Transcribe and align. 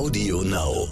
Audio 0.00 0.40
Now. 0.40 0.88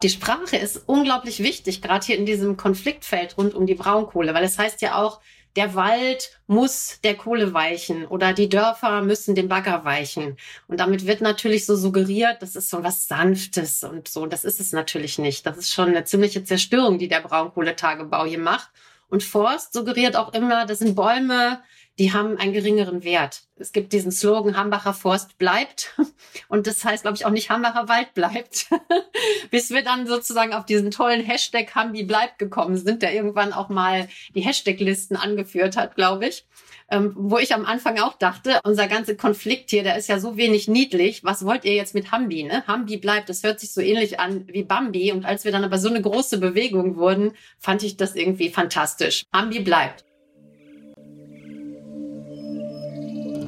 Die 0.00 0.08
Sprache 0.08 0.56
ist 0.56 0.84
unglaublich 0.86 1.42
wichtig, 1.42 1.82
gerade 1.82 2.06
hier 2.06 2.16
in 2.16 2.24
diesem 2.24 2.56
Konfliktfeld 2.56 3.36
rund 3.36 3.52
um 3.52 3.66
die 3.66 3.74
Braunkohle, 3.74 4.32
weil 4.32 4.44
es 4.44 4.60
heißt 4.60 4.80
ja 4.80 5.02
auch, 5.02 5.20
der 5.56 5.74
Wald 5.74 6.30
muss 6.46 7.00
der 7.02 7.16
Kohle 7.16 7.52
weichen 7.52 8.06
oder 8.06 8.32
die 8.32 8.48
Dörfer 8.48 9.02
müssen 9.02 9.34
dem 9.34 9.48
Bagger 9.48 9.84
weichen. 9.84 10.36
Und 10.68 10.78
damit 10.78 11.08
wird 11.08 11.20
natürlich 11.20 11.66
so 11.66 11.74
suggeriert, 11.74 12.42
das 12.42 12.54
ist 12.54 12.70
so 12.70 12.84
was 12.84 13.08
Sanftes 13.08 13.82
und 13.82 14.06
so. 14.06 14.26
Das 14.26 14.44
ist 14.44 14.60
es 14.60 14.70
natürlich 14.70 15.18
nicht. 15.18 15.44
Das 15.44 15.56
ist 15.56 15.72
schon 15.72 15.88
eine 15.88 16.04
ziemliche 16.04 16.44
Zerstörung, 16.44 16.98
die 16.98 17.08
der 17.08 17.22
Braunkohletagebau 17.22 18.24
hier 18.24 18.38
macht. 18.38 18.70
Und 19.08 19.24
Forst 19.24 19.72
suggeriert 19.72 20.14
auch 20.14 20.32
immer, 20.32 20.64
das 20.64 20.78
sind 20.78 20.94
Bäume, 20.94 21.60
die 21.98 22.12
haben 22.12 22.36
einen 22.36 22.52
geringeren 22.52 23.04
Wert. 23.04 23.42
Es 23.56 23.72
gibt 23.72 23.94
diesen 23.94 24.12
Slogan, 24.12 24.56
Hambacher 24.56 24.92
Forst 24.92 25.38
bleibt. 25.38 25.94
Und 26.48 26.66
das 26.66 26.84
heißt, 26.84 27.02
glaube 27.02 27.16
ich, 27.16 27.24
auch 27.24 27.30
nicht 27.30 27.48
Hambacher 27.48 27.88
Wald 27.88 28.12
bleibt. 28.12 28.66
Bis 29.50 29.70
wir 29.70 29.82
dann 29.82 30.06
sozusagen 30.06 30.52
auf 30.52 30.66
diesen 30.66 30.90
tollen 30.90 31.24
Hashtag 31.24 31.74
Hambi 31.74 32.02
bleibt 32.02 32.38
gekommen 32.38 32.76
sind, 32.76 33.02
der 33.02 33.14
irgendwann 33.14 33.54
auch 33.54 33.70
mal 33.70 34.08
die 34.34 34.42
Hashtag-Listen 34.42 35.16
angeführt 35.16 35.76
hat, 35.76 35.94
glaube 35.94 36.26
ich. 36.26 36.44
Ähm, 36.88 37.14
wo 37.16 37.38
ich 37.38 37.54
am 37.54 37.64
Anfang 37.64 37.98
auch 37.98 38.16
dachte, 38.16 38.60
unser 38.62 38.86
ganzer 38.86 39.16
Konflikt 39.16 39.70
hier, 39.70 39.82
der 39.82 39.96
ist 39.96 40.08
ja 40.08 40.20
so 40.20 40.36
wenig 40.36 40.68
niedlich. 40.68 41.24
Was 41.24 41.44
wollt 41.44 41.64
ihr 41.64 41.74
jetzt 41.74 41.94
mit 41.94 42.12
Hambi? 42.12 42.44
Ne? 42.44 42.62
Hambi 42.66 42.98
bleibt, 42.98 43.28
das 43.28 43.42
hört 43.42 43.58
sich 43.58 43.72
so 43.72 43.80
ähnlich 43.80 44.20
an 44.20 44.46
wie 44.48 44.62
Bambi. 44.62 45.12
Und 45.12 45.24
als 45.24 45.44
wir 45.44 45.50
dann 45.50 45.64
aber 45.64 45.78
so 45.78 45.88
eine 45.88 46.02
große 46.02 46.38
Bewegung 46.38 46.96
wurden, 46.96 47.32
fand 47.58 47.82
ich 47.82 47.96
das 47.96 48.14
irgendwie 48.14 48.50
fantastisch. 48.50 49.24
Hambi 49.32 49.60
bleibt. 49.60 50.04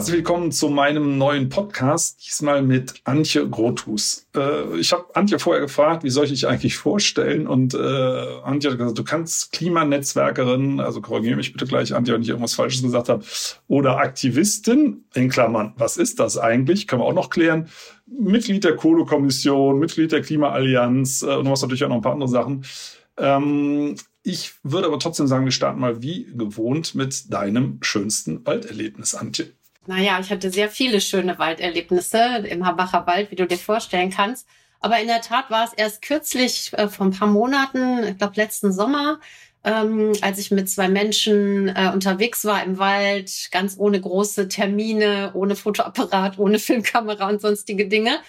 Herzlich 0.00 0.16
willkommen 0.16 0.50
zu 0.50 0.70
meinem 0.70 1.18
neuen 1.18 1.50
Podcast, 1.50 2.24
diesmal 2.26 2.62
mit 2.62 2.94
Antje 3.04 3.46
Grothus. 3.46 4.26
Äh, 4.34 4.78
ich 4.78 4.94
habe 4.94 5.14
Antje 5.14 5.38
vorher 5.38 5.60
gefragt, 5.60 6.04
wie 6.04 6.08
soll 6.08 6.24
ich 6.24 6.30
dich 6.30 6.48
eigentlich 6.48 6.78
vorstellen? 6.78 7.46
Und 7.46 7.74
äh, 7.74 7.78
Antje 8.42 8.70
hat 8.70 8.78
gesagt, 8.78 8.98
du 8.98 9.04
kannst 9.04 9.52
Klimanetzwerkerin, 9.52 10.80
also 10.80 11.02
korrigiere 11.02 11.36
mich 11.36 11.52
bitte 11.52 11.66
gleich, 11.66 11.94
Antje, 11.94 12.14
wenn 12.14 12.22
ich 12.22 12.30
irgendwas 12.30 12.54
Falsches 12.54 12.82
gesagt 12.82 13.10
habe, 13.10 13.22
oder 13.68 13.98
Aktivistin, 13.98 15.04
in 15.12 15.28
Klammern, 15.28 15.74
was 15.76 15.98
ist 15.98 16.18
das 16.18 16.38
eigentlich? 16.38 16.86
Können 16.86 17.02
wir 17.02 17.06
auch 17.06 17.12
noch 17.12 17.28
klären. 17.28 17.68
Mitglied 18.06 18.64
der 18.64 18.76
Kohlekommission, 18.76 19.78
Mitglied 19.78 20.12
der 20.12 20.22
Klimaallianz 20.22 21.20
äh, 21.20 21.26
und 21.26 21.44
du 21.44 21.50
hast 21.50 21.60
natürlich 21.60 21.84
auch 21.84 21.90
noch 21.90 21.96
ein 21.96 22.00
paar 22.02 22.14
andere 22.14 22.30
Sachen. 22.30 22.64
Ähm, 23.18 23.96
ich 24.22 24.54
würde 24.62 24.86
aber 24.86 24.98
trotzdem 24.98 25.26
sagen, 25.26 25.44
wir 25.44 25.52
starten 25.52 25.78
mal 25.78 26.00
wie 26.00 26.24
gewohnt 26.34 26.94
mit 26.94 27.30
deinem 27.30 27.80
schönsten 27.82 28.46
Walderlebnis, 28.46 29.14
Antje. 29.14 29.52
Naja, 29.86 30.18
ich 30.20 30.30
hatte 30.30 30.50
sehr 30.50 30.68
viele 30.68 31.00
schöne 31.00 31.38
Walderlebnisse 31.38 32.18
im 32.48 32.66
Hambacher 32.66 33.06
Wald, 33.06 33.30
wie 33.30 33.36
du 33.36 33.46
dir 33.46 33.58
vorstellen 33.58 34.10
kannst. 34.10 34.46
Aber 34.80 34.98
in 35.00 35.08
der 35.08 35.20
Tat 35.20 35.50
war 35.50 35.64
es 35.64 35.72
erst 35.72 36.02
kürzlich, 36.02 36.72
äh, 36.74 36.88
vor 36.88 37.06
ein 37.06 37.12
paar 37.12 37.28
Monaten, 37.28 38.04
ich 38.04 38.18
glaube 38.18 38.36
letzten 38.36 38.72
Sommer, 38.72 39.20
ähm, 39.64 40.12
als 40.22 40.38
ich 40.38 40.50
mit 40.50 40.70
zwei 40.70 40.88
Menschen 40.88 41.68
äh, 41.68 41.90
unterwegs 41.92 42.44
war 42.44 42.62
im 42.62 42.78
Wald, 42.78 43.48
ganz 43.52 43.76
ohne 43.78 44.00
große 44.00 44.48
Termine, 44.48 45.32
ohne 45.34 45.56
Fotoapparat, 45.56 46.38
ohne 46.38 46.58
Filmkamera 46.58 47.28
und 47.28 47.40
sonstige 47.40 47.86
Dinge. 47.88 48.20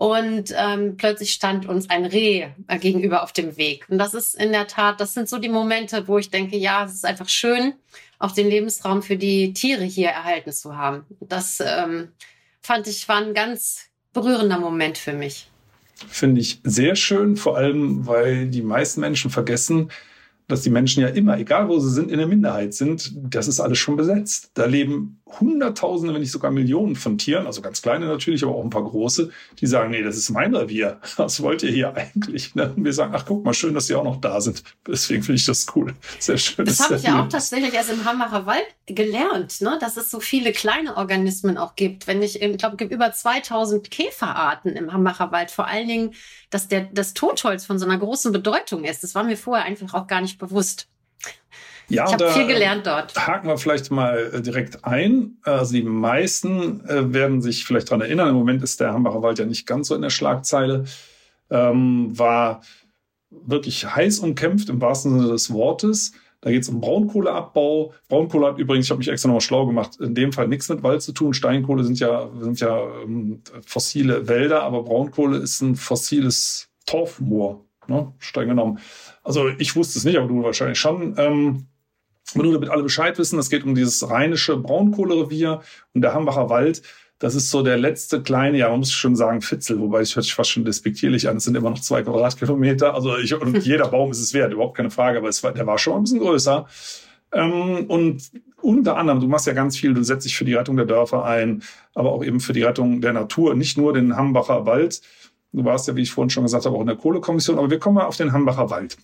Und 0.00 0.54
ähm, 0.56 0.96
plötzlich 0.96 1.30
stand 1.30 1.68
uns 1.68 1.90
ein 1.90 2.06
Reh 2.06 2.46
äh, 2.68 2.78
gegenüber 2.78 3.22
auf 3.22 3.34
dem 3.34 3.58
Weg. 3.58 3.84
Und 3.90 3.98
das 3.98 4.14
ist 4.14 4.34
in 4.34 4.50
der 4.50 4.66
Tat, 4.66 4.98
das 4.98 5.12
sind 5.12 5.28
so 5.28 5.36
die 5.36 5.50
Momente, 5.50 6.08
wo 6.08 6.16
ich 6.16 6.30
denke, 6.30 6.56
ja, 6.56 6.86
es 6.86 6.94
ist 6.94 7.04
einfach 7.04 7.28
schön, 7.28 7.74
auch 8.18 8.32
den 8.32 8.48
Lebensraum 8.48 9.02
für 9.02 9.18
die 9.18 9.52
Tiere 9.52 9.84
hier 9.84 10.08
erhalten 10.08 10.52
zu 10.52 10.74
haben. 10.74 11.04
Das 11.20 11.62
ähm, 11.62 12.08
fand 12.62 12.86
ich 12.86 13.06
war 13.10 13.18
ein 13.18 13.34
ganz 13.34 13.90
berührender 14.14 14.58
Moment 14.58 14.96
für 14.96 15.12
mich. 15.12 15.50
Finde 16.08 16.40
ich 16.40 16.62
sehr 16.64 16.96
schön, 16.96 17.36
vor 17.36 17.58
allem, 17.58 18.06
weil 18.06 18.48
die 18.48 18.62
meisten 18.62 19.02
Menschen 19.02 19.30
vergessen, 19.30 19.90
dass 20.48 20.62
die 20.62 20.70
Menschen 20.70 21.02
ja 21.02 21.08
immer, 21.08 21.36
egal 21.36 21.68
wo 21.68 21.78
sie 21.78 21.90
sind, 21.90 22.10
in 22.10 22.16
der 22.16 22.26
Minderheit 22.26 22.72
sind. 22.72 23.12
Das 23.14 23.48
ist 23.48 23.60
alles 23.60 23.76
schon 23.78 23.96
besetzt. 23.96 24.52
Da 24.54 24.64
leben 24.64 25.19
Hunderttausende, 25.38 26.14
wenn 26.14 26.20
nicht 26.20 26.32
sogar 26.32 26.50
Millionen 26.50 26.96
von 26.96 27.18
Tieren, 27.18 27.46
also 27.46 27.62
ganz 27.62 27.82
kleine 27.82 28.06
natürlich, 28.06 28.42
aber 28.42 28.54
auch 28.54 28.64
ein 28.64 28.70
paar 28.70 28.84
große, 28.84 29.30
die 29.60 29.66
sagen, 29.66 29.90
nee, 29.90 30.02
das 30.02 30.16
ist 30.16 30.30
mein 30.30 30.54
Revier. 30.54 30.98
Was 31.16 31.42
wollt 31.42 31.62
ihr 31.62 31.70
hier 31.70 31.94
eigentlich? 31.94 32.54
Ne? 32.54 32.72
Und 32.74 32.84
wir 32.84 32.92
sagen, 32.92 33.12
ach 33.14 33.24
guck 33.26 33.44
mal, 33.44 33.54
schön, 33.54 33.74
dass 33.74 33.86
sie 33.86 33.94
auch 33.94 34.04
noch 34.04 34.20
da 34.20 34.40
sind. 34.40 34.62
Deswegen 34.86 35.22
finde 35.22 35.38
ich 35.38 35.46
das 35.46 35.66
cool. 35.74 35.94
Sehr 36.18 36.38
schön. 36.38 36.64
Das 36.64 36.80
habe 36.80 36.96
ich 36.96 37.02
ja 37.02 37.22
auch 37.22 37.28
tatsächlich 37.28 37.74
erst 37.74 37.90
im 37.90 38.04
Hambacher 38.04 38.46
Wald 38.46 38.66
gelernt, 38.86 39.60
ne? 39.60 39.78
dass 39.80 39.96
es 39.96 40.10
so 40.10 40.20
viele 40.20 40.52
kleine 40.52 40.96
Organismen 40.96 41.58
auch 41.58 41.76
gibt. 41.76 42.06
Wenn 42.06 42.22
ich, 42.22 42.40
ich 42.40 42.58
glaube, 42.58 42.74
es 42.74 42.78
gibt 42.78 42.92
über 42.92 43.12
2000 43.12 43.90
Käferarten 43.90 44.72
im 44.72 44.92
Hambacher 44.92 45.30
Wald. 45.32 45.50
Vor 45.50 45.66
allen 45.66 45.88
Dingen, 45.88 46.14
dass 46.50 46.68
der, 46.68 46.88
das 46.92 47.14
Totholz 47.14 47.64
von 47.64 47.78
so 47.78 47.86
einer 47.86 47.98
großen 47.98 48.32
Bedeutung 48.32 48.84
ist. 48.84 49.02
Das 49.02 49.14
war 49.14 49.24
mir 49.24 49.36
vorher 49.36 49.64
einfach 49.64 49.94
auch 49.94 50.06
gar 50.06 50.20
nicht 50.20 50.38
bewusst. 50.38 50.88
Ja, 51.90 52.06
ich 52.06 52.12
habe 52.12 52.30
viel 52.30 52.46
gelernt 52.46 52.86
dort. 52.86 53.14
Haken 53.16 53.48
wir 53.48 53.58
vielleicht 53.58 53.90
mal 53.90 54.30
äh, 54.32 54.40
direkt 54.40 54.84
ein. 54.84 55.38
Also 55.42 55.74
die 55.74 55.82
meisten 55.82 56.86
äh, 56.86 57.12
werden 57.12 57.42
sich 57.42 57.64
vielleicht 57.64 57.88
daran 57.90 58.00
erinnern. 58.00 58.28
Im 58.28 58.36
Moment 58.36 58.62
ist 58.62 58.80
der 58.80 58.92
Hambacher 58.92 59.22
Wald 59.22 59.38
ja 59.38 59.44
nicht 59.44 59.66
ganz 59.66 59.88
so 59.88 59.94
in 59.94 60.02
der 60.02 60.10
Schlagzeile. 60.10 60.84
Ähm, 61.50 62.16
war 62.16 62.62
wirklich 63.30 63.84
heiß 63.94 64.20
umkämpft 64.20 64.68
im 64.68 64.80
wahrsten 64.80 65.18
Sinne 65.18 65.32
des 65.32 65.52
Wortes. 65.52 66.12
Da 66.40 66.50
geht 66.50 66.62
es 66.62 66.68
um 66.68 66.80
Braunkohleabbau. 66.80 67.92
Braunkohle 68.08 68.46
hat 68.46 68.58
übrigens, 68.58 68.86
ich 68.86 68.90
habe 68.90 68.98
mich 68.98 69.08
extra 69.08 69.28
nochmal 69.28 69.42
schlau 69.42 69.66
gemacht, 69.66 70.00
in 70.00 70.14
dem 70.14 70.32
Fall 70.32 70.48
nichts 70.48 70.68
mit 70.68 70.82
Wald 70.82 71.02
zu 71.02 71.12
tun. 71.12 71.34
Steinkohle 71.34 71.84
sind 71.84 72.00
ja, 72.00 72.30
sind 72.40 72.60
ja 72.60 72.80
ähm, 73.02 73.42
fossile 73.66 74.26
Wälder, 74.26 74.62
aber 74.62 74.82
Braunkohle 74.84 75.36
ist 75.38 75.60
ein 75.60 75.76
fossiles 75.76 76.70
Torfmoor, 76.86 77.66
ne? 77.88 78.12
streng 78.18 78.48
genommen. 78.48 78.78
Also 79.22 79.48
ich 79.58 79.76
wusste 79.76 79.98
es 79.98 80.04
nicht, 80.04 80.16
aber 80.16 80.28
du 80.28 80.42
wahrscheinlich 80.42 80.78
schon. 80.78 81.14
Ähm, 81.18 81.66
nur 82.34 82.52
damit 82.52 82.70
alle 82.70 82.82
Bescheid 82.82 83.18
wissen, 83.18 83.38
es 83.38 83.50
geht 83.50 83.64
um 83.64 83.74
dieses 83.74 84.08
rheinische 84.08 84.56
Braunkohlerevier 84.56 85.60
und 85.94 86.02
der 86.02 86.14
Hambacher 86.14 86.48
Wald. 86.48 86.82
Das 87.18 87.34
ist 87.34 87.50
so 87.50 87.62
der 87.62 87.76
letzte 87.76 88.22
kleine, 88.22 88.56
ja, 88.56 88.70
man 88.70 88.78
muss 88.78 88.92
schon 88.92 89.14
sagen, 89.14 89.42
Fitzel, 89.42 89.78
wobei 89.78 90.00
es 90.00 90.16
hört 90.16 90.24
sich 90.24 90.34
fast 90.34 90.50
schon 90.50 90.64
despektierlich 90.64 91.28
an. 91.28 91.36
Es 91.36 91.44
sind 91.44 91.54
immer 91.54 91.68
noch 91.68 91.80
zwei 91.80 92.02
Quadratkilometer. 92.02 92.94
Also 92.94 93.18
ich, 93.18 93.34
und 93.34 93.58
jeder 93.64 93.88
Baum 93.88 94.10
ist 94.10 94.20
es 94.20 94.32
wert, 94.32 94.52
überhaupt 94.52 94.76
keine 94.76 94.90
Frage, 94.90 95.18
aber 95.18 95.28
es 95.28 95.42
war, 95.42 95.52
der 95.52 95.66
war 95.66 95.76
schon 95.76 95.96
ein 95.96 96.02
bisschen 96.04 96.20
größer. 96.20 96.66
Ähm, 97.32 97.86
und 97.88 98.30
unter 98.62 98.96
anderem, 98.96 99.20
du 99.20 99.28
machst 99.28 99.46
ja 99.46 99.52
ganz 99.52 99.76
viel, 99.76 99.92
du 99.92 100.02
setzt 100.02 100.24
dich 100.24 100.36
für 100.36 100.46
die 100.46 100.54
Rettung 100.54 100.76
der 100.76 100.86
Dörfer 100.86 101.24
ein, 101.24 101.62
aber 101.94 102.12
auch 102.12 102.24
eben 102.24 102.40
für 102.40 102.54
die 102.54 102.62
Rettung 102.62 103.02
der 103.02 103.12
Natur, 103.12 103.54
nicht 103.54 103.76
nur 103.76 103.92
den 103.92 104.16
Hambacher 104.16 104.64
Wald. 104.64 105.02
Du 105.52 105.64
warst 105.64 105.88
ja, 105.88 105.96
wie 105.96 106.02
ich 106.02 106.10
vorhin 106.10 106.30
schon 106.30 106.44
gesagt 106.44 106.64
habe, 106.64 106.76
auch 106.76 106.80
in 106.80 106.86
der 106.86 106.96
Kohlekommission, 106.96 107.58
aber 107.58 107.70
wir 107.70 107.78
kommen 107.78 107.96
mal 107.96 108.06
auf 108.06 108.16
den 108.16 108.32
Hambacher 108.32 108.70
Wald. 108.70 108.96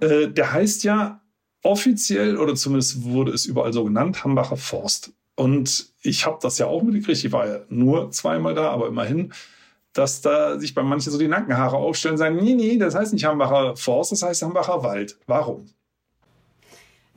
Äh, 0.00 0.28
der 0.28 0.52
heißt 0.52 0.84
ja 0.84 1.20
offiziell, 1.66 2.38
oder 2.38 2.54
zumindest 2.54 3.04
wurde 3.04 3.32
es 3.32 3.46
überall 3.46 3.72
so 3.72 3.84
genannt, 3.84 4.24
Hambacher 4.24 4.56
Forst. 4.56 5.12
Und 5.34 5.92
ich 6.02 6.24
habe 6.24 6.38
das 6.40 6.58
ja 6.58 6.66
auch 6.66 6.82
mitgekriegt, 6.82 7.24
ich 7.24 7.32
war 7.32 7.46
ja 7.46 7.58
nur 7.68 8.10
zweimal 8.10 8.54
da, 8.54 8.70
aber 8.70 8.88
immerhin, 8.88 9.32
dass 9.92 10.20
da 10.20 10.58
sich 10.58 10.74
bei 10.74 10.82
manchen 10.82 11.12
so 11.12 11.18
die 11.18 11.28
Nackenhaare 11.28 11.76
aufstellen 11.76 12.14
und 12.14 12.18
sagen, 12.18 12.36
nee, 12.36 12.54
nee, 12.54 12.78
das 12.78 12.94
heißt 12.94 13.12
nicht 13.12 13.24
Hambacher 13.24 13.76
Forst, 13.76 14.12
das 14.12 14.22
heißt 14.22 14.42
Hambacher 14.42 14.82
Wald. 14.82 15.18
Warum? 15.26 15.66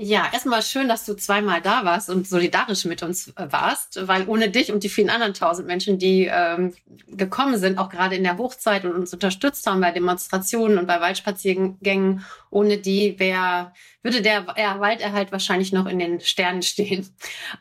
Ja, 0.02 0.30
erstmal 0.32 0.62
schön, 0.62 0.88
dass 0.88 1.04
du 1.04 1.14
zweimal 1.14 1.60
da 1.60 1.84
warst 1.84 2.10
und 2.10 2.26
solidarisch 2.26 2.86
mit 2.86 3.04
uns 3.04 3.34
äh, 3.36 3.52
warst, 3.52 4.08
weil 4.08 4.30
ohne 4.30 4.50
dich 4.50 4.72
und 4.72 4.86
die 4.86 4.88
vielen 4.88 5.10
anderen 5.10 5.34
tausend 5.34 5.68
Menschen, 5.68 6.00
die 6.00 6.30
ähm, 6.32 6.74
gekommen 7.08 7.58
sind, 7.58 7.78
auch 7.78 7.90
gerade 7.90 8.16
in 8.16 8.24
der 8.24 8.38
Hochzeit 8.38 8.86
und 8.86 8.94
uns 8.94 9.14
unterstützt 9.14 9.68
haben 9.68 9.82
bei 9.82 9.92
Demonstrationen 9.92 10.78
und 10.78 10.88
bei 10.88 11.02
Waldspaziergängen, 11.02 12.24
ohne 12.50 12.78
die 12.78 13.20
wär, 13.20 13.74
würde 14.02 14.22
der 14.22 14.48
Walderhalt 14.48 15.34
wahrscheinlich 15.34 15.74
noch 15.74 15.86
in 15.86 16.00
den 16.00 16.22
Sternen 16.22 16.62
stehen. 16.62 17.06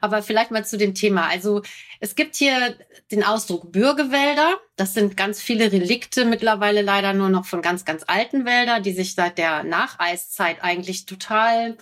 Aber 0.00 0.23
vielleicht 0.23 0.52
mal 0.52 0.64
zu 0.64 0.79
dem 0.79 0.94
Thema. 0.94 1.26
Also 1.29 1.62
es 1.99 2.14
gibt 2.14 2.37
hier 2.37 2.76
den 3.11 3.25
Ausdruck 3.25 3.73
Bürgewälder. 3.73 4.61
Das 4.76 4.94
sind 4.94 5.17
ganz 5.17 5.43
viele 5.43 5.73
Relikte 5.73 6.25
mittlerweile 6.25 6.82
leider 6.82 7.14
nur 7.14 7.31
noch 7.31 7.46
von 7.46 7.62
ganz, 7.62 7.85
ganz 7.85 8.05
alten 8.06 8.44
Wäldern, 8.44 8.85
die 8.85 8.93
sich 8.93 9.17
seit 9.17 9.38
der 9.38 9.64
Nacheiszeit 9.64 10.62
eigentlich 10.62 11.05
total 11.05 11.76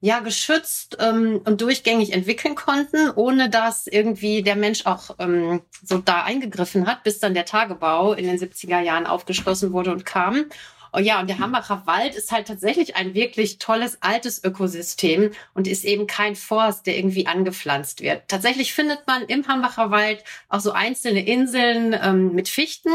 ja 0.00 0.20
geschützt 0.20 0.96
ähm, 0.98 1.40
und 1.44 1.60
durchgängig 1.60 2.12
entwickeln 2.12 2.54
konnten, 2.54 3.10
ohne 3.10 3.50
dass 3.50 3.86
irgendwie 3.86 4.42
der 4.42 4.56
Mensch 4.56 4.86
auch 4.86 5.16
ähm, 5.18 5.62
so 5.82 5.98
da 5.98 6.24
eingegriffen 6.24 6.86
hat, 6.86 7.02
bis 7.02 7.20
dann 7.20 7.34
der 7.34 7.44
Tagebau 7.44 8.14
in 8.14 8.26
den 8.26 8.38
70er 8.38 8.80
Jahren 8.80 9.06
aufgeschlossen 9.06 9.72
wurde 9.72 9.92
und 9.92 10.06
kam. 10.06 10.46
Oh 10.92 10.98
ja, 10.98 11.20
und 11.20 11.28
der 11.28 11.38
Hambacher 11.38 11.86
Wald 11.86 12.16
ist 12.16 12.32
halt 12.32 12.48
tatsächlich 12.48 12.96
ein 12.96 13.14
wirklich 13.14 13.58
tolles 13.58 14.02
altes 14.02 14.42
Ökosystem 14.42 15.30
und 15.54 15.68
ist 15.68 15.84
eben 15.84 16.08
kein 16.08 16.34
Forst, 16.34 16.86
der 16.86 16.96
irgendwie 16.96 17.28
angepflanzt 17.28 18.00
wird. 18.00 18.22
Tatsächlich 18.26 18.74
findet 18.74 19.06
man 19.06 19.22
im 19.22 19.46
Hambacher 19.46 19.92
Wald 19.92 20.24
auch 20.48 20.58
so 20.58 20.72
einzelne 20.72 21.24
Inseln 21.24 21.96
ähm, 22.02 22.32
mit 22.34 22.48
Fichten. 22.48 22.90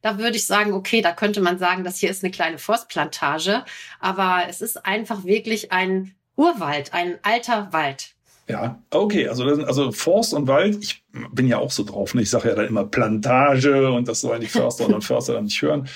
Da 0.00 0.18
würde 0.18 0.36
ich 0.36 0.46
sagen, 0.46 0.74
okay, 0.74 1.02
da 1.02 1.10
könnte 1.12 1.40
man 1.40 1.58
sagen, 1.58 1.82
das 1.82 1.98
hier 1.98 2.10
ist 2.10 2.22
eine 2.22 2.30
kleine 2.30 2.58
Forstplantage. 2.58 3.64
Aber 3.98 4.44
es 4.48 4.60
ist 4.60 4.86
einfach 4.86 5.24
wirklich 5.24 5.72
ein 5.72 6.14
Urwald, 6.40 6.94
ein 6.94 7.18
alter 7.22 7.68
Wald. 7.72 8.14
Ja, 8.48 8.82
okay, 8.90 9.28
also, 9.28 9.44
also 9.44 9.92
Forst 9.92 10.32
und 10.32 10.48
Wald, 10.48 10.78
ich 10.80 11.04
bin 11.32 11.46
ja 11.46 11.58
auch 11.58 11.70
so 11.70 11.84
drauf. 11.84 12.14
Ne? 12.14 12.22
Ich 12.22 12.30
sage 12.30 12.48
ja 12.48 12.54
dann 12.54 12.66
immer 12.66 12.84
Plantage 12.84 13.92
und 13.92 14.08
das 14.08 14.22
sollen 14.22 14.40
die 14.40 14.46
Förster 14.46 14.88
und 14.88 15.04
Förster 15.04 15.34
dann 15.34 15.44
nicht 15.44 15.60
hören. 15.60 15.86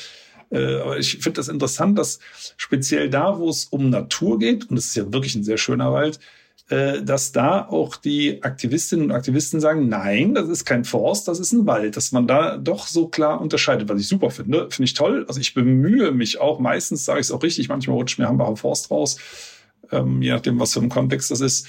Äh, 0.50 0.76
aber 0.76 0.98
ich 0.98 1.12
finde 1.12 1.38
das 1.38 1.48
interessant, 1.48 1.98
dass 1.98 2.20
speziell 2.58 3.08
da, 3.08 3.38
wo 3.38 3.48
es 3.48 3.64
um 3.64 3.88
Natur 3.88 4.38
geht, 4.38 4.70
und 4.70 4.76
es 4.76 4.86
ist 4.86 4.96
ja 4.96 5.10
wirklich 5.12 5.34
ein 5.34 5.44
sehr 5.44 5.56
schöner 5.56 5.92
Wald, 5.94 6.20
äh, 6.68 7.02
dass 7.02 7.32
da 7.32 7.66
auch 7.66 7.96
die 7.96 8.42
Aktivistinnen 8.42 9.06
und 9.06 9.12
Aktivisten 9.12 9.60
sagen, 9.60 9.88
nein, 9.88 10.34
das 10.34 10.50
ist 10.50 10.66
kein 10.66 10.84
Forst, 10.84 11.26
das 11.26 11.40
ist 11.40 11.52
ein 11.52 11.66
Wald, 11.66 11.96
dass 11.96 12.12
man 12.12 12.26
da 12.26 12.58
doch 12.58 12.86
so 12.86 13.08
klar 13.08 13.40
unterscheidet, 13.40 13.88
was 13.88 13.98
ich 13.98 14.08
super 14.08 14.30
finde, 14.30 14.68
finde 14.70 14.84
ich 14.84 14.94
toll. 14.94 15.24
Also 15.26 15.40
ich 15.40 15.54
bemühe 15.54 16.12
mich 16.12 16.38
auch, 16.38 16.60
meistens 16.60 17.06
sage 17.06 17.20
ich 17.20 17.26
es 17.26 17.32
auch 17.32 17.42
richtig, 17.42 17.68
manchmal 17.68 17.96
rutscht 17.96 18.18
mir 18.18 18.28
Hambacher 18.28 18.56
Forst 18.56 18.90
raus, 18.90 19.16
ähm, 19.94 20.22
je 20.22 20.32
nachdem, 20.32 20.60
was 20.60 20.72
für 20.72 20.80
ein 20.80 20.88
Kontext 20.88 21.30
das 21.30 21.40
ist. 21.40 21.68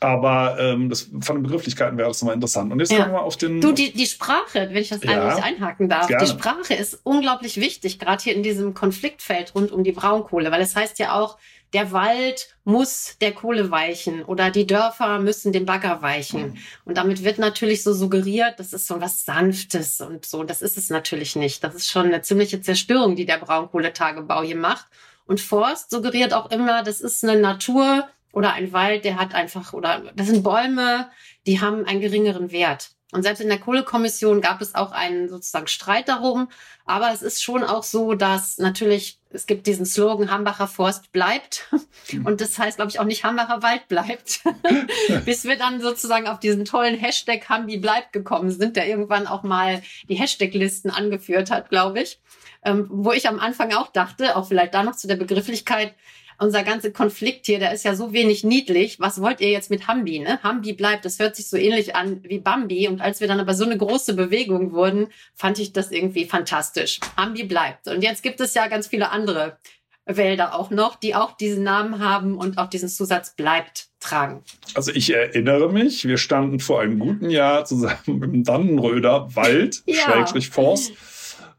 Aber 0.00 0.58
ähm, 0.60 0.90
das, 0.90 1.10
von 1.20 1.36
den 1.36 1.42
Begrifflichkeiten 1.44 1.96
wäre 1.96 2.08
das 2.08 2.20
nochmal 2.20 2.34
interessant. 2.34 2.70
Und 2.70 2.78
jetzt 2.78 2.92
ja. 2.92 3.00
kommen 3.00 3.14
wir 3.14 3.22
auf 3.22 3.36
den. 3.36 3.60
Du, 3.60 3.72
die, 3.72 3.92
die 3.92 4.06
Sprache, 4.06 4.68
wenn 4.70 4.76
ich 4.76 4.90
das 4.90 5.02
ja, 5.02 5.36
einhaken 5.36 5.88
darf, 5.88 6.08
gerne. 6.08 6.24
die 6.24 6.30
Sprache 6.30 6.74
ist 6.74 7.00
unglaublich 7.04 7.56
wichtig, 7.56 7.98
gerade 7.98 8.22
hier 8.22 8.34
in 8.34 8.42
diesem 8.42 8.74
Konfliktfeld 8.74 9.54
rund 9.54 9.72
um 9.72 9.84
die 9.84 9.92
Braunkohle, 9.92 10.50
weil 10.50 10.60
es 10.60 10.76
heißt 10.76 10.98
ja 10.98 11.18
auch, 11.18 11.38
der 11.72 11.92
Wald 11.92 12.54
muss 12.64 13.16
der 13.20 13.32
Kohle 13.32 13.70
weichen 13.70 14.24
oder 14.24 14.50
die 14.50 14.66
Dörfer 14.66 15.18
müssen 15.18 15.52
dem 15.52 15.66
Bagger 15.66 16.00
weichen. 16.00 16.50
Mhm. 16.50 16.58
Und 16.84 16.96
damit 16.96 17.24
wird 17.24 17.38
natürlich 17.38 17.82
so 17.82 17.92
suggeriert, 17.92 18.58
das 18.58 18.72
ist 18.72 18.86
so 18.86 19.00
was 19.00 19.24
Sanftes 19.24 20.00
und 20.00 20.24
so. 20.24 20.44
Das 20.44 20.62
ist 20.62 20.78
es 20.78 20.88
natürlich 20.90 21.36
nicht. 21.36 21.62
Das 21.62 21.74
ist 21.74 21.90
schon 21.90 22.06
eine 22.06 22.22
ziemliche 22.22 22.60
Zerstörung, 22.60 23.16
die 23.16 23.26
der 23.26 23.38
Braunkohletagebau 23.38 24.42
hier 24.42 24.56
macht. 24.56 24.86
Und 25.28 25.40
Forst 25.40 25.90
suggeriert 25.90 26.34
auch 26.34 26.50
immer, 26.50 26.82
das 26.82 27.00
ist 27.00 27.22
eine 27.22 27.40
Natur, 27.40 28.08
oder 28.32 28.52
ein 28.52 28.72
Wald, 28.72 29.04
der 29.04 29.16
hat 29.16 29.34
einfach, 29.34 29.72
oder 29.72 30.02
das 30.14 30.26
sind 30.28 30.42
Bäume, 30.42 31.10
die 31.46 31.60
haben 31.60 31.84
einen 31.84 32.00
geringeren 32.00 32.52
Wert. 32.52 32.90
Und 33.10 33.22
selbst 33.22 33.40
in 33.40 33.48
der 33.48 33.58
Kohlekommission 33.58 34.42
gab 34.42 34.60
es 34.60 34.74
auch 34.74 34.92
einen 34.92 35.30
sozusagen 35.30 35.66
Streit 35.66 36.08
darum. 36.08 36.48
Aber 36.84 37.10
es 37.10 37.22
ist 37.22 37.42
schon 37.42 37.64
auch 37.64 37.82
so, 37.82 38.12
dass 38.12 38.58
natürlich, 38.58 39.18
es 39.30 39.46
gibt 39.46 39.66
diesen 39.66 39.86
Slogan, 39.86 40.30
Hambacher 40.30 40.66
Forst 40.66 41.10
bleibt. 41.10 41.68
Hm. 42.10 42.26
Und 42.26 42.40
das 42.40 42.58
heißt, 42.58 42.76
glaube 42.76 42.90
ich, 42.90 43.00
auch 43.00 43.04
nicht 43.04 43.24
Hambacher 43.24 43.62
Wald 43.62 43.88
bleibt. 43.88 44.40
Bis 45.24 45.44
wir 45.44 45.56
dann 45.56 45.80
sozusagen 45.80 46.26
auf 46.26 46.38
diesen 46.38 46.66
tollen 46.66 46.96
Hashtag 46.96 47.48
Hambi 47.48 47.78
bleibt 47.78 48.12
gekommen 48.12 48.50
sind, 48.50 48.76
der 48.76 48.86
irgendwann 48.86 49.26
auch 49.26 49.42
mal 49.42 49.82
die 50.08 50.14
Hashtag-Listen 50.14 50.90
angeführt 50.90 51.50
hat, 51.50 51.70
glaube 51.70 52.00
ich. 52.00 52.20
Ähm, 52.68 52.86
wo 52.90 53.12
ich 53.12 53.28
am 53.28 53.38
Anfang 53.40 53.72
auch 53.72 53.90
dachte, 53.92 54.36
auch 54.36 54.46
vielleicht 54.46 54.74
da 54.74 54.82
noch 54.82 54.96
zu 54.96 55.08
der 55.08 55.16
Begrifflichkeit, 55.16 55.94
unser 56.38 56.62
ganzer 56.62 56.90
Konflikt 56.90 57.46
hier, 57.46 57.58
der 57.58 57.72
ist 57.72 57.84
ja 57.84 57.94
so 57.96 58.12
wenig 58.12 58.44
niedlich. 58.44 59.00
Was 59.00 59.20
wollt 59.20 59.40
ihr 59.40 59.50
jetzt 59.50 59.70
mit 59.70 59.88
Hambi? 59.88 60.20
Ne? 60.20 60.38
Hambi 60.42 60.72
bleibt, 60.72 61.04
das 61.04 61.18
hört 61.18 61.34
sich 61.34 61.48
so 61.48 61.56
ähnlich 61.56 61.96
an 61.96 62.22
wie 62.22 62.38
Bambi. 62.38 62.86
Und 62.86 63.00
als 63.00 63.20
wir 63.20 63.26
dann 63.26 63.40
aber 63.40 63.54
so 63.54 63.64
eine 63.64 63.76
große 63.76 64.14
Bewegung 64.14 64.72
wurden, 64.72 65.08
fand 65.34 65.58
ich 65.58 65.72
das 65.72 65.90
irgendwie 65.90 66.26
fantastisch. 66.26 67.00
Hambi 67.16 67.42
bleibt. 67.42 67.88
Und 67.88 68.02
jetzt 68.02 68.22
gibt 68.22 68.40
es 68.40 68.54
ja 68.54 68.68
ganz 68.68 68.86
viele 68.86 69.10
andere 69.10 69.58
Wälder 70.04 70.54
auch 70.54 70.70
noch, 70.70 70.96
die 70.96 71.14
auch 71.14 71.36
diesen 71.36 71.64
Namen 71.64 71.98
haben 71.98 72.36
und 72.36 72.56
auch 72.56 72.68
diesen 72.68 72.88
Zusatz 72.88 73.34
bleibt 73.34 73.88
tragen. 73.98 74.44
Also 74.74 74.92
ich 74.92 75.12
erinnere 75.12 75.72
mich, 75.72 76.06
wir 76.06 76.18
standen 76.18 76.60
vor 76.60 76.80
einem 76.80 76.98
guten 76.98 77.30
Jahr 77.30 77.64
zusammen 77.64 78.22
im 78.22 78.44
Dannenröder 78.44 79.34
Wald, 79.34 79.82
ja. 79.86 79.96
Schrägstrich 79.96 80.50
Forst 80.50 80.92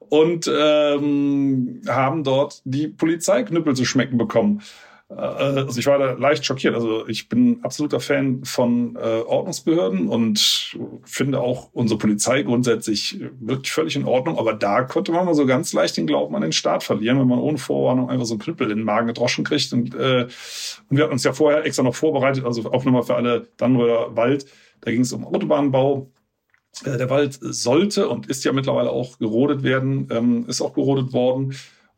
und 0.10 0.52
ähm, 0.54 1.82
haben 1.88 2.24
dort 2.24 2.62
die 2.66 2.88
Polizeiknüppel 2.88 3.76
zu 3.76 3.86
schmecken 3.86 4.18
bekommen. 4.18 4.62
Äh, 5.10 5.14
also 5.16 5.80
ich 5.80 5.88
war 5.88 5.98
da 5.98 6.14
leicht 6.14 6.46
schockiert. 6.46 6.76
Also 6.76 7.08
ich 7.08 7.30
bin 7.30 7.60
absoluter 7.64 8.00
Fan 8.00 8.44
von 8.44 8.96
äh, 8.96 9.22
Ordnungsbehörden 9.22 10.08
und 10.08 10.78
finde 11.04 11.42
auch 11.42 11.70
unsere 11.74 11.98
Polizei 11.98 12.44
grundsätzlich 12.44 13.20
wirklich 13.40 13.72
völlig 13.72 13.96
in 13.96 14.06
Ordnung. 14.06 14.38
Aber 14.38 14.54
da 14.54 14.84
konnte 14.84 15.12
man 15.12 15.26
mal 15.26 15.36
so 15.36 15.46
ganz 15.46 15.74
leicht 15.74 15.98
den 15.98 16.08
Glauben 16.08 16.36
an 16.36 16.42
den 16.42 16.52
Staat 16.52 16.84
verlieren, 16.84 17.20
wenn 17.20 17.28
man 17.28 17.40
ohne 17.40 17.58
Vorwarnung 17.58 18.10
einfach 18.10 18.26
so 18.26 18.36
einen 18.36 18.42
Knüppel 18.42 18.72
in 18.72 18.78
den 18.78 18.86
Magen 18.86 19.08
gedroschen 19.08 19.44
kriegt. 19.44 19.74
Und, 19.74 19.96
äh, 19.96 20.28
und 20.90 20.98
wir 20.98 21.04
hatten 21.04 21.14
uns 21.14 21.24
ja 21.24 21.34
vorher 21.34 21.66
extra 21.66 21.84
noch 21.84 21.96
vorbereitet, 21.96 22.46
also 22.46 22.72
auch 22.72 22.86
nochmal 22.86 23.04
für 23.04 23.16
alle 23.16 23.48
Dannröder 23.58 24.16
Wald. 24.16 24.46
Da 24.82 24.92
ging 24.92 25.02
es 25.02 25.12
um 25.12 25.26
Autobahnbau 25.26 26.08
der 26.86 27.10
Wald 27.10 27.38
sollte 27.42 28.08
und 28.10 28.28
ist 28.28 28.46
ja 28.46 28.54
mittlerweile 28.54 28.92
auch 28.92 29.20
gerodet 29.20 29.64
werden, 29.64 30.08
ähm, 30.12 30.46
ist 30.48 30.62
auch 30.62 30.74
gerodet 30.74 31.14
worden. 31.14 31.56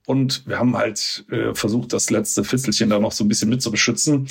Und 0.07 0.47
wir 0.47 0.57
haben 0.57 0.75
halt 0.75 1.25
äh, 1.29 1.53
versucht, 1.53 1.93
das 1.93 2.09
letzte 2.09 2.43
Fitzelchen 2.43 2.89
da 2.89 2.99
noch 2.99 3.11
so 3.11 3.23
ein 3.23 3.27
bisschen 3.27 3.49
mit 3.49 3.61
zu 3.61 3.71
beschützen. 3.71 4.27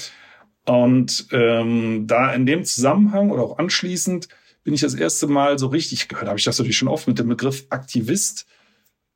Und 0.66 1.28
ähm, 1.32 2.06
da 2.06 2.32
in 2.32 2.46
dem 2.46 2.64
Zusammenhang 2.64 3.30
oder 3.30 3.42
auch 3.42 3.58
anschließend 3.58 4.28
bin 4.62 4.74
ich 4.74 4.80
das 4.80 4.94
erste 4.94 5.26
Mal 5.26 5.58
so 5.58 5.68
richtig 5.68 6.08
gehört, 6.08 6.28
habe 6.28 6.38
ich 6.38 6.44
das 6.44 6.58
natürlich 6.58 6.76
schon 6.76 6.88
oft 6.88 7.06
mit 7.06 7.18
dem 7.18 7.28
Begriff 7.28 7.66
Aktivist 7.70 8.46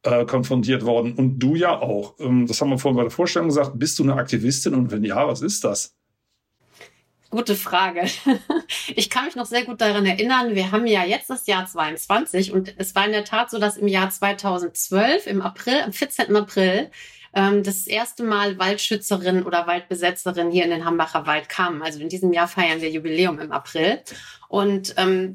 äh, 0.03 0.25
konfrontiert 0.25 0.85
worden. 0.85 1.15
Und 1.15 1.38
du 1.38 1.55
ja 1.55 1.79
auch. 1.79 2.15
Ähm, 2.19 2.47
das 2.47 2.61
haben 2.61 2.71
wir 2.71 2.79
vorhin 2.79 2.97
bei 2.97 3.03
der 3.03 3.11
Vorstellung 3.11 3.49
gesagt. 3.49 3.79
Bist 3.79 3.99
du 3.99 4.05
eine 4.05 4.15
Aktivistin? 4.15 4.75
Und 4.75 4.91
wenn 4.91 5.05
ja, 5.05 5.26
was 5.26 5.43
ist 5.43 5.65
das? 5.65 5.94
Gute 7.34 7.56
Frage. 7.56 8.06
Ich 8.94 9.10
kann 9.10 9.25
mich 9.25 9.34
noch 9.34 9.46
sehr 9.46 9.64
gut 9.64 9.81
daran 9.81 10.06
erinnern, 10.06 10.54
wir 10.54 10.70
haben 10.70 10.86
ja 10.86 11.04
jetzt 11.04 11.28
das 11.28 11.46
Jahr 11.46 11.66
22 11.66 12.52
und 12.52 12.75
es 12.78 12.94
war 12.94 13.06
in 13.06 13.12
der 13.12 13.25
Tat 13.25 13.50
so, 13.50 13.58
dass 13.58 13.76
im 13.76 13.88
Jahr 13.88 14.08
2012, 14.08 15.26
im 15.26 15.42
April, 15.42 15.81
am 15.84 15.92
14. 15.92 16.34
April, 16.36 16.90
ähm, 17.34 17.64
das 17.64 17.88
erste 17.88 18.22
Mal 18.22 18.58
Waldschützerin 18.58 19.42
oder 19.42 19.66
Waldbesetzerin 19.66 20.52
hier 20.52 20.64
in 20.64 20.70
den 20.70 20.84
Hambacher 20.84 21.26
Wald 21.26 21.48
kam. 21.48 21.82
Also 21.82 21.98
in 21.98 22.08
diesem 22.08 22.32
Jahr 22.32 22.46
feiern 22.46 22.81
wir 22.81 22.90
Jubiläum 22.90 23.40
im 23.40 23.50
April. 23.50 24.00
Und 24.48 24.94
ähm, 24.96 25.34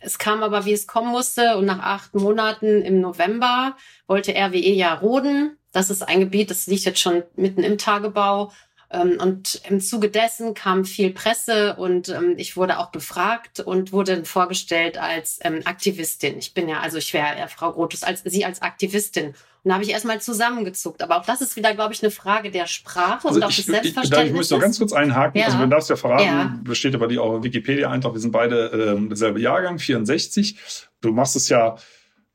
es 0.00 0.18
kam 0.18 0.42
aber, 0.42 0.64
wie 0.64 0.72
es 0.72 0.88
kommen 0.88 1.12
musste. 1.12 1.56
Und 1.56 1.66
nach 1.66 1.80
acht 1.80 2.14
Monaten 2.14 2.82
im 2.82 3.00
November 3.00 3.76
wollte 4.08 4.32
RWE 4.32 4.72
ja 4.72 4.94
roden. 4.94 5.58
Das 5.72 5.90
ist 5.90 6.02
ein 6.02 6.20
Gebiet, 6.20 6.50
das 6.50 6.66
liegt 6.66 6.86
jetzt 6.86 7.00
schon 7.00 7.22
mitten 7.36 7.62
im 7.62 7.78
Tagebau. 7.78 8.50
Ähm, 8.90 9.18
und 9.20 9.60
im 9.68 9.80
Zuge 9.80 10.10
dessen 10.10 10.54
kam 10.54 10.84
viel 10.84 11.10
Presse 11.10 11.76
und 11.76 12.08
ähm, 12.08 12.34
ich 12.36 12.56
wurde 12.56 12.78
auch 12.78 12.90
befragt 12.90 13.60
und 13.60 13.92
wurde 13.92 14.24
vorgestellt 14.24 14.98
als 14.98 15.40
ähm, 15.42 15.62
Aktivistin. 15.64 16.38
Ich 16.38 16.54
bin 16.54 16.68
ja, 16.68 16.80
also 16.80 16.98
ich 16.98 17.12
wäre 17.12 17.38
ja 17.38 17.48
Frau 17.48 17.72
Grotus 17.72 18.02
als 18.02 18.22
sie 18.24 18.44
als 18.44 18.62
Aktivistin. 18.62 19.34
Und 19.66 19.70
da 19.70 19.74
habe 19.74 19.84
ich 19.84 19.90
erstmal 19.90 20.20
zusammengezuckt. 20.20 21.02
Aber 21.02 21.18
auch 21.18 21.26
das 21.26 21.40
ist 21.40 21.56
wieder, 21.56 21.74
glaube 21.74 21.92
ich, 21.92 22.00
eine 22.00 22.12
Frage 22.12 22.52
der 22.52 22.68
Sprache 22.68 23.26
also 23.26 23.36
und 23.36 23.42
auch 23.42 23.50
ich, 23.50 23.56
des 23.56 23.66
Selbstverständnisses. 23.66 24.22
Ich, 24.22 24.30
ich 24.30 24.36
muss 24.36 24.50
noch 24.50 24.60
ganz 24.60 24.78
kurz 24.78 24.92
einhaken. 24.92 25.40
Ja. 25.40 25.46
Also, 25.46 25.58
wenn 25.58 25.70
darfst 25.70 25.90
ja 25.90 25.96
verraten, 25.96 26.24
ja. 26.24 26.60
besteht 26.62 26.92
ja 26.92 27.00
bei 27.00 27.08
dir 27.08 27.20
auch 27.20 27.42
Wikipedia-Eintrag. 27.42 28.12
Wir 28.12 28.20
sind 28.20 28.30
beide 28.30 28.66
ähm, 28.66 29.08
derselbe 29.08 29.40
Jahrgang, 29.40 29.80
64. 29.80 30.56
Du 31.00 31.10
machst 31.10 31.34
es 31.34 31.48
ja 31.48 31.76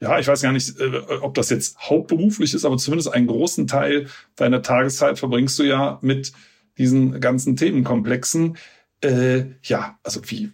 ja, 0.01 0.19
ich 0.19 0.27
weiß 0.27 0.41
gar 0.41 0.51
nicht, 0.51 0.79
äh, 0.79 1.01
ob 1.21 1.35
das 1.35 1.49
jetzt 1.49 1.77
hauptberuflich 1.79 2.53
ist, 2.53 2.65
aber 2.65 2.77
zumindest 2.77 3.13
einen 3.13 3.27
großen 3.27 3.67
Teil 3.67 4.07
deiner 4.35 4.61
Tageszeit 4.61 5.19
verbringst 5.19 5.57
du 5.59 5.63
ja 5.63 5.99
mit 6.01 6.33
diesen 6.77 7.19
ganzen 7.21 7.55
Themenkomplexen. 7.55 8.57
Äh, 9.01 9.45
ja, 9.63 9.99
also 10.03 10.21
wie, 10.25 10.51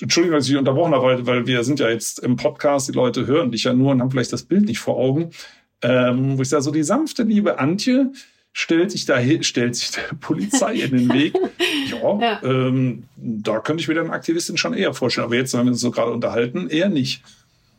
Entschuldigung, 0.00 0.38
dass 0.38 0.48
ich 0.48 0.56
unterbrochen 0.56 0.94
habe, 0.94 1.04
weil, 1.04 1.26
weil 1.26 1.46
wir 1.46 1.64
sind 1.64 1.80
ja 1.80 1.88
jetzt 1.88 2.20
im 2.20 2.36
Podcast, 2.36 2.88
die 2.88 2.92
Leute 2.92 3.26
hören 3.26 3.50
dich 3.50 3.64
ja 3.64 3.72
nur 3.72 3.90
und 3.90 4.00
haben 4.00 4.10
vielleicht 4.10 4.32
das 4.32 4.44
Bild 4.44 4.66
nicht 4.66 4.78
vor 4.78 4.96
Augen. 4.96 5.30
Ähm, 5.82 6.38
wo 6.38 6.42
ich 6.42 6.48
sage, 6.48 6.62
so 6.62 6.70
die 6.70 6.82
sanfte 6.82 7.24
liebe 7.24 7.58
Antje 7.58 8.12
stellt 8.52 8.90
sich 8.90 9.04
da 9.04 9.20
stellt 9.42 9.76
sich 9.76 9.90
der 9.90 10.16
Polizei 10.20 10.74
in 10.74 10.90
den 10.92 11.12
Weg. 11.12 11.34
Ja, 11.86 12.18
ja. 12.20 12.42
Ähm, 12.42 13.04
da 13.16 13.60
könnte 13.60 13.80
ich 13.80 13.86
mir 13.86 13.94
dann 13.94 14.10
Aktivistin 14.10 14.56
schon 14.56 14.74
eher 14.74 14.92
vorstellen. 14.92 15.26
Aber 15.26 15.36
jetzt, 15.36 15.54
wenn 15.54 15.66
wir 15.66 15.70
uns 15.70 15.80
so 15.80 15.92
gerade 15.92 16.10
unterhalten, 16.10 16.68
eher 16.68 16.88
nicht. 16.88 17.22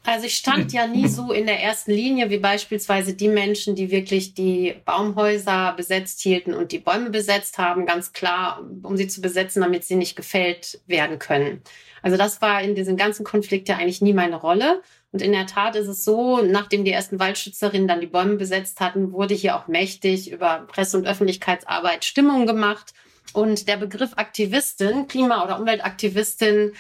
Also 0.08 0.26
ich 0.26 0.38
stand 0.38 0.72
ja 0.72 0.88
nie 0.88 1.10
so 1.10 1.34
in 1.34 1.48
der 1.48 1.62
ersten 1.62 1.92
Linie 1.92 2.30
wie 2.30 2.38
beispielsweise 2.38 3.14
die 3.14 3.28
Menschen, 3.28 3.76
die 3.76 3.92
wirklich 3.92 4.34
die 4.34 4.74
Baumhäuser 4.86 5.74
besetzt 5.76 6.22
hielten 6.22 6.54
und 6.54 6.72
die 6.72 6.80
Bäume 6.80 7.10
besetzt 7.10 7.58
haben, 7.58 7.86
ganz 7.86 8.14
klar, 8.14 8.66
um 8.84 8.96
sie 8.96 9.10
zu 9.10 9.20
besetzen, 9.20 9.62
damit 9.62 9.84
sie 9.84 9.96
nicht 9.96 10.16
gefällt 10.16 10.80
werden 10.88 11.20
können. 11.20 11.62
Also 12.02 12.16
das 12.16 12.42
war 12.42 12.62
in 12.62 12.74
diesem 12.74 12.96
ganzen 12.96 13.26
Konflikt 13.26 13.68
ja 13.68 13.76
eigentlich 13.76 14.02
nie 14.02 14.14
meine 14.14 14.38
Rolle. 14.38 14.82
Und 15.12 15.22
in 15.22 15.34
der 15.34 15.46
Tat 15.46 15.76
ist 15.76 15.90
es 15.90 16.06
so, 16.06 16.42
nachdem 16.42 16.86
die 16.86 16.92
ersten 16.92 17.20
Waldschützerinnen 17.20 17.90
dann 17.90 18.00
die 18.00 18.08
Bäume 18.08 18.36
besetzt 18.36 18.80
hatten, 18.80 19.12
wurde 19.12 19.36
hier 19.36 19.58
auch 19.58 19.68
mächtig 19.68 20.32
über 20.32 20.68
Presse- 20.70 20.98
und 20.98 21.06
Öffentlichkeitsarbeit 21.06 22.06
Stimmung 22.06 22.48
gemacht. 22.48 22.94
Und 23.34 23.68
der 23.68 23.76
Begriff 23.76 24.14
Aktivistin, 24.16 25.10
Klima- 25.10 25.44
oder 25.44 25.60
Umweltaktivistin, 25.60 26.72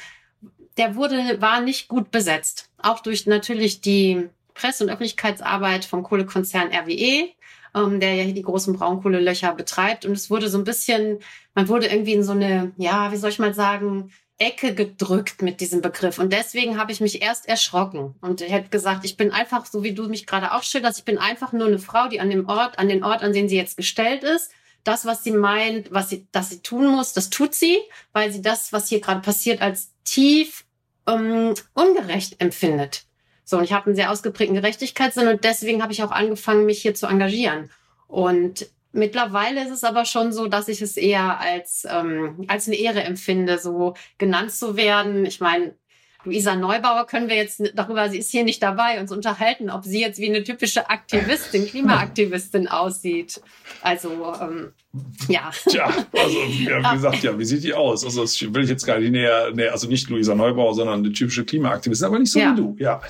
der 0.77 0.95
wurde, 0.95 1.41
war 1.41 1.61
nicht 1.61 1.87
gut 1.87 2.11
besetzt. 2.11 2.69
Auch 2.77 2.99
durch 2.99 3.25
natürlich 3.25 3.81
die 3.81 4.29
Presse- 4.53 4.83
und 4.83 4.89
Öffentlichkeitsarbeit 4.89 5.85
vom 5.85 6.03
Kohlekonzern 6.03 6.71
RWE, 6.71 7.29
ähm, 7.75 7.99
der 7.99 8.15
ja 8.15 8.23
hier 8.23 8.33
die 8.33 8.41
großen 8.41 8.73
Braunkohlelöcher 8.75 9.53
betreibt. 9.53 10.05
Und 10.05 10.13
es 10.13 10.29
wurde 10.29 10.49
so 10.49 10.57
ein 10.57 10.63
bisschen, 10.63 11.19
man 11.53 11.67
wurde 11.67 11.87
irgendwie 11.87 12.13
in 12.13 12.23
so 12.23 12.31
eine, 12.31 12.71
ja, 12.77 13.11
wie 13.11 13.17
soll 13.17 13.29
ich 13.29 13.39
mal 13.39 13.53
sagen, 13.53 14.11
Ecke 14.39 14.75
gedrückt 14.75 15.41
mit 15.41 15.61
diesem 15.61 15.81
Begriff. 15.81 16.19
Und 16.19 16.31
deswegen 16.31 16.79
habe 16.79 16.91
ich 16.91 17.01
mich 17.01 17.21
erst 17.21 17.47
erschrocken 17.47 18.13
und 18.21 18.41
hätte 18.41 18.69
gesagt, 18.69 19.03
ich 19.03 19.17
bin 19.17 19.31
einfach, 19.31 19.65
so 19.65 19.83
wie 19.83 19.93
du 19.93 20.07
mich 20.07 20.27
gerade 20.27 20.53
auch 20.53 20.61
schilderst, 20.61 20.99
ich 20.99 21.05
bin 21.05 21.17
einfach 21.17 21.53
nur 21.53 21.67
eine 21.67 21.79
Frau, 21.79 22.07
die 22.07 22.19
an 22.19 22.29
dem 22.29 22.47
Ort, 22.47 22.77
an 22.77 22.87
den 22.87 23.03
Ort, 23.03 23.23
an 23.23 23.33
den 23.33 23.49
sie 23.49 23.57
jetzt 23.57 23.77
gestellt 23.77 24.23
ist, 24.23 24.51
das, 24.83 25.05
was 25.05 25.23
sie 25.23 25.31
meint, 25.31 25.91
was 25.91 26.09
sie, 26.09 26.27
dass 26.31 26.49
sie 26.49 26.61
tun 26.61 26.87
muss, 26.87 27.13
das 27.13 27.31
tut 27.31 27.55
sie, 27.55 27.77
weil 28.13 28.31
sie 28.31 28.41
das, 28.41 28.71
was 28.71 28.87
hier 28.87 29.01
gerade 29.01 29.21
passiert, 29.21 29.61
als 29.61 29.91
tief 30.03 30.65
ähm, 31.07 31.53
ungerecht 31.73 32.39
empfindet. 32.39 33.05
So, 33.43 33.57
und 33.57 33.63
ich 33.63 33.73
habe 33.73 33.87
einen 33.87 33.95
sehr 33.95 34.11
ausgeprägten 34.11 34.55
Gerechtigkeitssinn 34.55 35.27
und 35.27 35.43
deswegen 35.43 35.81
habe 35.81 35.93
ich 35.93 36.03
auch 36.03 36.11
angefangen, 36.11 36.65
mich 36.65 36.81
hier 36.81 36.95
zu 36.95 37.07
engagieren. 37.07 37.69
Und 38.07 38.67
Mittlerweile 38.97 39.63
ist 39.63 39.69
es 39.69 39.83
aber 39.83 40.05
schon 40.05 40.33
so, 40.33 40.47
dass 40.47 40.67
ich 40.69 40.81
es 40.81 40.97
eher 40.97 41.39
als, 41.39 41.85
ähm, 41.87 42.45
als 42.47 42.67
eine 42.67 42.77
Ehre 42.77 43.03
empfinde, 43.03 43.59
so 43.59 43.93
genannt 44.17 44.51
zu 44.51 44.75
werden. 44.75 45.23
Ich 45.25 45.39
meine, 45.39 45.75
Luisa 46.23 46.55
Neubauer 46.55 47.05
können 47.05 47.29
wir 47.29 47.35
jetzt 47.35 47.61
darüber, 47.73 48.09
sie 48.09 48.17
ist 48.17 48.31
hier 48.31 48.43
nicht 48.43 48.61
dabei, 48.61 48.99
uns 48.99 49.11
unterhalten, 49.11 49.69
ob 49.69 49.83
sie 49.83 50.01
jetzt 50.01 50.19
wie 50.19 50.29
eine 50.29 50.43
typische 50.43 50.89
Aktivistin, 50.89 51.67
Klimaaktivistin 51.67 52.67
aussieht. 52.67 53.41
Also, 53.81 54.33
ähm, 54.41 54.73
ja. 55.27 55.51
Tja, 55.69 55.85
also, 55.85 56.37
ja, 56.43 56.91
wie 56.91 56.95
gesagt, 56.95 57.23
ja, 57.23 57.37
wie 57.37 57.45
sieht 57.45 57.63
die 57.63 57.73
aus? 57.73 58.03
Also, 58.03 58.21
das 58.21 58.41
will 58.41 58.63
ich 58.63 58.69
jetzt 58.69 58.85
gar 58.85 58.99
nicht 58.99 59.11
näher, 59.11 59.51
näher 59.53 59.71
also 59.71 59.87
nicht 59.87 60.09
Luisa 60.09 60.35
Neubauer, 60.35 60.73
sondern 60.73 60.99
eine 60.99 61.11
typische 61.13 61.45
Klimaaktivistin, 61.45 62.07
aber 62.07 62.19
nicht 62.19 62.31
so 62.31 62.39
ja. 62.39 62.51
wie 62.51 62.55
du, 62.55 62.75
ja. 62.79 63.01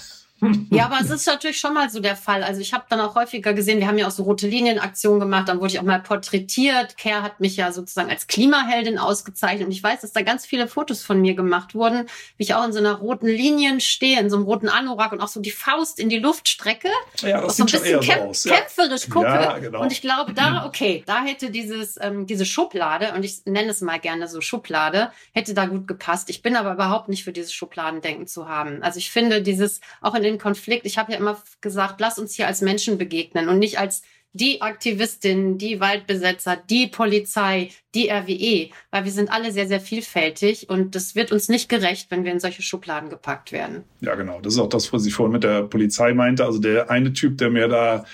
Ja, 0.69 0.85
aber 0.85 0.99
es 1.01 1.09
ist 1.09 1.25
natürlich 1.25 1.59
schon 1.59 1.73
mal 1.73 1.89
so 1.89 1.99
der 1.99 2.15
Fall. 2.15 2.43
Also 2.43 2.61
ich 2.61 2.73
habe 2.73 2.85
dann 2.89 2.99
auch 2.99 3.15
häufiger 3.15 3.53
gesehen, 3.53 3.79
wir 3.79 3.87
haben 3.87 3.97
ja 3.97 4.07
auch 4.07 4.11
so 4.11 4.23
rote 4.23 4.47
Linienaktionen 4.47 5.19
gemacht, 5.19 5.49
dann 5.49 5.59
wurde 5.59 5.73
ich 5.73 5.79
auch 5.79 5.83
mal 5.83 5.99
porträtiert. 5.99 6.97
Care 6.97 7.23
hat 7.23 7.39
mich 7.39 7.57
ja 7.57 7.71
sozusagen 7.71 8.09
als 8.09 8.27
Klimaheldin 8.27 8.99
ausgezeichnet 8.99 9.65
und 9.65 9.71
ich 9.71 9.81
weiß, 9.81 10.01
dass 10.01 10.13
da 10.13 10.21
ganz 10.21 10.45
viele 10.45 10.67
Fotos 10.67 11.01
von 11.03 11.19
mir 11.19 11.33
gemacht 11.33 11.73
wurden, 11.73 12.07
wie 12.37 12.43
ich 12.43 12.53
auch 12.53 12.63
in 12.65 12.71
so 12.71 12.79
einer 12.79 12.93
roten 12.93 13.27
Linien 13.27 13.79
stehe, 13.79 14.19
in 14.19 14.29
so 14.29 14.37
einem 14.37 14.45
roten 14.45 14.69
Anorak 14.69 15.11
und 15.11 15.21
auch 15.21 15.27
so 15.27 15.39
die 15.39 15.51
Faust 15.51 15.99
in 15.99 16.09
die 16.09 16.19
Luft 16.19 16.47
strecke. 16.47 16.89
Ja, 17.21 17.41
das 17.41 17.57
so 17.57 17.63
ein 17.63 17.65
bisschen 17.65 17.85
eher 17.85 17.99
kämp 17.99 18.21
so 18.21 18.29
aus. 18.29 18.43
Ja. 18.43 18.55
kämpferisch 18.57 19.09
gucke. 19.09 19.25
Ja, 19.25 19.57
genau. 19.57 19.81
Und 19.81 19.91
ich 19.91 20.01
glaube, 20.01 20.33
da, 20.33 20.65
okay, 20.67 21.03
da 21.07 21.23
hätte 21.23 21.49
dieses, 21.49 21.97
ähm, 21.99 22.27
diese 22.27 22.45
Schublade, 22.45 23.13
und 23.15 23.23
ich 23.23 23.45
nenne 23.45 23.69
es 23.69 23.81
mal 23.81 23.99
gerne 23.99 24.27
so 24.27 24.41
Schublade, 24.41 25.11
hätte 25.33 25.55
da 25.55 25.65
gut 25.65 25.87
gepasst. 25.87 26.29
Ich 26.29 26.43
bin 26.43 26.55
aber 26.55 26.73
überhaupt 26.73 27.09
nicht 27.09 27.23
für 27.23 27.31
dieses 27.31 27.53
Schubladendenken 27.53 28.27
zu 28.27 28.47
haben. 28.47 28.83
Also 28.83 28.99
ich 28.99 29.09
finde 29.09 29.41
dieses, 29.41 29.81
auch 30.01 30.13
in 30.13 30.26
den 30.27 30.37
Konflikt, 30.37 30.85
ich 30.85 30.97
habe 30.97 31.11
ja 31.11 31.17
immer 31.17 31.41
gesagt, 31.61 31.99
lass 31.99 32.19
uns 32.19 32.35
hier 32.35 32.47
als 32.47 32.61
Menschen 32.61 32.97
begegnen 32.97 33.49
und 33.49 33.59
nicht 33.59 33.79
als 33.79 34.03
die 34.33 34.61
Aktivistin, 34.61 35.57
die 35.57 35.79
Waldbesetzer, 35.79 36.57
die 36.69 36.87
Polizei, 36.87 37.71
die 37.95 38.09
RWE, 38.09 38.69
weil 38.91 39.05
wir 39.05 39.11
sind 39.11 39.31
alle 39.31 39.51
sehr, 39.51 39.67
sehr 39.67 39.79
vielfältig 39.79 40.69
und 40.69 40.95
das 40.95 41.15
wird 41.15 41.31
uns 41.31 41.49
nicht 41.49 41.69
gerecht, 41.69 42.11
wenn 42.11 42.23
wir 42.23 42.31
in 42.31 42.39
solche 42.39 42.61
Schubladen 42.61 43.09
gepackt 43.09 43.51
werden. 43.51 43.83
Ja, 44.01 44.15
genau. 44.15 44.39
Das 44.41 44.53
ist 44.53 44.59
auch 44.59 44.69
das, 44.69 44.93
was 44.93 45.05
ich 45.05 45.13
vorhin 45.13 45.33
mit 45.33 45.43
der 45.43 45.63
Polizei 45.63 46.13
meinte. 46.13 46.45
Also 46.45 46.59
der 46.59 46.89
eine 46.91 47.13
Typ, 47.13 47.37
der 47.37 47.49
mir 47.49 47.67
da 47.67 48.05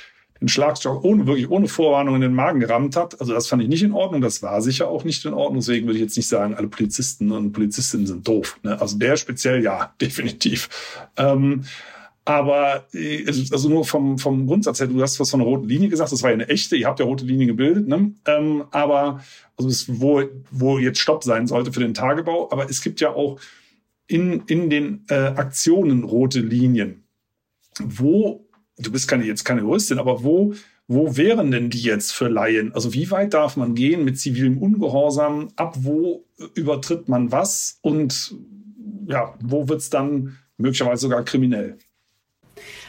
den 0.43 0.49
Schlagstock 0.49 1.05
ohne, 1.05 1.25
wirklich 1.25 1.49
ohne 1.49 1.69
Vorwarnung 1.69 2.15
in 2.15 2.21
den 2.21 2.33
Magen 2.33 2.59
gerammt 2.59 2.97
hat. 2.97 3.19
Also 3.21 3.33
das 3.33 3.47
fand 3.47 3.63
ich 3.63 3.69
nicht 3.69 3.83
in 3.83 3.93
Ordnung. 3.93 4.19
Das 4.21 4.43
war 4.43 4.61
sicher 4.61 4.89
auch 4.89 5.05
nicht 5.05 5.23
in 5.23 5.33
Ordnung. 5.33 5.61
Deswegen 5.61 5.87
würde 5.87 5.97
ich 5.97 6.03
jetzt 6.03 6.17
nicht 6.17 6.27
sagen, 6.27 6.53
alle 6.55 6.67
Polizisten 6.67 7.31
und 7.31 7.53
Polizistinnen 7.53 8.07
sind 8.07 8.27
doof. 8.27 8.59
Ne? 8.61 8.79
Also 8.79 8.97
der 8.97 9.15
speziell, 9.15 9.63
ja, 9.63 9.93
definitiv. 10.01 10.69
Ähm, 11.17 11.63
aber 12.25 12.87
äh, 12.93 13.25
also 13.27 13.69
nur 13.69 13.85
vom, 13.85 14.17
vom 14.17 14.47
Grundsatz 14.47 14.79
her, 14.79 14.87
du 14.87 15.01
hast 15.01 15.19
was 15.19 15.31
von 15.31 15.41
einer 15.41 15.49
roten 15.49 15.67
Linie 15.67 15.89
gesagt, 15.89 16.11
das 16.11 16.23
war 16.23 16.29
ja 16.29 16.35
eine 16.35 16.49
echte, 16.49 16.75
ihr 16.75 16.87
habt 16.87 16.99
ja 16.99 17.05
rote 17.05 17.25
Linie 17.25 17.47
gebildet, 17.47 17.87
ne? 17.87 18.13
Ähm, 18.25 18.63
aber 18.71 19.21
also 19.57 19.69
es, 19.69 19.85
wo, 19.99 20.23
wo 20.51 20.79
jetzt 20.79 20.99
Stopp 20.99 21.23
sein 21.23 21.47
sollte 21.47 21.73
für 21.73 21.81
den 21.81 21.93
Tagebau, 21.93 22.49
aber 22.51 22.69
es 22.69 22.81
gibt 22.81 23.01
ja 23.01 23.13
auch 23.13 23.39
in, 24.07 24.43
in 24.47 24.69
den 24.69 25.05
äh, 25.09 25.15
Aktionen 25.15 26.03
rote 26.03 26.39
Linien. 26.39 27.03
Wo, 27.79 28.47
du 28.77 28.91
bist 28.91 29.07
keine, 29.07 29.25
jetzt 29.25 29.43
keine 29.43 29.61
Juristin, 29.61 29.99
aber 29.99 30.23
wo, 30.23 30.53
wo 30.87 31.17
wären 31.17 31.51
denn 31.51 31.69
die 31.69 31.81
jetzt 31.81 32.11
für 32.11 32.27
Laien? 32.27 32.73
Also 32.73 32.93
wie 32.93 33.09
weit 33.11 33.33
darf 33.33 33.57
man 33.57 33.75
gehen 33.75 34.03
mit 34.03 34.19
zivilem 34.19 34.57
Ungehorsam? 34.57 35.49
Ab 35.55 35.75
wo 35.79 36.25
übertritt 36.55 37.09
man 37.09 37.31
was? 37.31 37.79
Und 37.81 38.35
ja, 39.07 39.33
wo 39.41 39.67
wird's 39.67 39.89
dann 39.89 40.37
möglicherweise 40.57 41.01
sogar 41.01 41.23
kriminell? 41.23 41.77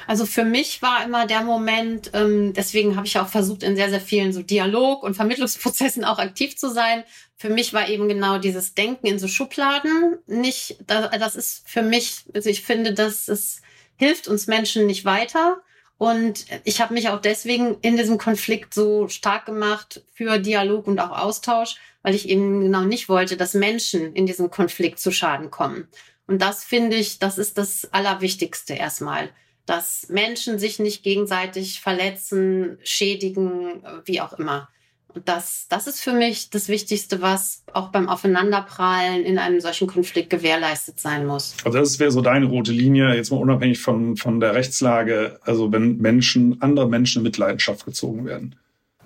Also 0.07 0.27
für 0.27 0.45
mich 0.45 0.83
war 0.83 1.05
immer 1.05 1.27
der 1.27 1.43
Moment, 1.43 2.11
ähm, 2.15 2.53
deswegen 2.53 2.97
habe 2.97 3.07
ich 3.07 3.19
auch 3.19 3.29
versucht, 3.29 3.63
in 3.63 3.77
sehr, 3.77 3.91
sehr 3.91 4.01
vielen 4.01 4.33
so 4.33 4.43
Dialog- 4.43 5.03
und 5.03 5.15
Vermittlungsprozessen 5.15 6.05
auch 6.05 6.19
aktiv 6.19 6.57
zu 6.57 6.71
sein. 6.71 7.05
Für 7.37 7.51
mich 7.51 7.73
war 7.73 7.89
eben 7.89 8.09
genau 8.09 8.39
dieses 8.39 8.75
Denken 8.75 9.07
in 9.07 9.19
so 9.19 9.29
Schubladen 9.29 10.19
nicht, 10.27 10.77
das, 10.87 11.11
das 11.19 11.37
ist 11.37 11.69
für 11.69 11.83
mich, 11.83 12.25
also 12.35 12.49
ich 12.49 12.63
finde, 12.63 12.95
dass 12.95 13.29
es 13.29 13.63
hilft 13.97 14.29
uns 14.29 14.47
Menschen 14.47 14.87
nicht 14.87 15.05
weiter. 15.05 15.63
Und 15.97 16.47
ich 16.65 16.81
habe 16.81 16.93
mich 16.93 17.09
auch 17.09 17.21
deswegen 17.21 17.79
in 17.81 17.97
diesem 17.97 18.19
Konflikt 18.19 18.75
so 18.75 19.09
stark 19.09 19.47
gemacht 19.47 20.03
für 20.13 20.39
Dialog 20.39 20.87
und 20.87 20.99
auch 20.99 21.17
Austausch, 21.17 21.77
weil 22.03 22.15
ich 22.15 22.29
eben 22.29 22.61
genau 22.61 22.83
nicht 22.83 23.09
wollte, 23.09 23.37
dass 23.37 23.55
Menschen 23.55 24.13
in 24.15 24.27
diesem 24.27 24.51
Konflikt 24.51 24.99
zu 24.99 25.13
Schaden 25.13 25.51
kommen. 25.51 25.89
Und 26.27 26.43
das 26.43 26.65
finde 26.65 26.97
ich, 26.97 27.19
das 27.21 27.39
ist 27.39 27.59
das 27.59 27.93
Allerwichtigste 27.93 28.75
erstmal 28.75 29.31
dass 29.67 30.09
Menschen 30.09 30.59
sich 30.59 30.79
nicht 30.79 31.03
gegenseitig 31.03 31.81
verletzen, 31.81 32.79
schädigen, 32.83 33.83
wie 34.05 34.21
auch 34.21 34.35
immer. 34.35 34.69
Und 35.15 35.29
das, 35.29 35.67
das 35.69 35.87
ist 35.87 36.01
für 36.01 36.13
mich 36.13 36.51
das 36.51 36.69
Wichtigste, 36.69 37.23
was 37.23 37.63
auch 37.73 37.91
beim 37.91 38.09
Aufeinanderprallen 38.09 39.25
in 39.25 39.39
einem 39.39 39.61
solchen 39.61 39.87
Konflikt 39.87 40.29
gewährleistet 40.29 40.99
sein 40.99 41.25
muss. 41.25 41.55
Also 41.65 41.79
das 41.79 42.01
wäre 42.01 42.11
so 42.11 42.21
deine 42.21 42.47
rote 42.47 42.73
Linie, 42.73 43.15
jetzt 43.15 43.31
mal 43.31 43.37
unabhängig 43.37 43.81
von, 43.81 44.17
von 44.17 44.41
der 44.41 44.55
Rechtslage, 44.55 45.39
also 45.43 45.71
wenn 45.71 45.99
Menschen, 45.99 46.61
andere 46.61 46.89
Menschen 46.89 47.21
in 47.21 47.25
Mitleidenschaft 47.25 47.85
gezogen 47.85 48.25
werden. 48.25 48.57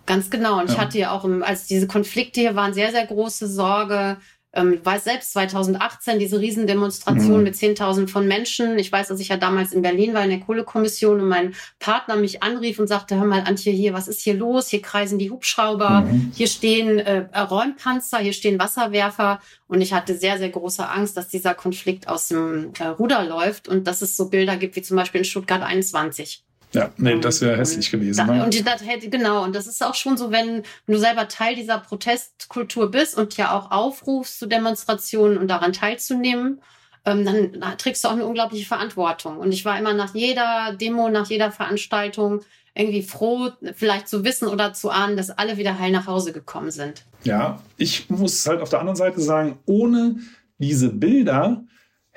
Ganz 0.06 0.30
genau. 0.30 0.58
Und 0.58 0.68
ja. 0.68 0.72
ich 0.72 0.80
hatte 0.80 0.98
ja 0.98 1.10
auch, 1.10 1.26
im, 1.26 1.42
als 1.42 1.66
diese 1.66 1.86
Konflikte 1.86 2.40
hier 2.40 2.56
waren, 2.56 2.72
sehr, 2.72 2.90
sehr 2.90 3.06
große 3.06 3.46
Sorge, 3.46 4.16
ähm, 4.58 4.74
ich 4.74 4.84
weiß 4.84 5.04
selbst 5.04 5.32
2018 5.32 6.18
diese 6.18 6.40
Riesendemonstration 6.40 7.38
mhm. 7.38 7.44
mit 7.44 7.54
10.000 7.54 8.08
von 8.08 8.26
Menschen. 8.26 8.78
Ich 8.78 8.90
weiß, 8.90 9.08
dass 9.08 9.20
ich 9.20 9.28
ja 9.28 9.36
damals 9.36 9.72
in 9.72 9.82
Berlin 9.82 10.14
war 10.14 10.24
in 10.24 10.30
der 10.30 10.40
Kohlekommission 10.40 11.20
und 11.20 11.28
mein 11.28 11.54
Partner 11.78 12.16
mich 12.16 12.42
anrief 12.42 12.78
und 12.78 12.86
sagte, 12.86 13.16
hör 13.16 13.24
mal 13.24 13.44
Antje, 13.46 13.72
hier, 13.72 13.94
was 13.94 14.08
ist 14.08 14.22
hier 14.22 14.34
los? 14.34 14.68
Hier 14.68 14.82
kreisen 14.82 15.18
die 15.18 15.30
Hubschrauber, 15.30 16.02
mhm. 16.02 16.32
hier 16.34 16.48
stehen 16.48 16.98
äh, 16.98 17.38
Räumpanzer, 17.38 18.18
hier 18.18 18.32
stehen 18.32 18.58
Wasserwerfer. 18.58 19.40
Und 19.68 19.80
ich 19.80 19.92
hatte 19.92 20.16
sehr, 20.16 20.38
sehr 20.38 20.50
große 20.50 20.88
Angst, 20.88 21.16
dass 21.16 21.28
dieser 21.28 21.54
Konflikt 21.54 22.08
aus 22.08 22.28
dem 22.28 22.72
äh, 22.78 22.86
Ruder 22.86 23.24
läuft 23.24 23.68
und 23.68 23.86
dass 23.86 24.02
es 24.02 24.16
so 24.16 24.28
Bilder 24.28 24.56
gibt 24.56 24.76
wie 24.76 24.82
zum 24.82 24.96
Beispiel 24.96 25.20
in 25.20 25.24
Stuttgart 25.24 25.62
21. 25.62 26.42
Ja, 26.72 26.90
nee, 26.98 27.18
das 27.18 27.40
wäre 27.40 27.56
hässlich 27.56 27.90
gewesen. 27.90 28.26
Da, 28.26 28.32
ne? 28.32 28.44
Und 28.44 28.66
das 28.66 28.86
hätte, 28.86 29.08
genau, 29.08 29.44
und 29.44 29.54
das 29.54 29.66
ist 29.66 29.82
auch 29.82 29.94
schon 29.94 30.16
so, 30.16 30.30
wenn 30.30 30.62
du 30.86 30.98
selber 30.98 31.28
Teil 31.28 31.54
dieser 31.54 31.78
Protestkultur 31.78 32.90
bist 32.90 33.16
und 33.16 33.36
ja 33.36 33.56
auch 33.56 33.70
aufrufst 33.70 34.38
zu 34.38 34.46
Demonstrationen 34.46 35.38
und 35.38 35.48
daran 35.48 35.72
teilzunehmen, 35.72 36.60
ähm, 37.06 37.24
dann 37.24 37.60
da 37.60 37.74
trägst 37.76 38.04
du 38.04 38.08
auch 38.08 38.12
eine 38.12 38.26
unglaubliche 38.26 38.66
Verantwortung. 38.66 39.38
Und 39.38 39.52
ich 39.52 39.64
war 39.64 39.78
immer 39.78 39.94
nach 39.94 40.14
jeder 40.14 40.76
Demo, 40.78 41.08
nach 41.08 41.28
jeder 41.28 41.50
Veranstaltung 41.50 42.42
irgendwie 42.74 43.02
froh, 43.02 43.50
vielleicht 43.74 44.08
zu 44.08 44.24
wissen 44.24 44.46
oder 44.46 44.72
zu 44.72 44.90
ahnen, 44.90 45.16
dass 45.16 45.30
alle 45.30 45.56
wieder 45.56 45.78
heil 45.78 45.90
nach 45.90 46.06
Hause 46.06 46.32
gekommen 46.32 46.70
sind. 46.70 47.04
Ja, 47.24 47.60
ich 47.76 48.08
muss 48.08 48.46
halt 48.46 48.60
auf 48.60 48.68
der 48.68 48.80
anderen 48.80 48.96
Seite 48.96 49.20
sagen, 49.20 49.58
ohne 49.66 50.16
diese 50.58 50.90
Bilder 50.90 51.64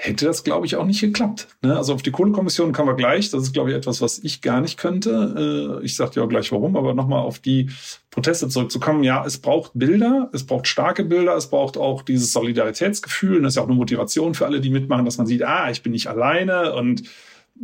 hätte 0.04 0.26
das, 0.26 0.44
glaube 0.44 0.66
ich, 0.66 0.76
auch 0.76 0.86
nicht 0.86 1.00
geklappt. 1.00 1.48
Ne? 1.62 1.78
Also 1.78 1.94
auf 1.94 2.02
die 2.02 2.10
Kohlekommission 2.10 2.72
kommen 2.72 2.90
wir 2.90 2.96
gleich. 2.96 3.30
Das 3.30 3.44
ist, 3.44 3.54
glaube 3.54 3.70
ich, 3.70 3.76
etwas, 3.76 4.02
was 4.02 4.18
ich 4.20 4.42
gar 4.42 4.60
nicht 4.60 4.78
könnte. 4.78 5.80
Äh, 5.80 5.86
ich 5.86 5.96
sage 5.96 6.12
dir 6.12 6.24
auch 6.24 6.28
gleich 6.28 6.52
warum, 6.52 6.76
aber 6.76 6.96
nochmal 6.96 7.20
auf 7.20 7.38
die 7.38 7.70
Proteste 8.10 8.50
zurückzukommen. 8.50 9.04
Ja, 9.04 9.24
es 9.24 9.38
braucht 9.38 9.72
Bilder, 9.76 10.30
es 10.34 10.44
braucht 10.44 10.68
starke 10.68 11.06
Bilder, 11.06 11.36
es 11.36 11.48
braucht 11.48 11.78
auch 11.78 12.02
dieses 12.02 12.34
Solidaritätsgefühl. 12.34 13.38
Und 13.38 13.44
das 13.44 13.52
ist 13.52 13.56
ja 13.58 13.62
auch 13.62 13.68
eine 13.68 13.76
Motivation 13.76 14.34
für 14.34 14.48
alle, 14.48 14.60
die 14.60 14.72
mitmachen, 14.72 15.06
dass 15.06 15.20
man 15.20 15.28
sieht, 15.28 15.44
ah, 15.44 15.70
ich 15.70 15.84
bin 15.84 15.92
nicht 15.92 16.08
alleine 16.08 16.74
und 16.74 17.04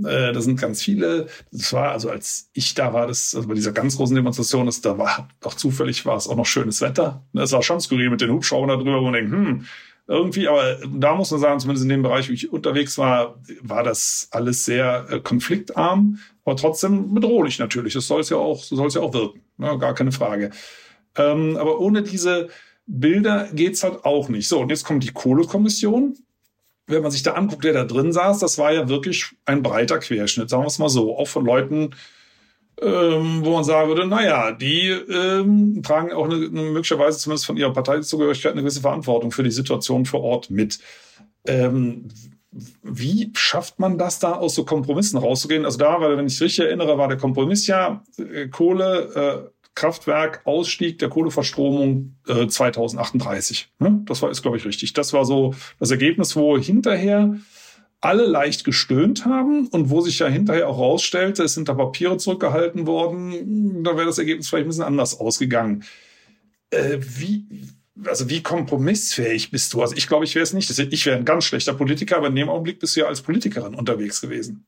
äh, 0.03 0.31
da 0.31 0.39
sind 0.39 0.61
ganz 0.61 0.83
viele. 0.83 1.27
Das 1.51 1.73
war 1.73 1.91
also, 1.91 2.11
als 2.11 2.51
ich 2.53 2.75
da 2.75 2.93
war, 2.93 3.07
das 3.07 3.33
also 3.33 3.47
bei 3.47 3.55
dieser 3.55 3.71
ganz 3.71 3.97
großen 3.97 4.15
Demonstration, 4.15 4.67
das 4.67 4.81
da 4.81 4.99
war 4.99 5.27
auch 5.43 5.55
zufällig 5.55 6.05
war 6.05 6.17
es 6.17 6.27
auch 6.27 6.35
noch 6.35 6.45
schönes 6.45 6.81
Wetter. 6.81 7.25
Es 7.33 7.51
war 7.51 7.63
schon 7.63 7.81
skurril 7.81 8.11
mit 8.11 8.21
den 8.21 8.31
Hubschraubern 8.31 8.69
da 8.69 8.75
drüber, 8.75 8.99
wo 8.99 9.05
man 9.05 9.13
denkt, 9.13 9.31
hm, 9.31 9.65
irgendwie, 10.07 10.47
aber 10.47 10.77
da 10.87 11.15
muss 11.15 11.31
man 11.31 11.39
sagen, 11.39 11.59
zumindest 11.59 11.83
in 11.83 11.89
dem 11.89 12.01
Bereich, 12.01 12.29
wo 12.29 12.33
ich 12.33 12.51
unterwegs 12.51 12.97
war, 12.97 13.39
war 13.61 13.83
das 13.83 14.29
alles 14.31 14.63
sehr 14.63 15.05
äh, 15.09 15.19
konfliktarm, 15.19 16.19
aber 16.45 16.55
trotzdem 16.55 17.13
bedrohlich 17.13 17.59
natürlich. 17.59 17.93
Das 17.93 18.07
soll 18.07 18.21
es 18.21 18.29
ja 18.29 18.37
auch, 18.37 18.63
so 18.63 18.77
soll 18.77 18.87
es 18.87 18.93
ja 18.93 19.01
auch 19.01 19.13
wirken, 19.13 19.41
ne? 19.57 19.77
gar 19.77 19.93
keine 19.93 20.13
Frage. 20.13 20.51
Ähm, 21.17 21.57
aber 21.57 21.79
ohne 21.79 22.03
diese 22.03 22.47
Bilder 22.85 23.49
geht's 23.51 23.83
halt 23.83 24.05
auch 24.05 24.29
nicht. 24.29 24.47
So, 24.47 24.61
und 24.61 24.69
jetzt 24.69 24.85
kommt 24.85 25.03
die 25.03 25.11
Kohlekommission. 25.11 26.17
Wenn 26.89 27.01
man 27.01 27.11
sich 27.11 27.23
da 27.23 27.33
anguckt, 27.33 27.65
wer 27.65 27.73
da 27.73 27.83
drin 27.83 28.13
saß, 28.13 28.39
das 28.39 28.57
war 28.57 28.71
ja 28.71 28.87
wirklich 28.87 29.35
ein 29.43 29.61
breiter 29.61 29.99
Querschnitt, 29.99 30.49
sagen 30.49 30.63
wir 30.63 30.67
es 30.67 30.79
mal 30.79 30.87
so, 30.87 31.17
auch 31.17 31.27
von 31.27 31.45
Leuten, 31.45 31.89
ähm, 32.81 33.43
wo 33.43 33.53
man 33.53 33.63
sagen 33.63 33.89
würde, 33.89 34.07
naja, 34.07 34.51
die 34.51 34.89
ähm, 34.89 35.81
tragen 35.83 36.11
auch 36.11 36.25
eine, 36.25 36.35
möglicherweise 36.35 37.17
zumindest 37.17 37.45
von 37.45 37.57
ihrer 37.57 37.73
Parteizugehörigkeit 37.73 38.51
eine 38.51 38.61
gewisse 38.61 38.81
Verantwortung 38.81 39.31
für 39.31 39.43
die 39.43 39.51
Situation 39.51 40.05
vor 40.05 40.21
Ort 40.21 40.49
mit. 40.49 40.79
Ähm, 41.45 42.09
wie 42.83 43.31
schafft 43.35 43.79
man 43.79 43.97
das 43.97 44.19
da 44.19 44.33
aus 44.33 44.55
so 44.55 44.63
Kompromissen 44.63 45.17
rauszugehen? 45.17 45.65
Also 45.65 45.77
da, 45.77 45.99
weil 46.01 46.17
wenn 46.17 46.27
ich 46.27 46.41
richtig 46.41 46.65
erinnere, 46.65 46.97
war 46.97 47.07
der 47.07 47.17
Kompromiss 47.17 47.67
ja 47.67 48.03
äh, 48.17 48.47
Kohle, 48.47 49.49
äh, 49.49 49.57
Kraftwerk, 49.75 50.41
Ausstieg 50.45 50.97
der 50.99 51.09
Kohleverstromung 51.09 52.15
äh, 52.27 52.47
2038. 52.47 53.69
Ne? 53.79 54.01
Das 54.05 54.21
war 54.21 54.31
ist 54.31 54.41
glaube 54.41 54.57
ich 54.57 54.65
richtig. 54.65 54.93
Das 54.93 55.13
war 55.13 55.25
so 55.25 55.53
das 55.79 55.91
Ergebnis, 55.91 56.35
wo 56.35 56.57
hinterher 56.57 57.35
alle 58.07 58.25
leicht 58.25 58.63
gestöhnt 58.63 59.25
haben 59.25 59.67
und 59.67 59.89
wo 59.89 59.99
sich 59.99 60.19
ja 60.19 60.27
hinterher 60.27 60.69
auch 60.69 60.79
rausstellte, 60.79 61.43
es 61.43 61.53
sind 61.53 61.67
da 61.67 61.73
Papiere 61.73 62.17
zurückgehalten 62.17 62.87
worden, 62.87 63.83
da 63.83 63.97
wäre 63.97 64.05
das 64.05 64.17
Ergebnis 64.17 64.47
vielleicht 64.47 64.65
ein 64.65 64.69
bisschen 64.69 64.83
anders 64.85 65.19
ausgegangen. 65.19 65.83
Äh, 66.69 66.99
wie, 66.99 67.45
also 68.05 68.29
wie 68.29 68.41
kompromissfähig 68.41 69.51
bist 69.51 69.73
du? 69.73 69.81
Also 69.81 69.95
ich 69.95 70.07
glaube, 70.07 70.23
ich 70.23 70.35
wäre 70.35 70.43
es 70.43 70.53
nicht. 70.53 70.69
Ich 70.69 71.05
wäre 71.05 71.17
ein 71.17 71.25
ganz 71.25 71.43
schlechter 71.43 71.73
Politiker, 71.73 72.17
aber 72.17 72.27
in 72.27 72.35
dem 72.35 72.47
Augenblick 72.47 72.79
bist 72.79 72.95
du 72.95 73.01
ja 73.01 73.07
als 73.07 73.21
Politikerin 73.21 73.75
unterwegs 73.75 74.21
gewesen 74.21 74.65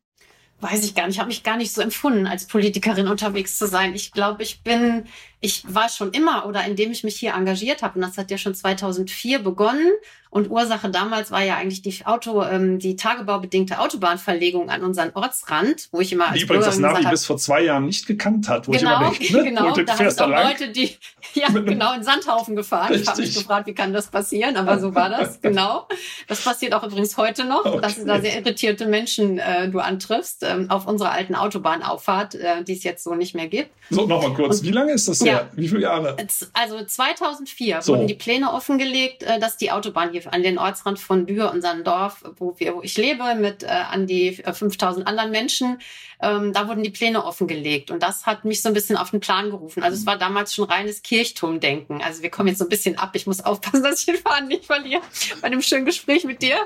weiß 0.61 0.83
ich 0.83 0.93
gar 0.93 1.07
nicht, 1.07 1.15
ich 1.15 1.19
habe 1.19 1.29
mich 1.29 1.43
gar 1.43 1.57
nicht 1.57 1.71
so 1.71 1.81
empfunden, 1.81 2.27
als 2.27 2.45
Politikerin 2.45 3.07
unterwegs 3.07 3.57
zu 3.57 3.67
sein. 3.67 3.95
Ich 3.95 4.11
glaube, 4.11 4.43
ich 4.43 4.61
bin, 4.61 5.05
ich 5.41 5.63
war 5.67 5.89
schon 5.89 6.11
immer 6.11 6.45
oder 6.45 6.65
indem 6.65 6.91
ich 6.91 7.03
mich 7.03 7.15
hier 7.15 7.33
engagiert 7.33 7.81
habe, 7.81 7.95
und 7.95 8.01
das 8.01 8.17
hat 8.17 8.29
ja 8.31 8.37
schon 8.37 8.55
2004 8.55 9.39
begonnen 9.39 9.91
und 10.31 10.51
Ursache 10.51 10.91
damals 10.91 11.31
war 11.31 11.41
ja 11.41 11.55
eigentlich 11.55 11.81
die 11.81 12.05
Auto, 12.05 12.43
ähm, 12.43 12.77
die 12.77 12.95
tagebaubedingte 12.95 13.79
Autobahnverlegung 13.79 14.69
an 14.69 14.83
unseren 14.83 15.09
Ortsrand, 15.15 15.89
wo 15.91 16.01
ich 16.01 16.13
immer 16.13 16.27
als 16.27 16.35
die 16.35 16.43
übrigens 16.43 16.65
das 16.65 16.77
Navi 16.77 17.03
bis 17.09 17.25
vor 17.25 17.37
zwei 17.37 17.63
Jahren 17.63 17.85
nicht 17.85 18.05
gekannt 18.05 18.47
hat, 18.47 18.67
wo 18.67 18.71
genau, 18.71 19.11
ich 19.11 19.31
immer 19.31 19.33
denke, 19.33 19.33
ne? 19.33 19.43
genau, 19.73 19.75
da 19.75 19.97
haben 19.97 20.19
auch 20.19 20.49
Leute, 20.49 20.71
die 20.71 20.95
ja 21.33 21.47
genau 21.47 21.95
in 21.95 22.03
Sandhaufen 22.03 22.55
gefahren. 22.55 22.89
Richtig. 22.89 23.01
Ich 23.01 23.09
habe 23.09 23.21
mich 23.21 23.33
gefragt, 23.33 23.67
wie 23.67 23.73
kann 23.73 23.91
das 23.91 24.07
passieren, 24.07 24.55
aber 24.55 24.79
so 24.79 24.93
war 24.93 25.09
das 25.09 25.41
genau. 25.41 25.87
Das 26.27 26.43
passiert 26.43 26.75
auch 26.75 26.83
übrigens 26.83 27.17
heute 27.17 27.45
noch, 27.45 27.65
okay. 27.65 27.79
dass 27.81 27.95
du 27.95 28.05
da 28.05 28.21
sehr 28.21 28.35
irritierte 28.37 28.85
Menschen 28.85 29.39
äh, 29.39 29.67
du 29.69 29.79
antriffst 29.79 30.43
ähm, 30.43 30.69
auf 30.69 30.85
unserer 30.85 31.11
alten 31.11 31.33
Autobahnauffahrt, 31.33 32.35
äh, 32.35 32.63
die 32.63 32.73
es 32.73 32.83
jetzt 32.83 33.03
so 33.03 33.15
nicht 33.15 33.33
mehr 33.33 33.47
gibt. 33.47 33.71
So 33.89 34.05
nochmal 34.05 34.35
kurz, 34.35 34.59
und, 34.59 34.67
wie 34.67 34.71
lange 34.71 34.91
ist 34.91 35.07
das 35.07 35.23
ja, 35.29 35.37
her? 35.37 35.49
Wie 35.53 35.67
viele 35.67 35.81
Jahre? 35.81 36.17
Also 36.53 36.83
2004 36.83 37.81
so. 37.81 37.93
wurden 37.93 38.07
die 38.07 38.15
Pläne 38.15 38.51
offengelegt, 38.51 39.23
äh, 39.23 39.39
dass 39.39 39.57
die 39.57 39.71
Autobahn 39.71 40.11
hier 40.11 40.21
an 40.33 40.43
den 40.43 40.57
Ortsrand 40.57 40.99
von 40.99 41.25
Bühr, 41.25 41.51
unserem 41.51 41.83
Dorf, 41.83 42.23
wo, 42.37 42.55
wir, 42.57 42.75
wo 42.75 42.81
ich 42.81 42.97
lebe, 42.97 43.35
mit 43.35 43.63
äh, 43.63 43.67
an 43.67 44.07
die 44.07 44.33
5000 44.33 45.05
äh, 45.05 45.09
anderen 45.09 45.31
Menschen. 45.31 45.79
Ähm, 46.21 46.51
da 46.51 46.67
wurden 46.67 46.83
die 46.83 46.89
Pläne 46.89 47.23
offengelegt. 47.23 47.91
Und 47.91 48.03
das 48.03 48.25
hat 48.25 48.43
mich 48.43 48.61
so 48.61 48.67
ein 48.67 48.73
bisschen 48.73 48.97
auf 48.97 49.11
den 49.11 49.21
Plan 49.21 49.49
gerufen. 49.49 49.83
Also 49.83 49.97
es 49.97 50.05
war 50.05 50.17
damals 50.17 50.53
schon 50.53 50.65
reines 50.65 51.01
Kirchturmdenken. 51.01 52.01
Also 52.01 52.21
wir 52.21 52.29
kommen 52.29 52.49
jetzt 52.49 52.59
so 52.59 52.65
ein 52.65 52.69
bisschen 52.69 52.97
ab. 52.97 53.11
Ich 53.13 53.25
muss 53.25 53.39
aufpassen, 53.39 53.83
dass 53.83 54.01
ich 54.01 54.05
den 54.05 54.17
Faden 54.17 54.49
nicht 54.49 54.65
verliere 54.65 55.01
bei 55.41 55.49
dem 55.49 55.61
schönen 55.61 55.85
Gespräch 55.85 56.25
mit 56.25 56.41
dir. 56.41 56.57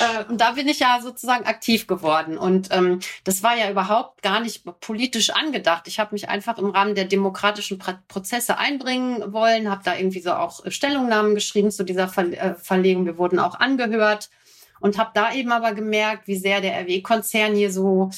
Äh, 0.00 0.24
und 0.30 0.40
da 0.40 0.52
bin 0.52 0.68
ich 0.68 0.78
ja 0.78 1.00
sozusagen 1.02 1.44
aktiv 1.44 1.86
geworden. 1.86 2.38
Und 2.38 2.68
ähm, 2.70 3.00
das 3.24 3.42
war 3.42 3.56
ja 3.56 3.70
überhaupt 3.70 4.22
gar 4.22 4.40
nicht 4.40 4.64
politisch 4.80 5.30
angedacht. 5.30 5.86
Ich 5.86 5.98
habe 5.98 6.14
mich 6.14 6.28
einfach 6.30 6.56
im 6.58 6.70
Rahmen 6.70 6.94
der 6.94 7.04
demokratischen 7.04 7.78
Prozesse 8.08 8.56
einbringen 8.56 9.32
wollen, 9.32 9.70
habe 9.70 9.82
da 9.84 9.96
irgendwie 9.96 10.20
so 10.20 10.32
auch 10.32 10.62
Stellungnahmen 10.66 11.34
geschrieben 11.34 11.70
zu 11.70 11.84
dieser 11.84 12.08
Ver 12.08 12.32
äh, 12.32 12.54
Verlegung. 12.54 13.04
Wir 13.04 13.18
wurden 13.18 13.38
auch 13.38 13.60
angehört 13.60 14.30
und 14.80 14.98
habe 14.98 15.10
da 15.14 15.32
eben 15.32 15.52
aber 15.52 15.72
gemerkt, 15.74 16.26
wie 16.26 16.36
sehr 16.36 16.60
der 16.60 16.80
RW-Konzern 16.80 17.54
hier 17.54 17.70
so 17.70 18.10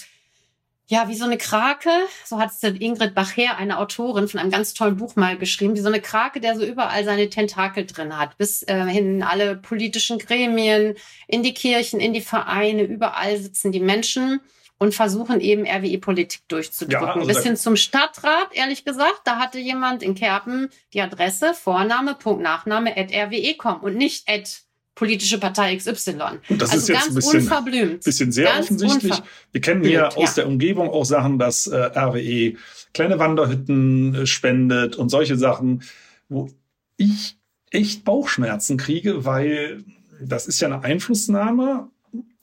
ja, 0.88 1.08
wie 1.08 1.16
so 1.16 1.24
eine 1.24 1.36
Krake, 1.36 1.90
so 2.24 2.38
hat 2.38 2.50
es 2.50 2.62
Ingrid 2.62 3.14
Bachher, 3.14 3.56
eine 3.56 3.78
Autorin 3.78 4.28
von 4.28 4.38
einem 4.38 4.52
ganz 4.52 4.72
tollen 4.72 4.96
Buch 4.96 5.16
mal 5.16 5.36
geschrieben, 5.36 5.74
wie 5.74 5.80
so 5.80 5.88
eine 5.88 6.00
Krake, 6.00 6.40
der 6.40 6.56
so 6.56 6.64
überall 6.64 7.04
seine 7.04 7.28
Tentakel 7.28 7.86
drin 7.86 8.16
hat, 8.16 8.38
bis 8.38 8.62
äh, 8.62 8.84
hin 8.84 9.16
in 9.16 9.22
alle 9.22 9.56
politischen 9.56 10.18
Gremien, 10.18 10.94
in 11.26 11.42
die 11.42 11.54
Kirchen, 11.54 11.98
in 11.98 12.12
die 12.12 12.20
Vereine, 12.20 12.82
überall 12.82 13.36
sitzen 13.36 13.72
die 13.72 13.80
Menschen 13.80 14.40
und 14.78 14.94
versuchen 14.94 15.40
eben 15.40 15.66
RWE-Politik 15.66 16.42
durchzudrücken. 16.48 17.06
Ja, 17.06 17.14
also 17.14 17.26
Bis 17.26 17.42
hin 17.42 17.56
zum 17.56 17.76
Stadtrat, 17.76 18.48
ehrlich 18.52 18.84
gesagt, 18.84 19.22
da 19.24 19.38
hatte 19.38 19.58
jemand 19.58 20.02
in 20.02 20.14
Kerpen 20.14 20.68
die 20.92 21.00
Adresse 21.00 21.54
Vorname, 21.54 22.14
Punkt, 22.14 22.42
Nachname, 22.42 22.96
at 22.96 23.10
RWE.com 23.12 23.80
und 23.80 23.96
nicht 23.96 24.28
at 24.28 24.65
politische 24.96 25.38
Partei 25.38 25.76
XY. 25.76 26.40
Und 26.48 26.60
das 26.60 26.70
also 26.70 26.82
ist 26.82 26.88
jetzt 26.88 26.98
ganz 26.98 27.08
ein 27.08 27.14
bisschen, 27.14 27.40
unverblümt. 27.40 28.02
bisschen 28.02 28.32
sehr 28.32 28.46
ganz 28.46 28.64
offensichtlich. 28.64 29.22
Wir 29.52 29.60
kennen 29.60 29.84
hier 29.84 30.08
aus 30.16 30.30
ja. 30.30 30.42
der 30.42 30.48
Umgebung 30.48 30.90
auch 30.90 31.04
Sachen, 31.04 31.38
dass 31.38 31.68
äh, 31.68 31.76
RWE 31.76 32.56
kleine 32.92 33.18
Wanderhütten 33.20 34.14
äh, 34.14 34.26
spendet 34.26 34.96
und 34.96 35.10
solche 35.10 35.36
Sachen, 35.36 35.82
wo 36.28 36.50
ich 36.96 37.36
echt 37.70 38.04
Bauchschmerzen 38.04 38.78
kriege, 38.78 39.24
weil 39.24 39.84
das 40.20 40.46
ist 40.46 40.60
ja 40.60 40.68
eine 40.68 40.82
Einflussnahme 40.82 41.90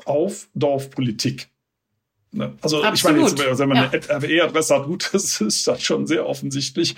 auf 0.05 0.47
Dorfpolitik. 0.53 1.49
Ne? 2.31 2.53
Also 2.61 2.83
Absolut. 2.83 2.97
ich 2.97 3.03
meine, 3.03 3.49
jetzt, 3.49 3.59
wenn 3.59 3.69
man 3.69 3.77
ja. 3.77 3.89
eine 3.89 4.23
RWE-Adresse 4.23 4.75
hat, 4.75 4.85
gut, 4.85 5.09
das 5.13 5.41
ist 5.41 5.67
dann 5.67 5.79
schon 5.79 6.05
sehr 6.05 6.27
offensichtlich. 6.27 6.95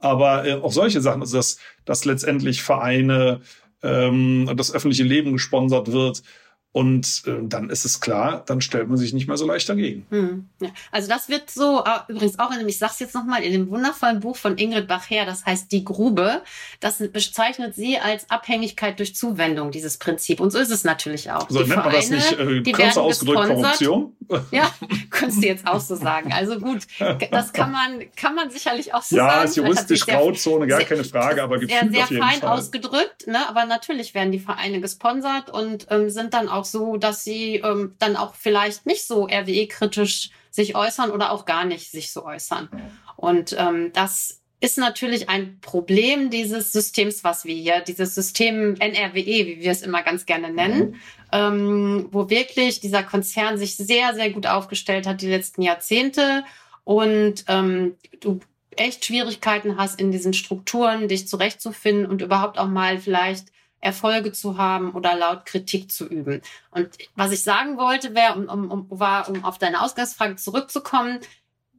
Aber 0.00 0.46
äh, 0.46 0.52
auch 0.52 0.70
solche 0.70 1.00
Sachen, 1.00 1.22
also 1.22 1.38
dass, 1.38 1.58
dass 1.86 2.04
letztendlich 2.04 2.62
Vereine 2.62 3.40
ähm, 3.82 4.50
das 4.56 4.72
öffentliche 4.72 5.04
Leben 5.04 5.32
gesponsert 5.32 5.92
wird. 5.92 6.22
Und 6.70 7.22
äh, 7.26 7.38
dann 7.42 7.70
ist 7.70 7.86
es 7.86 8.00
klar, 8.00 8.44
dann 8.46 8.60
stellt 8.60 8.88
man 8.88 8.98
sich 8.98 9.14
nicht 9.14 9.26
mehr 9.26 9.38
so 9.38 9.46
leicht 9.46 9.68
dagegen. 9.68 10.06
Hm. 10.10 10.48
Ja. 10.60 10.68
Also 10.92 11.08
das 11.08 11.30
wird 11.30 11.50
so, 11.50 11.82
äh, 11.82 12.12
übrigens 12.12 12.38
auch, 12.38 12.52
in, 12.52 12.68
ich 12.68 12.78
sag's 12.78 13.00
jetzt 13.00 13.14
nochmal, 13.14 13.42
in 13.42 13.52
dem 13.52 13.70
wundervollen 13.70 14.20
Buch 14.20 14.36
von 14.36 14.58
Ingrid 14.58 14.86
Bachher, 14.86 15.24
das 15.24 15.46
heißt 15.46 15.72
Die 15.72 15.82
Grube, 15.82 16.42
das 16.80 16.98
bezeichnet 16.98 17.74
sie 17.74 17.98
als 17.98 18.28
Abhängigkeit 18.28 18.98
durch 18.98 19.16
Zuwendung, 19.16 19.70
dieses 19.70 19.96
Prinzip. 19.96 20.40
Und 20.40 20.50
so 20.50 20.58
ist 20.58 20.70
es 20.70 20.84
natürlich 20.84 21.30
auch. 21.30 21.48
So 21.48 21.62
die 21.62 21.70
nennt 21.70 21.84
man 21.84 21.90
Vereine, 21.90 22.16
das 22.16 22.30
nicht 22.30 22.68
äh, 22.68 22.72
kürzer 22.72 23.02
ausgedrückt 23.02 23.48
Korruption? 23.48 24.14
Ja, 24.50 24.70
könntest 25.08 25.42
du 25.42 25.46
jetzt 25.46 25.66
auch 25.66 25.80
so 25.80 25.96
sagen. 25.96 26.34
Also 26.34 26.58
gut, 26.60 26.86
das 27.30 27.54
kann 27.54 27.72
man, 27.72 28.04
kann 28.14 28.34
man 28.34 28.50
sicherlich 28.50 28.92
auch 28.92 29.02
so 29.02 29.16
ja, 29.16 29.24
sagen. 29.24 29.38
Ja, 29.38 29.44
ist 29.44 29.56
juristisch 29.56 30.06
Grauzone, 30.06 30.66
gar 30.66 30.82
keine 30.82 31.02
Frage, 31.04 31.42
aber 31.42 31.58
gefühlt 31.58 31.80
sehr, 31.80 31.90
sehr 31.90 32.04
auf 32.04 32.10
jeden 32.10 32.22
fein 32.22 32.40
Fall. 32.40 32.58
ausgedrückt, 32.58 33.26
ne? 33.26 33.38
aber 33.48 33.64
natürlich 33.64 34.14
werden 34.14 34.30
die 34.30 34.38
Vereine 34.38 34.82
gesponsert 34.82 35.48
und 35.48 35.86
ähm, 35.88 36.10
sind 36.10 36.34
dann 36.34 36.50
auch 36.50 36.57
so, 36.64 36.96
dass 36.96 37.24
sie 37.24 37.56
ähm, 37.56 37.94
dann 37.98 38.16
auch 38.16 38.34
vielleicht 38.34 38.86
nicht 38.86 39.06
so 39.06 39.26
RWE-kritisch 39.26 40.30
sich 40.50 40.74
äußern 40.74 41.10
oder 41.10 41.32
auch 41.32 41.44
gar 41.44 41.64
nicht 41.64 41.90
sich 41.90 42.12
so 42.12 42.24
äußern. 42.24 42.68
Und 43.16 43.54
ähm, 43.58 43.90
das 43.92 44.40
ist 44.60 44.78
natürlich 44.78 45.28
ein 45.28 45.60
Problem 45.60 46.30
dieses 46.30 46.72
Systems, 46.72 47.22
was 47.22 47.44
wir 47.44 47.54
hier, 47.54 47.80
dieses 47.80 48.14
System 48.14 48.74
NRWE, 48.78 49.46
wie 49.46 49.60
wir 49.60 49.70
es 49.70 49.82
immer 49.82 50.02
ganz 50.02 50.26
gerne 50.26 50.52
nennen, 50.52 50.90
mhm. 50.90 50.94
ähm, 51.32 52.08
wo 52.10 52.28
wirklich 52.28 52.80
dieser 52.80 53.04
Konzern 53.04 53.56
sich 53.56 53.76
sehr, 53.76 54.14
sehr 54.14 54.30
gut 54.30 54.46
aufgestellt 54.46 55.06
hat 55.06 55.22
die 55.22 55.28
letzten 55.28 55.62
Jahrzehnte 55.62 56.44
und 56.82 57.44
ähm, 57.46 57.96
du 58.20 58.40
echt 58.76 59.04
Schwierigkeiten 59.04 59.76
hast 59.76 60.00
in 60.00 60.10
diesen 60.10 60.32
Strukturen, 60.32 61.08
dich 61.08 61.28
zurechtzufinden 61.28 62.06
und 62.06 62.22
überhaupt 62.22 62.58
auch 62.58 62.68
mal 62.68 62.98
vielleicht 62.98 63.48
Erfolge 63.80 64.32
zu 64.32 64.58
haben 64.58 64.92
oder 64.92 65.14
laut 65.16 65.46
Kritik 65.46 65.90
zu 65.90 66.06
üben. 66.06 66.42
Und 66.70 66.88
was 67.14 67.32
ich 67.32 67.42
sagen 67.42 67.76
wollte, 67.76 68.14
wäre, 68.14 68.34
um, 68.34 68.48
um, 68.48 68.70
um, 68.70 68.86
war, 68.90 69.28
um 69.28 69.44
auf 69.44 69.58
deine 69.58 69.82
Ausgangsfrage 69.82 70.36
zurückzukommen, 70.36 71.20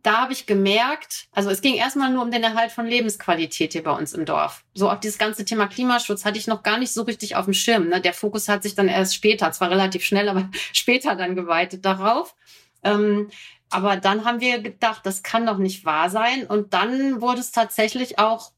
da 0.03 0.21
habe 0.21 0.33
ich 0.33 0.45
gemerkt, 0.45 1.27
also 1.33 1.49
es 1.49 1.61
ging 1.61 1.75
erstmal 1.75 2.11
nur 2.11 2.23
um 2.23 2.31
den 2.31 2.43
Erhalt 2.43 2.71
von 2.71 2.85
Lebensqualität 2.85 3.73
hier 3.73 3.83
bei 3.83 3.91
uns 3.91 4.13
im 4.13 4.25
Dorf. 4.25 4.63
So 4.73 4.89
auch 4.89 4.99
dieses 4.99 5.17
ganze 5.17 5.43
Thema 5.43 5.67
Klimaschutz 5.67 6.23
hatte 6.23 6.37
ich 6.37 6.47
noch 6.47 6.63
gar 6.63 6.77
nicht 6.77 6.93
so 6.93 7.03
richtig 7.03 7.35
auf 7.35 7.45
dem 7.45 7.53
Schirm. 7.53 7.89
Ne? 7.89 7.99
Der 7.99 8.13
Fokus 8.13 8.47
hat 8.47 8.63
sich 8.63 8.75
dann 8.75 8.87
erst 8.87 9.15
später, 9.15 9.51
zwar 9.51 9.69
relativ 9.69 10.03
schnell, 10.05 10.29
aber 10.29 10.49
später 10.73 11.15
dann 11.15 11.35
geweitet 11.35 11.83
darauf. 11.83 12.35
Ähm, 12.83 13.29
aber 13.69 13.97
dann 13.97 14.25
haben 14.25 14.39
wir 14.39 14.61
gedacht, 14.61 15.05
das 15.05 15.21
kann 15.21 15.45
doch 15.45 15.57
nicht 15.57 15.85
wahr 15.85 16.09
sein. 16.09 16.47
Und 16.47 16.73
dann 16.73 17.21
wurde 17.21 17.41
es 17.41 17.51
tatsächlich 17.51 18.17
auch 18.19 18.51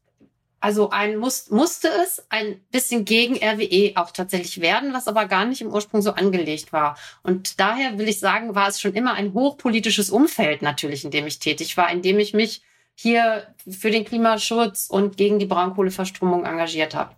also 0.62 0.90
ein 0.90 1.16
muss, 1.16 1.50
musste 1.50 1.88
es 1.88 2.24
ein 2.28 2.60
bisschen 2.70 3.04
gegen 3.04 3.34
RWE 3.34 3.92
auch 3.96 4.12
tatsächlich 4.12 4.60
werden, 4.60 4.92
was 4.92 5.08
aber 5.08 5.26
gar 5.26 5.44
nicht 5.44 5.60
im 5.60 5.72
Ursprung 5.72 6.02
so 6.02 6.12
angelegt 6.12 6.72
war. 6.72 6.96
Und 7.24 7.58
daher 7.58 7.98
will 7.98 8.08
ich 8.08 8.20
sagen, 8.20 8.54
war 8.54 8.68
es 8.68 8.80
schon 8.80 8.94
immer 8.94 9.14
ein 9.14 9.34
hochpolitisches 9.34 10.10
Umfeld 10.10 10.62
natürlich, 10.62 11.04
in 11.04 11.10
dem 11.10 11.26
ich 11.26 11.40
tätig 11.40 11.76
war, 11.76 11.90
in 11.90 12.00
dem 12.00 12.20
ich 12.20 12.32
mich 12.32 12.62
hier 12.94 13.48
für 13.68 13.90
den 13.90 14.04
Klimaschutz 14.04 14.86
und 14.88 15.16
gegen 15.16 15.40
die 15.40 15.46
Braunkohleverstromung 15.46 16.44
engagiert 16.44 16.94
habe. 16.94 17.16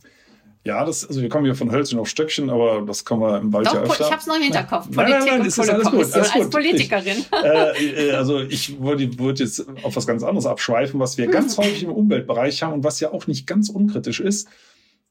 Ja, 0.66 0.82
das, 0.86 1.06
also 1.06 1.20
wir 1.20 1.28
kommen 1.28 1.44
hier 1.44 1.54
von 1.54 1.70
Hölzchen 1.70 1.98
auf 1.98 2.08
Stöckchen, 2.08 2.48
aber 2.48 2.82
das 2.86 3.04
kommen 3.04 3.20
wir 3.20 3.38
im 3.38 3.52
Wald 3.52 3.66
Doch, 3.66 3.74
ja 3.74 3.80
öfter. 3.82 4.04
Ich 4.04 4.10
habe 4.10 4.20
es 4.20 4.26
noch 4.26 4.36
im 4.36 4.42
Hinterkopf. 4.42 4.86
Politik 4.86 4.96
nein, 4.96 5.24
nein, 5.26 5.38
nein, 5.38 5.46
ist 5.46 5.58
alles 5.60 5.90
gut, 5.90 5.94
alles 5.94 6.12
gut. 6.32 6.36
Als 6.36 6.50
Politikerin. 6.50 7.24
äh, 7.44 8.08
äh, 8.08 8.12
also 8.12 8.40
ich 8.40 8.80
würde, 8.80 9.18
würde 9.18 9.42
jetzt 9.42 9.66
auf 9.82 9.94
was 9.94 10.06
ganz 10.06 10.22
anderes 10.22 10.46
abschweifen, 10.46 10.98
was 10.98 11.18
wir 11.18 11.26
ganz 11.26 11.58
häufig 11.58 11.82
im 11.82 11.90
Umweltbereich 11.90 12.62
haben 12.62 12.72
und 12.72 12.84
was 12.84 12.98
ja 13.00 13.12
auch 13.12 13.26
nicht 13.26 13.46
ganz 13.46 13.68
unkritisch 13.68 14.20
ist. 14.20 14.48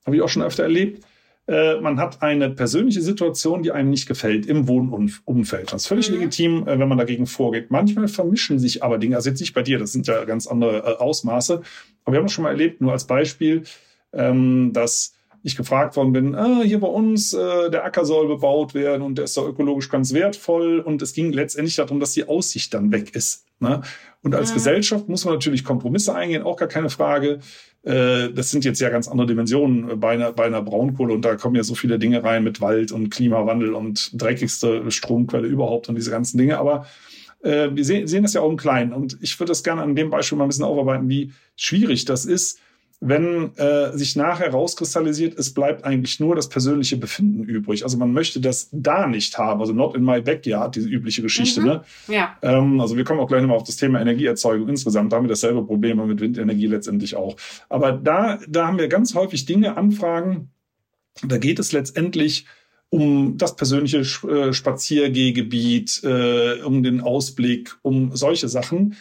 habe 0.08 0.16
ich 0.16 0.24
auch 0.24 0.30
schon 0.30 0.42
öfter 0.42 0.64
erlebt. 0.64 1.06
Äh, 1.46 1.80
man 1.82 2.00
hat 2.00 2.24
eine 2.24 2.50
persönliche 2.50 3.02
Situation, 3.02 3.62
die 3.62 3.72
einem 3.72 3.92
nicht 3.92 4.08
gefällt 4.08 4.48
im 4.48 4.68
Wohnumfeld. 4.68 5.72
Das 5.72 5.84
ist 5.84 5.88
völlig 5.88 6.10
mhm. 6.10 6.16
legitim, 6.16 6.68
äh, 6.68 6.80
wenn 6.80 6.88
man 6.88 6.98
dagegen 6.98 7.28
vorgeht. 7.28 7.70
Manchmal 7.70 8.08
vermischen 8.08 8.58
sich 8.58 8.82
aber 8.82 8.98
Dinge, 8.98 9.18
also 9.18 9.30
jetzt 9.30 9.42
nicht 9.42 9.54
bei 9.54 9.62
dir, 9.62 9.78
das 9.78 9.92
sind 9.92 10.08
ja 10.08 10.24
ganz 10.24 10.48
andere 10.48 11.00
Ausmaße. 11.00 11.62
Aber 12.06 12.14
wir 12.14 12.20
haben 12.20 12.26
es 12.26 12.32
schon 12.32 12.44
mal 12.44 12.50
erlebt, 12.50 12.82
nur 12.82 12.94
als 12.94 13.06
Beispiel, 13.06 13.64
ähm, 14.14 14.72
dass 14.74 15.14
ich 15.44 15.58
gefragt 15.58 15.98
worden 15.98 16.14
bin, 16.14 16.36
ah, 16.36 16.62
hier 16.64 16.80
bei 16.80 16.88
uns, 16.88 17.34
äh, 17.34 17.70
der 17.70 17.84
Acker 17.84 18.06
soll 18.06 18.28
bebaut 18.28 18.74
werden 18.74 19.02
und 19.02 19.18
der 19.18 19.26
ist 19.26 19.36
doch 19.36 19.48
ökologisch 19.48 19.90
ganz 19.90 20.14
wertvoll. 20.14 20.80
Und 20.80 21.02
es 21.02 21.14
ging 21.14 21.34
letztendlich 21.34 21.76
darum, 21.76 22.00
dass 22.00 22.14
die 22.14 22.28
Aussicht 22.28 22.74
dann 22.74 22.94
weg 22.94 23.14
ist. 23.14 23.46
Ne? 23.60 23.82
Und 24.22 24.36
als 24.36 24.52
mhm. 24.52 24.56
Gesellschaft 24.56 25.10
muss 25.10 25.26
man 25.26 25.34
natürlich 25.34 25.66
Kompromisse 25.66 26.16
eingehen, 26.16 26.44
auch 26.44 26.56
gar 26.56 26.70
keine 26.70 26.90
Frage. 26.90 27.40
Äh, 27.84 28.30
das 28.30 28.52
sind 28.52 28.64
jetzt 28.64 28.80
ja 28.80 28.90
ganz 28.90 29.10
andere 29.10 29.28
Dimensionen 29.28 30.00
bei 30.00 30.12
einer, 30.12 30.32
bei 30.32 30.46
einer 30.46 30.62
Braunkohle 30.62 31.14
und 31.14 31.26
da 31.26 31.36
kommen 31.36 31.56
ja 31.56 31.64
so 31.64 31.76
viele 31.76 32.00
Dinge 32.00 32.24
rein 32.24 32.46
mit 32.46 32.62
Wald 32.62 32.94
und 32.94 33.10
Klimawandel 33.10 33.74
und 33.74 34.12
dreckigste 34.14 34.90
Stromquelle 34.92 35.48
überhaupt 35.48 35.90
und 35.90 35.96
diese 35.96 36.10
ganzen 36.12 36.38
Dinge. 36.38 36.58
Aber 36.58 36.86
äh, 37.42 37.70
wir 37.74 37.84
sehen, 37.84 38.08
sehen 38.08 38.24
das 38.24 38.34
ja 38.34 38.40
auch 38.40 38.50
im 38.50 38.56
Kleinen. 38.56 38.94
Und 38.94 39.18
ich 39.22 39.38
würde 39.40 39.52
das 39.52 39.62
gerne 39.62 39.82
an 39.82 39.96
dem 39.96 40.10
Beispiel 40.10 40.38
mal 40.38 40.46
ein 40.46 40.50
bisschen 40.50 40.64
aufarbeiten, 40.64 41.10
wie 41.10 41.34
schwierig 41.58 42.06
das 42.06 42.26
ist, 42.26 42.60
wenn 43.06 43.56
äh, 43.58 43.98
sich 43.98 44.16
nachher 44.16 44.52
rauskristallisiert, 44.52 45.38
es 45.38 45.54
bleibt 45.54 45.84
eigentlich 45.84 46.22
nur 46.22 46.38
das 46.38 46.48
persönliche 46.48 46.96
Befinden 46.96 47.44
übrig. 47.44 47.84
Also 47.84 47.98
man 47.98 48.14
möchte 48.14 48.40
das 48.40 48.70
da 48.72 49.08
nicht 49.08 49.38
haben, 49.38 49.60
also 49.60 49.74
not 49.74 49.96
in 49.96 50.04
my 50.04 50.22
backyard, 50.22 50.76
diese 50.76 50.88
übliche 50.88 51.22
Geschichte. 51.22 51.60
Mhm. 51.60 51.68
Ne? 51.68 51.82
Ja. 52.08 52.38
Ähm, 52.42 52.80
also 52.80 52.96
wir 52.96 53.04
kommen 53.04 53.20
auch 53.20 53.28
gleich 53.28 53.42
nochmal 53.42 53.58
auf 53.58 53.66
das 53.66 53.76
Thema 53.76 54.00
Energieerzeugung 54.00 54.70
insgesamt. 54.70 55.12
Da 55.12 55.18
haben 55.18 55.26
wir 55.26 55.30
dasselbe 55.30 55.66
Problem 55.66 55.98
mit 56.08 56.22
Windenergie 56.22 56.68
letztendlich 56.68 57.18
auch. 57.18 57.36
Aber 57.68 57.92
da, 57.92 58.40
da 58.48 58.68
haben 58.68 58.78
wir 58.78 58.88
ganz 58.88 59.16
häufig 59.16 59.46
Dinge, 59.46 59.76
Anfragen. 59.76 60.52
Da 61.28 61.38
geht 61.38 61.60
es 61.60 61.74
letztendlich 61.74 62.46
um 62.90 63.38
das 63.38 63.58
persönliche 63.58 64.00
äh, 64.00 64.54
Spaziergehgebiet, 64.54 66.04
äh, 66.06 66.62
um 66.62 66.84
den 66.84 67.02
Ausblick, 67.02 67.76
um 67.82 68.16
solche 68.16 68.48
Sachen. 68.48 68.96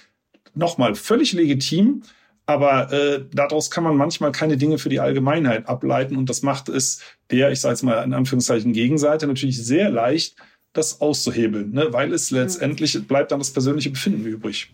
Nochmal 0.55 0.97
völlig 0.97 1.35
legitim. 1.35 2.03
Aber 2.47 2.93
äh, 2.93 3.25
daraus 3.33 3.71
kann 3.71 3.85
man 3.85 3.97
manchmal 3.97 4.33
keine 4.33 4.57
Dinge 4.57 4.79
für 4.79 4.89
die 4.89 5.01
Allgemeinheit 5.01 5.69
ableiten. 5.69 6.17
Und 6.17 6.29
das 6.29 6.43
macht 6.43 6.69
es 6.69 7.01
der, 7.31 7.53
ich 7.53 7.61
sage 7.61 7.75
jetzt 7.75 7.83
mal 7.83 8.03
in 8.03 8.13
Anführungszeichen, 8.13 8.73
Gegenseite 8.73 9.27
natürlich 9.27 9.65
sehr 9.65 9.91
leicht, 9.91 10.37
das 10.73 11.01
auszuhebeln, 11.01 11.73
ne? 11.73 11.93
weil 11.93 12.13
es 12.13 12.31
letztendlich 12.31 12.95
mhm. 12.95 13.05
bleibt 13.05 13.31
dann 13.31 13.39
das 13.39 13.53
persönliche 13.53 13.91
Befinden 13.91 14.25
übrig. 14.25 14.73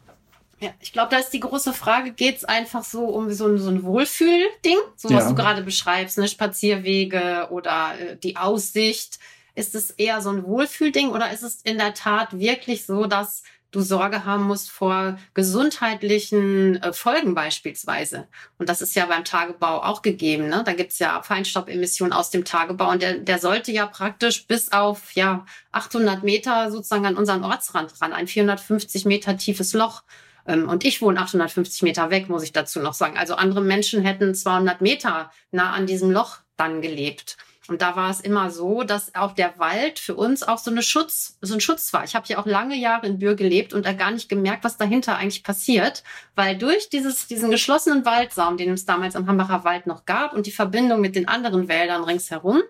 Ja, 0.60 0.70
ich 0.80 0.92
glaube, 0.92 1.10
da 1.10 1.18
ist 1.18 1.30
die 1.30 1.40
große 1.40 1.72
Frage, 1.72 2.12
geht 2.12 2.38
es 2.38 2.44
einfach 2.44 2.82
so 2.82 3.04
um 3.04 3.30
so 3.30 3.46
ein, 3.46 3.58
so 3.58 3.70
ein 3.70 3.84
Wohlfühlding, 3.84 4.78
so 4.96 5.08
was 5.10 5.24
ja. 5.24 5.28
du 5.28 5.34
gerade 5.36 5.62
beschreibst, 5.62 6.18
ne? 6.18 6.26
Spazierwege 6.26 7.48
oder 7.50 7.94
äh, 7.98 8.16
die 8.16 8.36
Aussicht. 8.36 9.18
Ist 9.54 9.74
es 9.74 9.90
eher 9.90 10.20
so 10.20 10.30
ein 10.30 10.44
Wohlfühlding 10.44 11.08
oder 11.08 11.32
ist 11.32 11.42
es 11.42 11.62
in 11.62 11.78
der 11.78 11.92
Tat 11.92 12.38
wirklich 12.38 12.86
so, 12.86 13.06
dass 13.06 13.42
du 13.70 13.80
Sorge 13.80 14.24
haben 14.24 14.44
musst 14.44 14.70
vor 14.70 15.18
gesundheitlichen 15.34 16.82
äh, 16.82 16.92
Folgen 16.92 17.34
beispielsweise. 17.34 18.28
Und 18.58 18.68
das 18.68 18.80
ist 18.80 18.94
ja 18.94 19.06
beim 19.06 19.24
Tagebau 19.24 19.82
auch 19.82 20.02
gegeben. 20.02 20.48
Ne? 20.48 20.62
Da 20.64 20.72
gibt's 20.72 20.98
ja 20.98 21.22
Feinstaubemissionen 21.22 22.12
aus 22.12 22.30
dem 22.30 22.44
Tagebau 22.44 22.90
und 22.90 23.02
der, 23.02 23.18
der 23.18 23.38
sollte 23.38 23.72
ja 23.72 23.86
praktisch 23.86 24.46
bis 24.46 24.72
auf 24.72 25.12
ja 25.12 25.44
800 25.72 26.22
Meter 26.22 26.70
sozusagen 26.70 27.06
an 27.06 27.16
unseren 27.16 27.44
Ortsrand 27.44 28.00
ran, 28.00 28.12
ein 28.12 28.26
450 28.26 29.04
Meter 29.04 29.36
tiefes 29.36 29.72
Loch. 29.72 30.02
Ähm, 30.46 30.68
und 30.68 30.84
ich 30.84 31.02
wohne 31.02 31.20
850 31.20 31.82
Meter 31.82 32.10
weg, 32.10 32.28
muss 32.28 32.42
ich 32.42 32.52
dazu 32.52 32.80
noch 32.80 32.94
sagen. 32.94 33.18
Also 33.18 33.34
andere 33.34 33.60
Menschen 33.60 34.02
hätten 34.02 34.34
200 34.34 34.80
Meter 34.80 35.30
nah 35.50 35.72
an 35.72 35.86
diesem 35.86 36.10
Loch 36.10 36.38
dann 36.56 36.80
gelebt. 36.80 37.36
Und 37.68 37.82
da 37.82 37.96
war 37.96 38.10
es 38.10 38.20
immer 38.20 38.50
so, 38.50 38.82
dass 38.82 39.14
auch 39.14 39.32
der 39.32 39.58
Wald 39.58 39.98
für 39.98 40.14
uns 40.14 40.42
auch 40.42 40.56
so 40.56 40.70
eine 40.70 40.82
Schutz, 40.82 41.36
so 41.42 41.52
ein 41.52 41.60
Schutz 41.60 41.92
war. 41.92 42.02
Ich 42.02 42.14
habe 42.14 42.26
ja 42.28 42.38
auch 42.38 42.46
lange 42.46 42.76
Jahre 42.76 43.06
in 43.06 43.18
Bür 43.18 43.34
gelebt 43.34 43.74
und 43.74 43.84
da 43.84 43.92
gar 43.92 44.10
nicht 44.10 44.30
gemerkt, 44.30 44.64
was 44.64 44.78
dahinter 44.78 45.16
eigentlich 45.16 45.44
passiert, 45.44 46.02
weil 46.34 46.56
durch 46.56 46.88
dieses, 46.88 47.26
diesen 47.26 47.50
geschlossenen 47.50 48.06
Waldsaum, 48.06 48.56
den 48.56 48.72
es 48.72 48.86
damals 48.86 49.16
am 49.16 49.26
Hambacher 49.26 49.64
Wald 49.64 49.86
noch 49.86 50.06
gab 50.06 50.32
und 50.32 50.46
die 50.46 50.50
Verbindung 50.50 51.02
mit 51.02 51.14
den 51.14 51.28
anderen 51.28 51.68
Wäldern 51.68 52.04
ringsherum, 52.04 52.62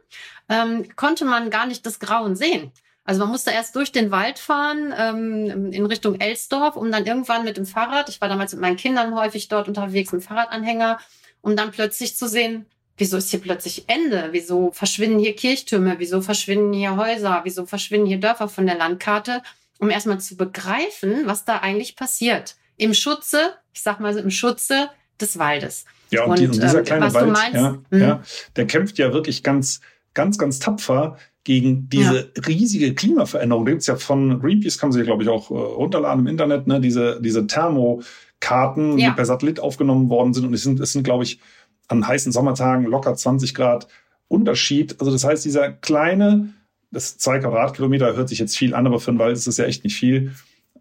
ähm, 0.48 0.84
konnte 0.96 1.24
man 1.24 1.50
gar 1.50 1.66
nicht 1.66 1.86
das 1.86 2.00
Grauen 2.00 2.34
sehen. 2.34 2.72
Also 3.04 3.20
man 3.20 3.30
musste 3.30 3.52
erst 3.52 3.76
durch 3.76 3.92
den 3.92 4.10
Wald 4.10 4.38
fahren 4.38 4.92
ähm, 4.98 5.72
in 5.72 5.86
Richtung 5.86 6.20
Elsdorf, 6.20 6.76
um 6.76 6.90
dann 6.90 7.06
irgendwann 7.06 7.44
mit 7.44 7.56
dem 7.56 7.66
Fahrrad, 7.66 8.08
ich 8.08 8.20
war 8.20 8.28
damals 8.28 8.52
mit 8.52 8.60
meinen 8.60 8.76
Kindern 8.76 9.14
häufig 9.14 9.48
dort 9.48 9.68
unterwegs, 9.68 10.12
im 10.12 10.20
Fahrradanhänger, 10.20 10.98
um 11.40 11.56
dann 11.56 11.70
plötzlich 11.70 12.16
zu 12.16 12.28
sehen, 12.28 12.66
wieso 12.98 13.16
ist 13.16 13.30
hier 13.30 13.40
plötzlich 13.40 13.84
Ende? 13.88 14.28
Wieso 14.32 14.72
verschwinden 14.72 15.18
hier 15.18 15.34
Kirchtürme? 15.34 15.94
Wieso 15.98 16.20
verschwinden 16.20 16.72
hier 16.72 16.96
Häuser? 16.96 17.40
Wieso 17.44 17.64
verschwinden 17.64 18.06
hier 18.06 18.20
Dörfer 18.20 18.48
von 18.48 18.66
der 18.66 18.76
Landkarte? 18.76 19.42
Um 19.78 19.90
erstmal 19.90 20.20
zu 20.20 20.36
begreifen, 20.36 21.22
was 21.24 21.44
da 21.44 21.58
eigentlich 21.58 21.96
passiert. 21.96 22.56
Im 22.76 22.94
Schutze, 22.94 23.54
ich 23.72 23.82
sag 23.82 24.00
mal 24.00 24.12
so 24.12 24.20
im 24.20 24.30
Schutze 24.30 24.90
des 25.20 25.38
Waldes. 25.38 25.84
Ja, 26.10 26.24
und, 26.24 26.40
und, 26.40 26.54
dieser 26.54 26.80
äh, 26.80 26.82
kleine 26.82 27.12
Wald, 27.12 27.30
meinst, 27.30 27.54
ja, 27.54 27.78
hm? 27.90 28.00
ja, 28.00 28.22
der 28.56 28.66
kämpft 28.66 28.98
ja 28.98 29.12
wirklich 29.12 29.42
ganz, 29.42 29.80
ganz, 30.14 30.38
ganz 30.38 30.58
tapfer 30.58 31.16
gegen 31.44 31.88
diese 31.88 32.30
ja. 32.36 32.42
riesige 32.46 32.94
Klimaveränderung. 32.94 33.64
Da 33.64 33.70
gibt's 33.70 33.86
ja 33.86 33.96
von 33.96 34.40
Greenpeace, 34.40 34.78
kann 34.78 34.90
man 34.90 34.94
sich, 34.94 35.04
glaube 35.04 35.22
ich, 35.22 35.28
auch 35.28 35.50
äh, 35.50 35.54
runterladen 35.54 36.20
im 36.20 36.26
Internet, 36.26 36.66
ne? 36.66 36.80
diese, 36.80 37.20
diese 37.20 37.46
Thermokarten, 37.46 38.98
ja. 38.98 39.10
die 39.10 39.14
per 39.14 39.24
Satellit 39.24 39.60
aufgenommen 39.60 40.08
worden 40.08 40.34
sind. 40.34 40.46
Und 40.46 40.54
es 40.54 40.62
sind, 40.62 40.80
es 40.80 40.92
sind, 40.92 41.04
glaube 41.04 41.24
ich, 41.24 41.40
an 41.88 42.06
heißen 42.06 42.32
Sommertagen 42.32 42.84
locker 42.84 43.14
20 43.14 43.54
Grad 43.54 43.88
Unterschied. 44.28 44.96
Also 45.00 45.10
das 45.10 45.24
heißt, 45.24 45.44
dieser 45.44 45.72
kleine, 45.72 46.50
das 46.90 47.18
zwei 47.18 47.38
Quadratkilometer 47.38 48.14
hört 48.14 48.28
sich 48.28 48.38
jetzt 48.38 48.56
viel 48.56 48.74
an, 48.74 48.86
aber 48.86 49.00
für 49.00 49.10
einen 49.10 49.18
Wald 49.18 49.36
ist 49.36 49.46
das 49.46 49.56
ja 49.56 49.64
echt 49.64 49.84
nicht 49.84 49.96
viel. 49.96 50.32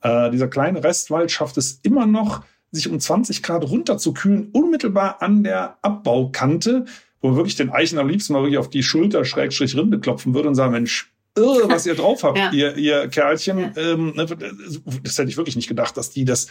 Äh, 0.02 0.32
dieser 0.32 0.48
kleine 0.48 0.84
Restwald 0.84 1.32
schafft 1.32 1.58
es 1.58 1.80
immer 1.84 2.06
noch, 2.06 2.44
sich 2.72 2.90
um 2.90 3.00
20 3.00 3.44
Grad 3.44 3.64
runterzukühlen, 3.64 4.50
unmittelbar 4.52 5.22
an 5.22 5.44
der 5.44 5.78
Abbaukante, 5.82 6.86
wo 7.22 7.30
man 7.30 7.38
wirklich 7.38 7.56
den 7.56 7.70
Eichen 7.70 7.98
am 7.98 8.10
liebsten 8.10 8.34
mal 8.34 8.42
wirklich 8.42 8.58
auf 8.58 8.70
die 8.70 8.84
Schulter 8.84 9.26
Schrägstrich 9.26 9.76
Rinde 9.76 10.00
klopfen 10.00 10.34
würde 10.34 10.50
und 10.50 10.56
sagen, 10.56 10.74
Mensch, 10.74 11.12
irre, 11.36 11.70
was 11.70 11.86
ihr 11.86 11.96
drauf 11.96 12.24
habt, 12.24 12.38
ja. 12.38 12.52
ihr, 12.52 12.76
ihr 12.76 13.08
Kerlchen. 13.08 13.60
Ja. 13.60 13.72
Ähm, 13.78 14.14
ne, 14.16 14.26
das 15.04 15.18
hätte 15.18 15.30
ich 15.30 15.38
wirklich 15.38 15.56
nicht 15.56 15.70
gedacht, 15.70 15.96
dass 15.96 16.10
die 16.10 16.26
das 16.26 16.48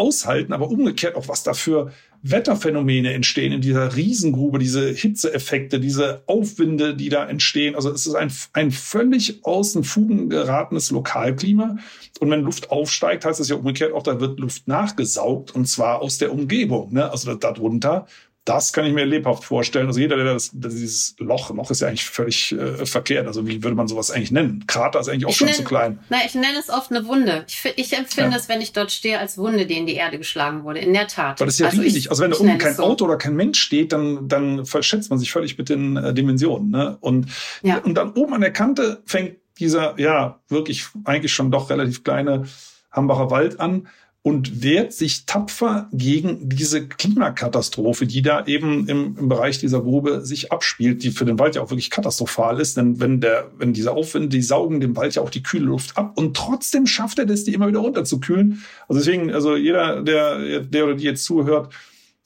aushalten, 0.00 0.54
aber 0.54 0.70
umgekehrt 0.70 1.14
auch, 1.14 1.28
was 1.28 1.42
da 1.42 1.52
für 1.52 1.92
Wetterphänomene 2.22 3.12
entstehen 3.12 3.52
in 3.52 3.60
dieser 3.60 3.96
Riesengrube, 3.96 4.58
diese 4.58 4.90
Hitzeeffekte, 4.90 5.78
diese 5.78 6.22
Aufwinde, 6.26 6.94
die 6.94 7.08
da 7.08 7.26
entstehen. 7.26 7.74
Also 7.74 7.90
es 7.90 8.06
ist 8.06 8.14
ein, 8.14 8.32
ein 8.52 8.70
völlig 8.70 9.44
aus 9.44 9.72
den 9.72 9.84
Fugen 9.84 10.28
geratenes 10.28 10.90
Lokalklima. 10.90 11.76
Und 12.18 12.30
wenn 12.30 12.42
Luft 12.42 12.70
aufsteigt, 12.70 13.24
heißt 13.24 13.40
es 13.40 13.48
ja 13.48 13.56
umgekehrt 13.56 13.92
auch, 13.92 14.02
da 14.02 14.20
wird 14.20 14.40
Luft 14.40 14.68
nachgesaugt 14.68 15.54
und 15.54 15.66
zwar 15.66 16.00
aus 16.00 16.18
der 16.18 16.32
Umgebung, 16.32 16.92
ne? 16.92 17.10
also 17.10 17.34
darunter. 17.34 18.06
Das 18.46 18.72
kann 18.72 18.86
ich 18.86 18.94
mir 18.94 19.04
lebhaft 19.04 19.44
vorstellen. 19.44 19.86
Also 19.86 20.00
jeder, 20.00 20.16
der 20.16 20.24
das, 20.32 20.50
dieses 20.52 21.14
Loch, 21.18 21.54
Loch 21.54 21.70
ist 21.70 21.80
ja 21.82 21.88
eigentlich 21.88 22.08
völlig 22.08 22.52
äh, 22.52 22.86
verkehrt. 22.86 23.26
Also 23.26 23.46
wie 23.46 23.62
würde 23.62 23.76
man 23.76 23.86
sowas 23.86 24.10
eigentlich 24.10 24.30
nennen? 24.30 24.64
Krater 24.66 24.98
ist 25.00 25.08
eigentlich 25.08 25.26
auch 25.26 25.30
ich 25.30 25.36
schon 25.36 25.48
nenn, 25.48 25.56
zu 25.56 25.64
klein. 25.64 25.98
Nein, 26.08 26.22
ich 26.24 26.34
nenne 26.34 26.58
es 26.58 26.70
oft 26.70 26.90
eine 26.90 27.06
Wunde. 27.06 27.44
Ich, 27.46 27.62
ich 27.76 27.92
empfinde 27.92 28.30
ja. 28.30 28.36
es, 28.38 28.48
wenn 28.48 28.62
ich 28.62 28.72
dort 28.72 28.92
stehe, 28.92 29.18
als 29.18 29.36
Wunde, 29.36 29.66
die 29.66 29.76
in 29.76 29.86
die 29.86 29.94
Erde 29.94 30.16
geschlagen 30.16 30.64
wurde. 30.64 30.80
In 30.80 30.94
der 30.94 31.06
Tat. 31.06 31.38
Weil 31.38 31.46
das 31.46 31.56
ist 31.56 31.60
ja 31.60 31.66
also 31.66 31.82
riesig. 31.82 32.04
Ich, 32.04 32.10
also 32.10 32.22
wenn 32.22 32.30
da 32.30 32.38
oben 32.38 32.56
kein 32.56 32.74
so. 32.74 32.82
Auto 32.82 33.04
oder 33.04 33.18
kein 33.18 33.36
Mensch 33.36 33.60
steht, 33.60 33.92
dann, 33.92 34.26
dann 34.26 34.64
verschätzt 34.64 35.10
man 35.10 35.18
sich 35.18 35.30
völlig 35.30 35.58
mit 35.58 35.68
den 35.68 35.98
äh, 35.98 36.14
Dimensionen. 36.14 36.70
Ne? 36.70 36.96
Und, 37.00 37.26
ja. 37.62 37.76
und 37.78 37.94
dann 37.94 38.14
oben 38.14 38.32
an 38.32 38.40
der 38.40 38.52
Kante 38.52 39.02
fängt 39.04 39.36
dieser, 39.58 40.00
ja, 40.00 40.40
wirklich 40.48 40.86
eigentlich 41.04 41.32
schon 41.32 41.50
doch 41.50 41.68
relativ 41.68 42.04
kleine 42.04 42.46
Hambacher 42.90 43.30
Wald 43.30 43.60
an 43.60 43.86
und 44.22 44.62
wehrt 44.62 44.92
sich 44.92 45.24
tapfer 45.24 45.88
gegen 45.92 46.48
diese 46.50 46.86
Klimakatastrophe, 46.86 48.06
die 48.06 48.20
da 48.20 48.44
eben 48.44 48.86
im, 48.86 49.16
im, 49.18 49.28
Bereich 49.30 49.58
dieser 49.58 49.80
Grube 49.80 50.26
sich 50.26 50.52
abspielt, 50.52 51.02
die 51.02 51.10
für 51.10 51.24
den 51.24 51.38
Wald 51.38 51.56
ja 51.56 51.62
auch 51.62 51.70
wirklich 51.70 51.88
katastrophal 51.88 52.60
ist. 52.60 52.76
Denn 52.76 53.00
wenn 53.00 53.20
der, 53.20 53.50
wenn 53.56 53.72
diese 53.72 53.92
Aufwände, 53.92 54.28
die 54.28 54.42
saugen 54.42 54.80
dem 54.80 54.94
Wald 54.94 55.14
ja 55.14 55.22
auch 55.22 55.30
die 55.30 55.42
kühle 55.42 55.64
Luft 55.64 55.96
ab 55.96 56.18
und 56.18 56.36
trotzdem 56.36 56.86
schafft 56.86 57.18
er 57.18 57.24
das, 57.24 57.44
die 57.44 57.54
immer 57.54 57.68
wieder 57.68 57.78
runterzukühlen. 57.78 58.62
Also 58.88 59.00
deswegen, 59.00 59.32
also 59.32 59.56
jeder, 59.56 60.02
der, 60.02 60.60
der 60.60 60.84
oder 60.84 60.94
die 60.94 61.04
jetzt 61.04 61.24
zuhört, 61.24 61.72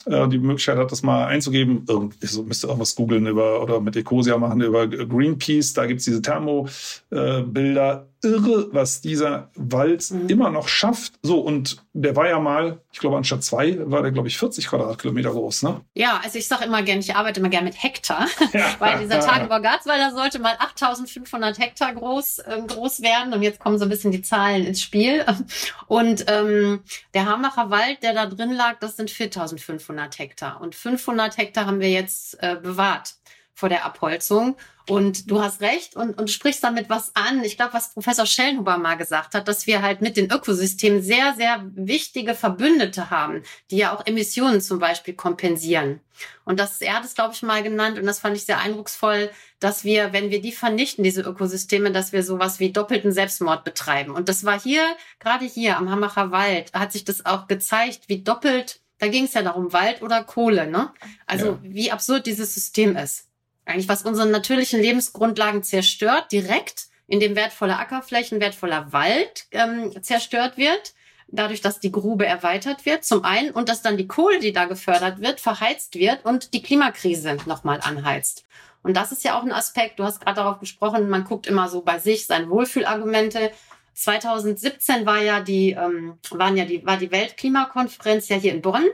äh, 0.06 0.28
die 0.28 0.38
Möglichkeit 0.38 0.76
hat, 0.76 0.92
das 0.92 1.02
mal 1.02 1.26
einzugeben. 1.26 1.84
Irgend, 1.88 2.14
so 2.20 2.42
müsste 2.42 2.66
irgendwas 2.66 2.94
googeln 2.94 3.26
über 3.26 3.62
oder 3.62 3.80
mit 3.80 3.96
Ecosia 3.96 4.36
machen 4.36 4.60
über 4.60 4.86
Greenpeace. 4.86 5.72
Da 5.72 5.86
gibt's 5.86 6.04
diese 6.04 6.22
Thermobilder. 6.22 8.06
Äh, 8.10 8.13
irre, 8.24 8.68
was 8.72 9.00
dieser 9.00 9.50
Wald 9.54 10.10
mhm. 10.10 10.28
immer 10.28 10.50
noch 10.50 10.68
schafft. 10.68 11.14
So, 11.22 11.40
und 11.40 11.82
der 11.92 12.16
war 12.16 12.28
ja 12.28 12.40
mal, 12.40 12.80
ich 12.92 12.98
glaube, 12.98 13.16
anstatt 13.16 13.44
zwei 13.44 13.78
war 13.90 14.02
der, 14.02 14.10
glaube 14.10 14.28
ich, 14.28 14.38
40 14.38 14.66
Quadratkilometer 14.66 15.30
groß, 15.30 15.62
ne? 15.62 15.80
Ja, 15.94 16.20
also 16.22 16.38
ich 16.38 16.48
sage 16.48 16.64
immer 16.64 16.82
gerne, 16.82 17.00
ich 17.00 17.14
arbeite 17.14 17.40
immer 17.40 17.48
gerne 17.48 17.66
mit 17.66 17.82
Hektar, 17.82 18.26
ja. 18.52 18.74
weil 18.78 18.98
dieser 18.98 19.20
Tagebau 19.20 19.60
Garzweiler 19.60 20.12
sollte 20.12 20.38
mal 20.38 20.56
8500 20.58 21.58
Hektar 21.58 21.94
groß, 21.94 22.40
äh, 22.40 22.62
groß 22.66 23.02
werden 23.02 23.32
und 23.32 23.42
jetzt 23.42 23.60
kommen 23.60 23.78
so 23.78 23.84
ein 23.84 23.90
bisschen 23.90 24.12
die 24.12 24.22
Zahlen 24.22 24.64
ins 24.64 24.82
Spiel. 24.82 25.24
Und 25.86 26.24
ähm, 26.28 26.80
der 27.12 27.26
Hamacher 27.26 27.70
Wald, 27.70 28.02
der 28.02 28.14
da 28.14 28.26
drin 28.26 28.52
lag, 28.52 28.78
das 28.80 28.96
sind 28.96 29.10
4500 29.10 30.18
Hektar 30.18 30.60
und 30.60 30.74
500 30.74 31.36
Hektar 31.36 31.66
haben 31.66 31.80
wir 31.80 31.90
jetzt 31.90 32.42
äh, 32.42 32.56
bewahrt 32.56 33.14
vor 33.54 33.68
der 33.68 33.84
Abholzung. 33.84 34.56
Und 34.86 35.30
du 35.30 35.40
hast 35.40 35.62
recht 35.62 35.96
und, 35.96 36.18
und 36.18 36.30
sprichst 36.30 36.62
damit 36.62 36.90
was 36.90 37.16
an. 37.16 37.42
Ich 37.42 37.56
glaube, 37.56 37.72
was 37.72 37.94
Professor 37.94 38.26
Schellenhuber 38.26 38.76
mal 38.76 38.96
gesagt 38.96 39.34
hat, 39.34 39.48
dass 39.48 39.66
wir 39.66 39.80
halt 39.80 40.02
mit 40.02 40.18
den 40.18 40.30
Ökosystemen 40.30 41.00
sehr, 41.00 41.34
sehr 41.34 41.64
wichtige 41.74 42.34
Verbündete 42.34 43.08
haben, 43.08 43.42
die 43.70 43.78
ja 43.78 43.94
auch 43.94 44.04
Emissionen 44.06 44.60
zum 44.60 44.78
Beispiel 44.78 45.14
kompensieren. 45.14 46.00
Und 46.44 46.60
das, 46.60 46.82
er 46.82 46.96
hat 46.96 47.04
es, 47.04 47.14
glaube 47.14 47.32
ich, 47.32 47.42
mal 47.42 47.62
genannt 47.62 47.98
und 47.98 48.04
das 48.04 48.20
fand 48.20 48.36
ich 48.36 48.44
sehr 48.44 48.58
eindrucksvoll, 48.58 49.30
dass 49.58 49.84
wir, 49.84 50.12
wenn 50.12 50.30
wir 50.30 50.42
die 50.42 50.52
vernichten, 50.52 51.02
diese 51.02 51.22
Ökosysteme, 51.22 51.90
dass 51.90 52.12
wir 52.12 52.22
sowas 52.22 52.60
wie 52.60 52.70
doppelten 52.70 53.10
Selbstmord 53.10 53.64
betreiben. 53.64 54.12
Und 54.12 54.28
das 54.28 54.44
war 54.44 54.60
hier, 54.60 54.84
gerade 55.18 55.46
hier 55.46 55.78
am 55.78 55.90
Hammacher 55.90 56.30
Wald, 56.30 56.72
hat 56.74 56.92
sich 56.92 57.04
das 57.04 57.24
auch 57.24 57.46
gezeigt, 57.46 58.02
wie 58.08 58.22
doppelt, 58.22 58.80
da 58.98 59.08
ging 59.08 59.24
es 59.24 59.32
ja 59.32 59.42
darum, 59.42 59.72
Wald 59.72 60.02
oder 60.02 60.22
Kohle, 60.24 60.66
ne? 60.66 60.92
Also 61.26 61.46
ja. 61.46 61.58
wie 61.62 61.90
absurd 61.90 62.26
dieses 62.26 62.54
System 62.54 62.96
ist 62.96 63.28
eigentlich 63.66 63.88
was 63.88 64.02
unsere 64.02 64.28
natürlichen 64.28 64.80
Lebensgrundlagen 64.80 65.62
zerstört, 65.62 66.32
direkt, 66.32 66.86
indem 67.06 67.36
wertvolle 67.36 67.78
Ackerflächen, 67.78 68.40
wertvoller 68.40 68.92
Wald 68.92 69.46
ähm, 69.52 69.92
zerstört 70.02 70.56
wird, 70.56 70.94
dadurch, 71.28 71.60
dass 71.60 71.80
die 71.80 71.92
Grube 71.92 72.26
erweitert 72.26 72.86
wird, 72.86 73.04
zum 73.04 73.24
einen, 73.24 73.50
und 73.50 73.68
dass 73.68 73.82
dann 73.82 73.96
die 73.96 74.06
Kohle, 74.06 74.38
die 74.38 74.52
da 74.52 74.66
gefördert 74.66 75.20
wird, 75.20 75.40
verheizt 75.40 75.96
wird 75.96 76.24
und 76.24 76.54
die 76.54 76.62
Klimakrise 76.62 77.36
nochmal 77.46 77.80
anheizt. 77.82 78.44
Und 78.82 78.96
das 78.96 79.12
ist 79.12 79.24
ja 79.24 79.38
auch 79.38 79.42
ein 79.42 79.52
Aspekt, 79.52 79.98
du 79.98 80.04
hast 80.04 80.20
gerade 80.20 80.36
darauf 80.36 80.60
gesprochen, 80.60 81.08
man 81.08 81.24
guckt 81.24 81.46
immer 81.46 81.68
so 81.68 81.80
bei 81.80 81.98
sich 81.98 82.26
seine 82.26 82.50
Wohlfühlargumente. 82.50 83.50
2017 83.94 85.06
war 85.06 85.22
ja 85.22 85.40
die, 85.40 85.70
ähm, 85.70 86.18
waren 86.30 86.56
ja 86.56 86.64
die, 86.64 86.84
war 86.84 86.98
die 86.98 87.10
Weltklimakonferenz 87.10 88.28
ja 88.28 88.36
hier 88.36 88.52
in 88.52 88.60
Bonn 88.60 88.84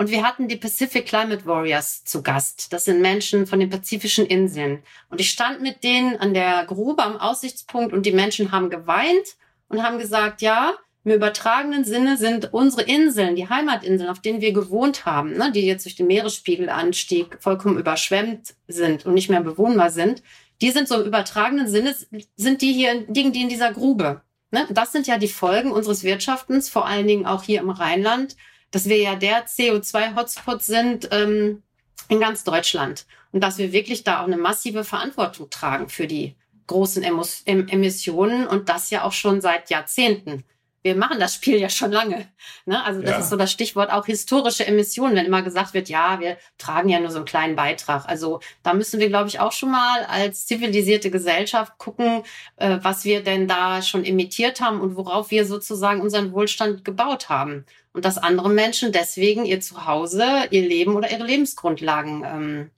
und 0.00 0.10
wir 0.10 0.22
hatten 0.22 0.48
die 0.48 0.56
Pacific 0.56 1.04
Climate 1.04 1.44
Warriors 1.44 2.04
zu 2.04 2.22
Gast. 2.22 2.72
Das 2.72 2.86
sind 2.86 3.02
Menschen 3.02 3.46
von 3.46 3.60
den 3.60 3.68
pazifischen 3.68 4.24
Inseln. 4.24 4.82
Und 5.10 5.20
ich 5.20 5.28
stand 5.28 5.60
mit 5.60 5.84
denen 5.84 6.16
an 6.16 6.32
der 6.32 6.64
Grube 6.64 7.02
am 7.02 7.18
Aussichtspunkt 7.18 7.92
und 7.92 8.06
die 8.06 8.12
Menschen 8.12 8.50
haben 8.50 8.70
geweint 8.70 9.36
und 9.68 9.82
haben 9.82 9.98
gesagt, 9.98 10.40
ja, 10.40 10.72
im 11.04 11.12
übertragenen 11.12 11.84
Sinne 11.84 12.16
sind 12.16 12.54
unsere 12.54 12.80
Inseln, 12.80 13.36
die 13.36 13.50
Heimatinseln, 13.50 14.08
auf 14.08 14.20
denen 14.20 14.40
wir 14.40 14.54
gewohnt 14.54 15.04
haben, 15.04 15.36
ne, 15.36 15.52
die 15.52 15.66
jetzt 15.66 15.84
durch 15.84 15.96
den 15.96 16.06
Meeresspiegelanstieg 16.06 17.36
vollkommen 17.38 17.78
überschwemmt 17.78 18.54
sind 18.68 19.04
und 19.04 19.12
nicht 19.12 19.28
mehr 19.28 19.42
bewohnbar 19.42 19.90
sind, 19.90 20.22
die 20.62 20.70
sind 20.70 20.88
so 20.88 20.94
im 20.94 21.08
übertragenen 21.08 21.68
Sinne, 21.68 21.94
sind 22.36 22.62
die 22.62 22.72
hier, 22.72 23.04
liegen 23.06 23.34
die 23.34 23.42
in 23.42 23.50
dieser 23.50 23.74
Grube. 23.74 24.22
Ne? 24.50 24.66
Das 24.70 24.92
sind 24.92 25.06
ja 25.06 25.18
die 25.18 25.28
Folgen 25.28 25.72
unseres 25.72 26.04
Wirtschaftens, 26.04 26.70
vor 26.70 26.86
allen 26.86 27.06
Dingen 27.06 27.26
auch 27.26 27.42
hier 27.42 27.60
im 27.60 27.68
Rheinland, 27.68 28.36
dass 28.70 28.88
wir 28.88 28.98
ja 28.98 29.16
der 29.16 29.46
CO2-Hotspot 29.46 30.62
sind 30.62 31.08
ähm, 31.10 31.62
in 32.08 32.20
ganz 32.20 32.44
Deutschland. 32.44 33.06
Und 33.32 33.42
dass 33.42 33.58
wir 33.58 33.72
wirklich 33.72 34.04
da 34.04 34.20
auch 34.20 34.26
eine 34.26 34.36
massive 34.36 34.84
Verantwortung 34.84 35.50
tragen 35.50 35.88
für 35.88 36.06
die 36.06 36.34
großen 36.66 37.02
Emissionen 37.02 38.46
und 38.46 38.68
das 38.68 38.90
ja 38.90 39.04
auch 39.04 39.12
schon 39.12 39.40
seit 39.40 39.70
Jahrzehnten 39.70 40.44
wir 40.82 40.96
machen 40.96 41.20
das 41.20 41.34
Spiel 41.34 41.58
ja 41.58 41.68
schon 41.68 41.92
lange. 41.92 42.26
Ne? 42.64 42.82
Also 42.82 43.02
das 43.02 43.10
ja. 43.10 43.18
ist 43.18 43.30
so 43.30 43.36
das 43.36 43.52
Stichwort 43.52 43.90
auch 43.90 44.06
historische 44.06 44.66
Emissionen, 44.66 45.14
wenn 45.14 45.26
immer 45.26 45.42
gesagt 45.42 45.74
wird, 45.74 45.88
ja, 45.88 46.20
wir 46.20 46.38
tragen 46.56 46.88
ja 46.88 47.00
nur 47.00 47.10
so 47.10 47.18
einen 47.18 47.26
kleinen 47.26 47.56
Beitrag. 47.56 48.08
Also 48.08 48.40
da 48.62 48.72
müssen 48.72 48.98
wir, 48.98 49.08
glaube 49.08 49.28
ich, 49.28 49.40
auch 49.40 49.52
schon 49.52 49.70
mal 49.70 50.04
als 50.04 50.46
zivilisierte 50.46 51.10
Gesellschaft 51.10 51.76
gucken, 51.76 52.22
äh, 52.56 52.78
was 52.80 53.04
wir 53.04 53.22
denn 53.22 53.46
da 53.46 53.82
schon 53.82 54.04
emittiert 54.04 54.60
haben 54.60 54.80
und 54.80 54.96
worauf 54.96 55.30
wir 55.30 55.44
sozusagen 55.44 56.00
unseren 56.00 56.32
Wohlstand 56.32 56.84
gebaut 56.84 57.28
haben. 57.28 57.66
Und 57.92 58.04
dass 58.04 58.18
andere 58.18 58.48
Menschen 58.48 58.92
deswegen 58.92 59.44
ihr 59.44 59.60
Zuhause, 59.60 60.24
ihr 60.50 60.62
Leben 60.62 60.94
oder 60.94 61.10
ihre 61.10 61.24
Lebensgrundlagen 61.24 62.24
ähm, 62.24 62.70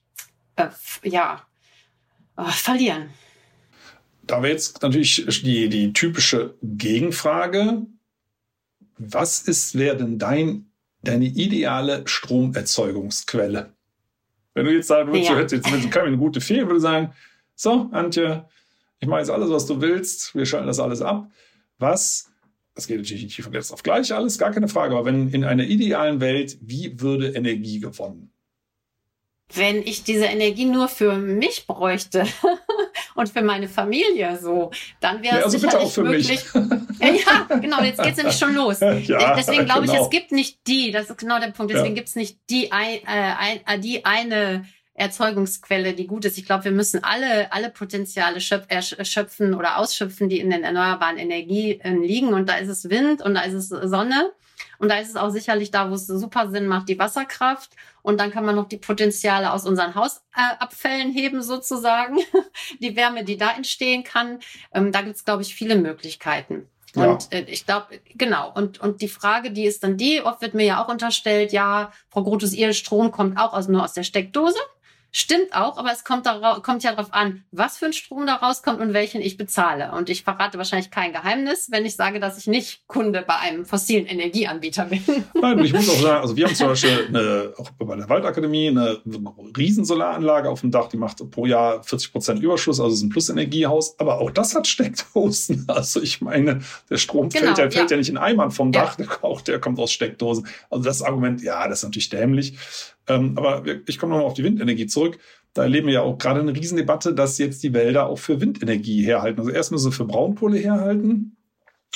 äh, 0.57 0.67
ja, 1.03 1.45
äh, 2.35 2.43
verlieren 2.43 3.09
da 4.25 4.41
wäre 4.41 4.53
jetzt 4.53 4.81
natürlich 4.81 5.25
die, 5.43 5.69
die 5.69 5.93
typische 5.93 6.55
Gegenfrage. 6.61 7.85
Was 8.97 9.41
ist, 9.41 9.77
wäre 9.77 9.97
denn 9.97 10.19
dein, 10.19 10.71
deine 11.01 11.25
ideale 11.25 12.03
Stromerzeugungsquelle? 12.05 13.73
Wenn 14.53 14.65
du 14.65 14.73
jetzt 14.73 14.87
sagen 14.87 15.09
würdest, 15.09 15.29
ja. 15.29 15.35
du 15.35 15.41
hättest 15.41 15.65
jetzt 15.65 15.85
mit 15.85 15.97
eine 15.97 16.17
gute 16.17 16.41
Fee, 16.41 16.65
würde 16.67 16.79
sagen, 16.79 17.13
so, 17.55 17.89
Antje, 17.91 18.45
ich 18.99 19.07
mache 19.07 19.19
jetzt 19.19 19.29
alles, 19.29 19.49
was 19.49 19.65
du 19.65 19.81
willst, 19.81 20.35
wir 20.35 20.45
schalten 20.45 20.67
das 20.67 20.79
alles 20.79 21.01
ab. 21.01 21.29
Was, 21.79 22.31
das 22.75 22.87
geht 22.87 22.97
natürlich 22.97 23.23
nicht 23.23 23.41
von 23.41 23.53
jetzt 23.53 23.71
auf 23.71 23.83
gleich 23.83 24.13
alles, 24.13 24.37
gar 24.37 24.51
keine 24.51 24.67
Frage, 24.67 24.95
aber 24.95 25.05
wenn 25.05 25.29
in 25.29 25.43
einer 25.43 25.63
idealen 25.63 26.21
Welt, 26.21 26.57
wie 26.61 26.99
würde 26.99 27.29
Energie 27.29 27.79
gewonnen? 27.79 28.32
Wenn 29.55 29.83
ich 29.83 30.03
diese 30.03 30.25
Energie 30.25 30.65
nur 30.65 30.87
für 30.87 31.13
mich 31.13 31.67
bräuchte, 31.67 32.25
und 33.15 33.29
für 33.29 33.41
meine 33.41 33.67
Familie 33.67 34.37
so, 34.37 34.71
dann 34.99 35.21
wäre 35.23 35.39
es 35.39 35.45
also 35.45 35.57
sicherlich 35.57 35.97
möglich. 35.97 36.43
ja, 36.99 37.57
genau, 37.57 37.81
jetzt 37.81 38.01
geht 38.01 38.11
es 38.11 38.17
nämlich 38.17 38.37
schon 38.37 38.55
los. 38.55 38.79
Ja, 39.03 39.35
Deswegen 39.35 39.65
glaube 39.65 39.81
genau. 39.81 39.93
ich, 39.93 39.99
es 40.01 40.09
gibt 40.09 40.31
nicht 40.31 40.59
die, 40.67 40.91
das 40.91 41.09
ist 41.09 41.17
genau 41.17 41.39
der 41.39 41.47
Punkt, 41.47 41.73
deswegen 41.73 41.95
ja. 41.95 41.95
gibt 41.95 42.09
es 42.09 42.15
nicht 42.15 42.37
die, 42.49 42.71
ein, 42.71 42.99
äh, 43.07 43.59
äh, 43.65 43.79
die 43.79 44.05
eine 44.05 44.65
Erzeugungsquelle, 44.93 45.93
die 45.93 46.07
gut 46.07 46.25
ist. 46.25 46.37
Ich 46.37 46.45
glaube, 46.45 46.65
wir 46.65 46.71
müssen 46.71 47.03
alle, 47.03 47.51
alle 47.51 47.69
Potenziale 47.69 48.39
schöpfen 48.39 49.55
oder 49.55 49.77
ausschöpfen, 49.77 50.29
die 50.29 50.39
in 50.39 50.51
den 50.51 50.63
erneuerbaren 50.63 51.17
Energien 51.17 52.03
liegen. 52.03 52.33
Und 52.33 52.47
da 52.47 52.55
ist 52.55 52.69
es 52.69 52.89
Wind 52.89 53.21
und 53.21 53.33
da 53.33 53.41
ist 53.41 53.53
es 53.53 53.69
Sonne. 53.69 54.31
Und 54.77 54.89
da 54.89 54.97
ist 54.97 55.09
es 55.09 55.15
auch 55.15 55.29
sicherlich 55.29 55.71
da, 55.71 55.89
wo 55.89 55.95
es 55.95 56.07
super 56.07 56.49
Sinn 56.49 56.67
macht, 56.67 56.89
die 56.89 56.99
Wasserkraft. 56.99 57.71
Und 58.01 58.19
dann 58.19 58.31
kann 58.31 58.45
man 58.45 58.55
noch 58.55 58.67
die 58.67 58.77
Potenziale 58.77 59.53
aus 59.53 59.65
unseren 59.65 59.95
Hausabfällen 59.95 61.11
heben, 61.11 61.41
sozusagen. 61.41 62.17
Die 62.79 62.95
Wärme, 62.95 63.23
die 63.23 63.37
da 63.37 63.51
entstehen 63.51 64.03
kann. 64.03 64.39
Ähm, 64.73 64.91
da 64.91 65.01
gibt 65.01 65.15
es, 65.15 65.25
glaube 65.25 65.41
ich, 65.41 65.55
viele 65.55 65.75
Möglichkeiten. 65.75 66.67
Ja. 66.95 67.05
Und 67.05 67.31
äh, 67.31 67.45
ich 67.47 67.65
glaube, 67.65 67.99
genau. 68.15 68.51
Und, 68.53 68.79
und 68.79 69.01
die 69.01 69.07
Frage, 69.07 69.51
die 69.51 69.65
ist 69.65 69.83
dann 69.83 69.97
die, 69.97 70.21
oft 70.21 70.41
wird 70.41 70.53
mir 70.53 70.65
ja 70.65 70.83
auch 70.83 70.89
unterstellt, 70.89 71.51
ja, 71.51 71.91
Frau 72.09 72.23
Grotus, 72.23 72.53
ihr 72.53 72.73
Strom 72.73 73.11
kommt 73.11 73.37
auch 73.37 73.53
aus, 73.53 73.67
nur 73.67 73.83
aus 73.83 73.93
der 73.93 74.03
Steckdose. 74.03 74.59
Stimmt 75.15 75.53
auch, 75.53 75.77
aber 75.77 75.91
es 75.91 76.03
kommt, 76.03 76.25
darauf, 76.25 76.63
kommt 76.63 76.81
ja 76.81 76.95
darauf 76.95 77.13
an, 77.13 77.43
was 77.51 77.77
für 77.77 77.85
ein 77.85 77.93
Strom 77.93 78.25
da 78.25 78.33
rauskommt 78.33 78.81
und 78.81 78.93
welchen 78.93 79.21
ich 79.21 79.37
bezahle. 79.37 79.91
Und 79.91 80.09
ich 80.09 80.23
verrate 80.23 80.57
wahrscheinlich 80.57 80.89
kein 80.89 81.13
Geheimnis, 81.13 81.67
wenn 81.69 81.85
ich 81.85 81.95
sage, 81.95 82.19
dass 82.19 82.39
ich 82.39 82.47
nicht 82.47 82.87
Kunde 82.87 83.21
bei 83.21 83.35
einem 83.35 83.63
fossilen 83.63 84.07
Energieanbieter 84.07 84.85
bin. 84.85 85.03
Nein, 85.39 85.59
ich 85.59 85.71
muss 85.71 85.87
auch 85.87 86.01
sagen, 86.01 86.21
also 86.21 86.35
wir 86.35 86.47
haben 86.47 86.55
zum 86.55 86.69
Beispiel 86.69 87.05
eine, 87.09 87.53
auch 87.59 87.69
bei 87.69 87.95
der 87.95 88.09
Waldakademie 88.09 88.69
eine 88.69 89.01
Riesensolaranlage 89.55 90.49
auf 90.49 90.61
dem 90.61 90.71
Dach, 90.71 90.87
die 90.87 90.97
macht 90.97 91.29
pro 91.29 91.45
Jahr 91.45 91.83
40 91.83 92.11
Prozent 92.11 92.41
Überschuss, 92.41 92.79
also 92.79 92.95
ist 92.95 93.03
ein 93.03 93.09
Plusenergiehaus. 93.09 93.99
Aber 93.99 94.19
auch 94.19 94.31
das 94.31 94.55
hat 94.55 94.65
Steckdosen. 94.65 95.67
Also 95.73 96.01
ich 96.01 96.21
meine, 96.21 96.61
der 96.89 96.97
Strom 96.97 97.29
genau, 97.29 97.53
fällt, 97.53 97.57
ja, 97.57 97.69
fällt 97.69 97.91
ja 97.91 97.97
nicht 97.97 98.09
in 98.09 98.17
Eimern 98.17 98.51
vom 98.51 98.71
Dach, 98.71 98.97
ja. 98.97 99.05
der, 99.05 99.23
auch 99.23 99.41
der 99.41 99.59
kommt 99.59 99.79
aus 99.79 99.91
Steckdosen. 99.91 100.47
Also 100.69 100.83
das 100.83 101.01
Argument, 101.01 101.41
ja, 101.41 101.67
das 101.67 101.79
ist 101.79 101.83
natürlich 101.83 102.09
dämlich. 102.09 102.57
Ähm, 103.07 103.37
aber 103.37 103.63
ich 103.85 103.97
komme 103.99 104.11
nochmal 104.11 104.27
auf 104.27 104.33
die 104.33 104.43
Windenergie 104.43 104.87
zurück. 104.87 105.17
Da 105.53 105.63
erleben 105.63 105.87
wir 105.87 105.93
ja 105.95 106.01
auch 106.01 106.17
gerade 106.17 106.39
eine 106.39 106.55
Riesendebatte, 106.55 107.13
dass 107.13 107.37
jetzt 107.37 107.63
die 107.63 107.73
Wälder 107.73 108.07
auch 108.07 108.17
für 108.17 108.41
Windenergie 108.41 109.03
herhalten. 109.03 109.39
Also 109.39 109.51
erst 109.51 109.71
müssen 109.71 109.91
sie 109.91 109.95
für 109.95 110.05
Braunkohle 110.05 110.57
herhalten. 110.57 111.37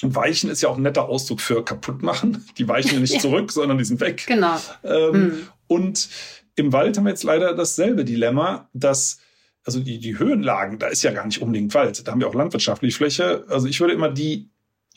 Und 0.04 0.16
weichen 0.16 0.52
ist 0.52 0.62
ja 0.62 0.70
auch 0.70 0.78
ein 0.78 0.84
netter 0.84 1.10
Ausdruck 1.10 1.42
für 1.42 1.66
kaputt 1.66 2.04
machen. 2.04 2.46
Die 2.58 2.68
weichen 2.68 2.94
ja 2.94 3.00
nicht 3.00 3.20
zurück, 3.20 3.52
sondern 3.52 3.78
die 3.78 3.86
sind 3.86 4.00
weg. 4.00 4.26
Genau. 4.28 4.58
Ähm, 4.84 5.14
hm. 5.14 5.48
Und 5.68 6.10
im 6.56 6.72
Wald 6.72 6.98
haben 6.98 7.06
wir 7.06 7.12
jetzt 7.12 7.24
leider 7.24 7.56
dasselbe 7.56 8.06
Dilemma, 8.06 8.70
dass 8.74 9.20
also 9.64 9.82
die, 9.82 10.00
die 10.00 10.18
Höhenlagen, 10.18 10.80
da 10.80 10.88
ist 10.88 11.04
ja 11.04 11.12
gar 11.12 11.26
nicht 11.26 11.42
unbedingt 11.42 11.74
Wald. 11.74 12.08
Da 12.08 12.12
haben 12.12 12.22
wir 12.22 12.28
auch 12.28 12.34
landwirtschaftliche 12.34 12.96
Fläche. 12.96 13.46
Also 13.50 13.68
ich 13.68 13.80
würde 13.82 13.94
immer 13.94 14.10
die 14.10 14.50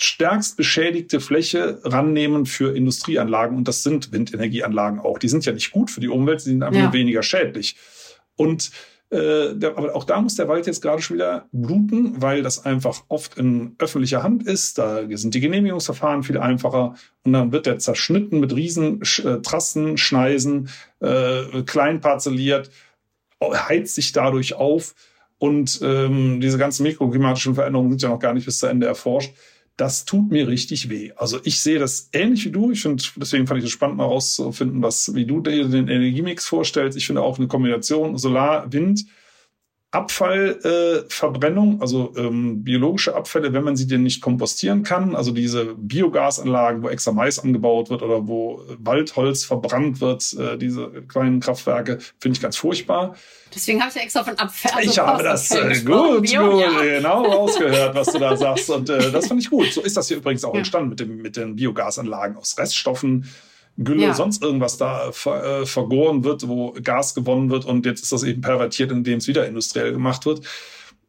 stärkst 0.03 0.57
beschädigte 0.57 1.21
Fläche 1.21 1.81
rannehmen 1.85 2.47
für 2.47 2.75
Industrieanlagen. 2.77 3.57
Und 3.57 3.69
das 3.69 3.83
sind 3.83 4.13
Windenergieanlagen 4.13 5.01
auch. 5.01 5.19
Die 5.19 5.29
sind 5.29 5.45
ja 5.45 5.53
nicht 5.53 5.73
gut 5.73 5.91
für 5.91 6.01
die 6.01 6.09
Umwelt, 6.09 6.41
sie 6.41 6.51
sind 6.51 6.63
einfach 6.63 6.79
ja. 6.79 6.85
nur 6.85 6.93
weniger 6.93 7.23
schädlich. 7.23 7.77
Und 8.37 8.71
äh, 9.11 9.57
der, 9.57 9.77
aber 9.77 9.95
auch 9.97 10.05
da 10.05 10.21
muss 10.21 10.37
der 10.37 10.47
Wald 10.47 10.67
jetzt 10.69 10.83
gerade 10.83 11.03
schon 11.03 11.17
wieder 11.17 11.49
bluten, 11.51 12.23
weil 12.23 12.43
das 12.43 12.65
einfach 12.65 13.03
oft 13.09 13.37
in 13.37 13.75
öffentlicher 13.79 14.23
Hand 14.23 14.47
ist. 14.47 14.79
Da 14.79 15.03
sind 15.17 15.35
die 15.35 15.41
Genehmigungsverfahren 15.41 16.23
viel 16.23 16.39
einfacher 16.39 16.95
und 17.25 17.33
dann 17.33 17.51
wird 17.51 17.67
der 17.67 17.79
zerschnitten 17.79 18.39
mit 18.39 18.55
riesen 18.55 19.03
äh, 19.03 19.41
Trassen, 19.43 19.99
Schneisen, 19.99 20.71
äh, 21.01 21.63
klein 21.67 22.01
parzelliert, 22.01 22.71
heizt 23.43 23.97
sich 23.97 24.13
dadurch 24.13 24.55
auf 24.55 24.95
Und 25.39 25.81
ähm, 25.83 26.41
diese 26.41 26.59
ganzen 26.59 26.85
mikroklimatischen 26.85 27.55
Veränderungen 27.55 27.91
sind 27.91 28.03
ja 28.03 28.11
noch 28.11 28.21
gar 28.21 28.35
nicht 28.35 28.45
bis 28.45 28.59
zu 28.59 28.67
Ende 28.67 28.87
erforscht. 28.87 29.35
Das 29.81 30.05
tut 30.05 30.31
mir 30.31 30.47
richtig 30.47 30.91
weh. 30.91 31.13
Also 31.17 31.39
ich 31.43 31.63
sehe 31.63 31.79
das 31.79 32.11
ähnlich 32.13 32.45
wie 32.45 32.51
du. 32.51 32.71
Ich 32.71 32.83
finde, 32.83 33.03
deswegen 33.17 33.47
fand 33.47 33.61
ich 33.61 33.65
es 33.65 33.71
spannend, 33.71 33.97
mal 33.97 34.05
rauszufinden, 34.05 34.83
was, 34.83 35.15
wie 35.15 35.25
du 35.25 35.41
dir 35.41 35.67
den 35.69 35.89
Energiemix 35.89 36.45
vorstellst. 36.45 36.99
Ich 36.99 37.07
finde 37.07 37.23
auch 37.23 37.39
eine 37.39 37.49
Kombination 37.49 38.19
Solar, 38.19 38.71
Wind 38.71 39.07
Abfallverbrennung, 39.93 41.79
äh, 41.79 41.81
also 41.81 42.13
ähm, 42.17 42.63
biologische 42.63 43.17
Abfälle, 43.17 43.53
wenn 43.53 43.65
man 43.65 43.75
sie 43.77 43.89
denn 43.89 44.05
nicht 44.05 44.23
kompostieren 44.23 44.85
kann, 44.85 45.17
also 45.17 45.33
diese 45.33 45.75
Biogasanlagen, 45.75 46.85
wo 46.85 46.89
extra 46.89 47.11
Mais 47.11 47.41
angebaut 47.41 47.91
wird 47.91 48.03
oder 48.03 48.29
wo 48.29 48.63
Waldholz 48.79 49.45
verbrannt 49.45 50.01
wird, 50.01 50.33
äh, 50.35 50.57
diese 50.57 50.89
kleinen 51.09 51.41
Kraftwerke, 51.41 51.99
finde 52.21 52.37
ich 52.37 52.43
ganz 52.43 52.57
furchtbar. 52.57 53.17
Deswegen 53.53 53.81
habe 53.81 53.91
ich 53.91 53.97
ja 53.97 54.03
extra 54.03 54.23
von 54.23 54.39
Abfall. 54.39 54.73
Also 54.77 54.91
ich 54.91 54.99
habe 55.01 55.25
das 55.25 55.51
äh, 55.51 55.81
gut, 55.85 56.23
Bio, 56.23 56.51
gut, 56.51 56.61
ja. 56.61 56.83
genau 56.83 57.25
rausgehört, 57.25 57.97
was 57.97 58.13
du 58.13 58.21
da 58.21 58.37
sagst. 58.37 58.71
Und 58.71 58.89
äh, 58.89 59.11
das 59.11 59.27
fand 59.27 59.41
ich 59.41 59.51
gut. 59.51 59.73
So 59.73 59.81
ist 59.81 59.97
das 59.97 60.07
hier 60.07 60.19
übrigens 60.19 60.45
auch 60.45 60.55
ja. 60.55 60.59
entstanden 60.59 60.91
mit, 60.91 61.01
dem, 61.01 61.17
mit 61.17 61.37
den 61.37 61.57
Biogasanlagen 61.57 62.37
aus 62.37 62.57
Reststoffen 62.57 63.29
Gülle, 63.77 64.03
ja. 64.03 64.15
sonst 64.15 64.43
irgendwas 64.43 64.77
da 64.77 65.11
ver, 65.13 65.63
äh, 65.63 65.67
vergoren 65.67 66.25
wird, 66.25 66.47
wo 66.49 66.75
Gas 66.83 67.15
gewonnen 67.15 67.51
wird 67.51 67.65
und 67.65 67.87
jetzt 67.87 68.03
ist 68.03 68.13
das 68.13 68.23
eben 68.23 68.43
pervertiert, 68.43 68.93
indem 68.93 69.19
es 69.19 69.29
wieder 69.29 69.47
industriell 69.47 69.93
gemacht 69.93 70.27
wird. 70.27 70.43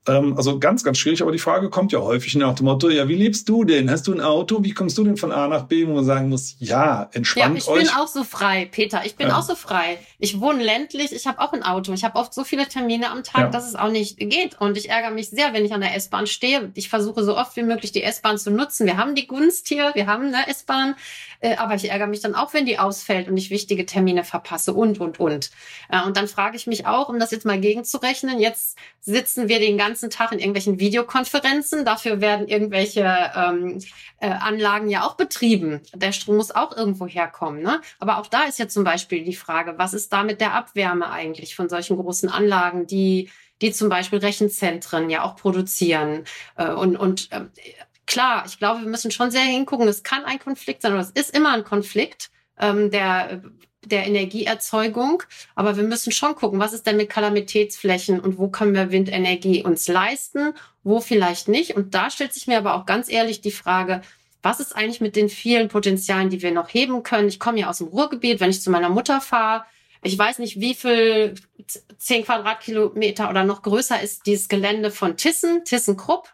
Ähm, 0.08 0.36
also 0.36 0.58
ganz, 0.58 0.84
ganz 0.84 0.98
schwierig, 0.98 1.22
aber 1.22 1.32
die 1.32 1.38
Frage 1.38 1.70
kommt 1.70 1.92
ja 1.92 2.00
häufig 2.00 2.34
nach 2.36 2.56
dem 2.56 2.66
Motto, 2.66 2.90
ja, 2.90 3.08
wie 3.08 3.16
lebst 3.16 3.48
du 3.48 3.64
denn? 3.64 3.90
Hast 3.92 4.08
du 4.08 4.14
ein 4.14 4.22
Auto? 4.22 4.64
Wie 4.64 4.74
kommst 4.74 4.98
du 4.98 5.04
denn 5.04 5.16
von 5.16 5.32
A 5.32 5.48
nach 5.48 5.66
B? 5.66 5.86
Wo 5.86 5.94
man 5.94 6.06
sagen 6.06 6.30
muss, 6.30 6.56
ja, 6.58 7.08
entspannt 7.12 7.58
euch. 7.58 7.68
Ja, 7.68 7.74
ich 7.74 7.82
euch. 7.82 7.84
bin 7.84 7.96
auch 7.96 8.08
so 8.08 8.24
frei, 8.24 8.68
Peter. 8.72 9.06
Ich 9.06 9.16
bin 9.16 9.28
ja. 9.28 9.38
auch 9.38 9.44
so 9.44 9.54
frei. 9.54 10.00
Ich 10.18 10.40
wohne 10.42 10.64
ländlich, 10.64 11.12
ich 11.12 11.28
habe 11.28 11.40
auch 11.40 11.54
ein 11.54 11.62
Auto. 11.62 11.94
Ich 11.94 12.04
habe 12.04 12.18
oft 12.18 12.34
so 12.34 12.44
viele 12.44 12.68
Termine 12.68 13.12
am 13.12 13.24
Tag, 13.24 13.42
ja. 13.42 13.48
dass 13.50 13.68
es 13.68 13.76
auch 13.76 13.92
nicht 13.92 14.18
geht. 14.18 14.60
Und 14.60 14.76
ich 14.76 14.90
ärgere 14.90 15.12
mich 15.12 15.30
sehr, 15.30 15.54
wenn 15.54 15.66
ich 15.66 15.74
an 15.74 15.82
der 15.82 15.96
S-Bahn 15.96 16.26
stehe. 16.26 16.72
Ich 16.74 16.90
versuche 16.90 17.24
so 17.24 17.38
oft 17.38 17.56
wie 17.56 17.64
möglich 17.64 17.92
die 17.92 18.02
S-Bahn 18.02 18.40
zu 18.40 18.50
nutzen. 18.50 18.88
Wir 18.88 18.98
haben 18.98 19.14
die 19.14 19.28
Gunst 19.28 19.68
hier, 19.68 19.92
wir 19.94 20.08
haben 20.08 20.34
eine 20.34 20.48
S-Bahn. 20.48 20.96
Äh, 21.42 21.56
aber 21.58 21.76
ich 21.76 21.90
ärgere 21.90 22.08
mich 22.08 22.22
dann 22.22 22.36
auch, 22.36 22.54
wenn 22.54 22.66
die 22.66 22.80
ausfällt 22.80 23.28
und 23.28 23.36
ich 23.36 23.50
wichtige 23.50 23.86
Termine 23.86 24.24
verpasse 24.24 24.74
und, 24.74 25.00
und, 25.00 25.20
und. 25.20 25.52
Äh, 25.90 26.04
und 26.04 26.16
dann 26.16 26.28
frage 26.28 26.56
ich 26.56 26.68
mich 26.68 26.86
auch, 26.86 27.10
um 27.10 27.20
das 27.20 27.32
jetzt 27.32 27.46
mal 27.46 27.60
gegenzurechnen, 27.60 28.40
jetzt 28.40 28.78
sitzen 29.00 29.50
wir 29.50 29.60
den 29.60 29.78
ganzen 29.78 30.10
Tag 30.10 30.32
in 30.32 30.40
irgendwelchen 30.40 30.80
Videokonferenzen. 30.80 31.84
Dafür 31.84 32.22
werden 32.22 32.48
irgendwelche 32.48 33.32
ähm, 33.36 33.80
äh, 34.20 34.30
Anlagen 34.30 34.88
ja 34.88 35.04
auch 35.04 35.16
betrieben. 35.16 35.82
Der 35.96 36.12
Strom 36.12 36.38
muss 36.38 36.52
auch 36.52 36.76
irgendwo 36.76 37.08
herkommen. 37.08 37.62
Ne? 37.62 37.82
Aber 38.00 38.20
auch 38.20 38.28
da 38.28 38.44
ist 38.44 38.60
ja 38.60 38.68
zum 38.68 38.84
Beispiel 38.84 39.24
die 39.24 39.36
Frage, 39.36 39.74
was 39.78 39.94
ist 39.94 40.14
da 40.14 40.24
mit 40.24 40.40
der 40.40 40.54
Abwärme 40.54 41.10
eigentlich 41.10 41.56
von 41.56 41.68
solchen 41.68 41.98
großen 41.98 42.30
Anlagen, 42.30 42.88
die 42.88 43.30
die 43.62 43.72
zum 43.72 43.90
Beispiel 43.90 44.20
Rechenzentren 44.20 45.10
ja 45.10 45.24
auch 45.24 45.36
produzieren 45.36 46.24
äh, 46.58 46.72
und, 46.72 46.98
und 46.98 47.32
äh, 47.32 47.42
klar, 48.12 48.44
ich 48.46 48.60
glaube, 48.60 48.82
wir 48.82 48.90
müssen 48.90 49.10
schon 49.10 49.32
sehr 49.32 49.42
hingucken. 49.42 49.88
Es 49.88 50.04
kann 50.04 50.26
ein 50.26 50.40
Konflikt 50.40 50.82
sein 50.82 50.92
oder 50.92 51.02
es 51.02 51.12
ist 51.12 51.36
immer 51.36 51.54
ein 51.54 51.64
Konflikt 51.64 52.30
ähm, 52.60 52.92
der, 52.92 53.42
der 53.86 54.06
Energieerzeugung. 54.06 55.24
Aber 55.56 55.78
wir 55.78 55.84
müssen 55.84 56.12
schon 56.12 56.36
gucken, 56.36 56.60
was 56.60 56.74
ist 56.74 56.86
denn 56.86 56.98
mit 56.98 57.10
Kalamitätsflächen 57.10 58.20
und 58.20 58.38
wo 58.38 58.50
können 58.50 58.74
wir 58.74 58.92
Windenergie 58.92 59.64
uns 59.64 59.88
leisten, 59.88 60.54
wo 60.84 61.00
vielleicht 61.00 61.48
nicht. 61.48 61.76
Und 61.76 61.96
da 61.96 62.10
stellt 62.10 62.34
sich 62.34 62.48
mir 62.48 62.58
aber 62.58 62.76
auch 62.76 62.86
ganz 62.86 63.10
ehrlich 63.10 63.40
die 63.40 63.52
Frage, 63.52 64.02
was 64.44 64.60
ist 64.60 64.76
eigentlich 64.76 65.02
mit 65.02 65.16
den 65.16 65.30
vielen 65.30 65.70
Potenzialen, 65.70 66.30
die 66.30 66.42
wir 66.42 66.52
noch 66.52 66.74
heben 66.74 67.04
können? 67.04 67.30
Ich 67.30 67.40
komme 67.40 67.60
ja 67.60 67.70
aus 67.70 67.78
dem 67.78 67.88
Ruhrgebiet, 67.88 68.42
wenn 68.42 68.50
ich 68.50 68.62
zu 68.62 68.72
meiner 68.72 68.90
Mutter 68.90 69.22
fahre. 69.22 69.64
Ich 70.04 70.18
weiß 70.18 70.40
nicht, 70.40 70.60
wie 70.60 70.74
viel 70.74 71.36
zehn 71.98 72.26
Quadratkilometer 72.26 73.30
oder 73.30 73.46
noch 73.46 73.62
größer 73.62 74.02
ist 74.02 74.26
dieses 74.26 74.50
Gelände 74.50 74.92
von 74.92 75.16
Thyssen, 75.16 75.64
Thyssen-Krupp. 75.64 76.28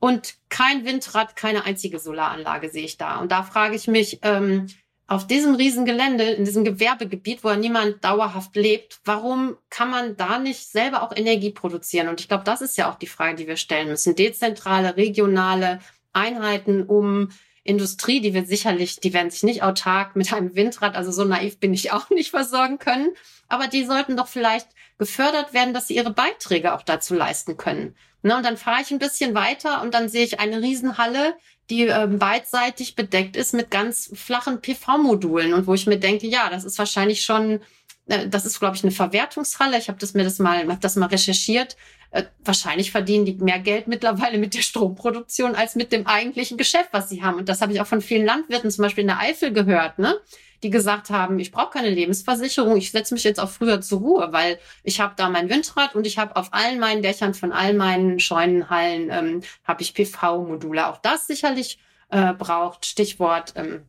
Und 0.00 0.34
kein 0.48 0.84
Windrad, 0.84 1.36
keine 1.36 1.64
einzige 1.64 1.98
Solaranlage 1.98 2.70
sehe 2.70 2.84
ich 2.84 2.98
da. 2.98 3.18
Und 3.18 3.32
da 3.32 3.42
frage 3.42 3.74
ich 3.74 3.88
mich, 3.88 4.20
ähm, 4.22 4.68
auf 5.08 5.26
diesem 5.26 5.54
Riesengelände, 5.54 6.24
in 6.24 6.44
diesem 6.44 6.64
Gewerbegebiet, 6.64 7.42
wo 7.42 7.48
ja 7.48 7.56
niemand 7.56 8.04
dauerhaft 8.04 8.54
lebt, 8.54 9.00
warum 9.04 9.56
kann 9.70 9.90
man 9.90 10.16
da 10.18 10.38
nicht 10.38 10.66
selber 10.68 11.02
auch 11.02 11.16
Energie 11.16 11.50
produzieren? 11.50 12.08
Und 12.08 12.20
ich 12.20 12.28
glaube, 12.28 12.44
das 12.44 12.60
ist 12.60 12.76
ja 12.76 12.90
auch 12.90 12.96
die 12.96 13.06
Frage, 13.06 13.36
die 13.36 13.46
wir 13.46 13.56
stellen 13.56 13.88
müssen. 13.88 14.14
Dezentrale, 14.14 14.96
regionale 14.96 15.80
Einheiten, 16.12 16.82
um 16.82 17.30
Industrie, 17.64 18.20
die 18.20 18.34
wird 18.34 18.48
sicherlich, 18.48 19.00
die 19.00 19.14
werden 19.14 19.30
sich 19.30 19.42
nicht 19.42 19.62
autark 19.62 20.14
mit 20.14 20.32
einem 20.32 20.54
Windrad, 20.54 20.94
also 20.94 21.10
so 21.10 21.24
naiv 21.24 21.58
bin 21.58 21.72
ich 21.72 21.90
auch 21.92 22.10
nicht 22.10 22.30
versorgen 22.30 22.78
können. 22.78 23.08
Aber 23.48 23.66
die 23.66 23.84
sollten 23.84 24.16
doch 24.16 24.28
vielleicht 24.28 24.68
gefördert 24.98 25.54
werden, 25.54 25.72
dass 25.72 25.88
sie 25.88 25.96
ihre 25.96 26.12
Beiträge 26.12 26.74
auch 26.74 26.82
dazu 26.82 27.14
leisten 27.14 27.56
können. 27.56 27.96
Ne, 28.22 28.36
und 28.36 28.44
dann 28.44 28.56
fahre 28.56 28.82
ich 28.82 28.90
ein 28.90 28.98
bisschen 28.98 29.34
weiter 29.34 29.80
und 29.82 29.94
dann 29.94 30.08
sehe 30.08 30.24
ich 30.24 30.40
eine 30.40 30.60
Riesenhalle, 30.60 31.34
die 31.70 31.82
ähm, 31.82 32.18
beidseitig 32.18 32.96
bedeckt 32.96 33.36
ist 33.36 33.54
mit 33.54 33.70
ganz 33.70 34.10
flachen 34.14 34.60
PV-Modulen 34.60 35.54
und 35.54 35.66
wo 35.66 35.74
ich 35.74 35.86
mir 35.86 35.98
denke, 35.98 36.26
ja, 36.26 36.50
das 36.50 36.64
ist 36.64 36.78
wahrscheinlich 36.78 37.22
schon, 37.22 37.60
äh, 38.06 38.26
das 38.28 38.44
ist, 38.44 38.58
glaube 38.58 38.74
ich, 38.74 38.82
eine 38.82 38.90
Verwertungshalle. 38.90 39.78
Ich 39.78 39.88
habe 39.88 39.98
das 39.98 40.14
mir 40.14 40.24
das 40.24 40.38
mal, 40.40 40.66
hab 40.66 40.80
das 40.80 40.96
mal 40.96 41.06
recherchiert. 41.06 41.76
Äh, 42.10 42.24
wahrscheinlich 42.42 42.90
verdienen 42.90 43.26
die 43.26 43.34
mehr 43.34 43.58
Geld 43.60 43.86
mittlerweile 43.86 44.38
mit 44.38 44.54
der 44.54 44.62
Stromproduktion 44.62 45.54
als 45.54 45.76
mit 45.76 45.92
dem 45.92 46.06
eigentlichen 46.06 46.56
Geschäft, 46.56 46.88
was 46.92 47.08
sie 47.10 47.22
haben. 47.22 47.36
Und 47.36 47.48
das 47.48 47.60
habe 47.60 47.72
ich 47.72 47.80
auch 47.80 47.86
von 47.86 48.00
vielen 48.00 48.24
Landwirten, 48.24 48.70
zum 48.70 48.82
Beispiel 48.82 49.02
in 49.02 49.08
der 49.08 49.20
Eifel, 49.20 49.52
gehört, 49.52 49.98
ne? 49.98 50.18
Die 50.62 50.70
gesagt 50.70 51.10
haben, 51.10 51.38
ich 51.38 51.52
brauche 51.52 51.70
keine 51.70 51.90
Lebensversicherung, 51.90 52.76
ich 52.76 52.90
setze 52.90 53.14
mich 53.14 53.24
jetzt 53.24 53.40
auch 53.40 53.48
früher 53.48 53.80
zur 53.80 54.00
Ruhe, 54.00 54.28
weil 54.32 54.58
ich 54.82 55.00
habe 55.00 55.14
da 55.16 55.28
mein 55.28 55.48
Windrad 55.48 55.94
und 55.94 56.06
ich 56.06 56.18
habe 56.18 56.36
auf 56.36 56.52
allen 56.52 56.80
meinen 56.80 57.02
Dächern 57.02 57.34
von 57.34 57.52
all 57.52 57.74
meinen 57.74 58.18
Scheunenhallen 58.20 59.10
ähm, 59.10 59.42
habe 59.64 59.82
ich 59.82 59.94
PV-Module. 59.94 60.88
Auch 60.88 60.98
das 60.98 61.26
sicherlich 61.26 61.78
äh, 62.10 62.32
braucht 62.32 62.86
Stichwort 62.86 63.52
ähm, 63.56 63.84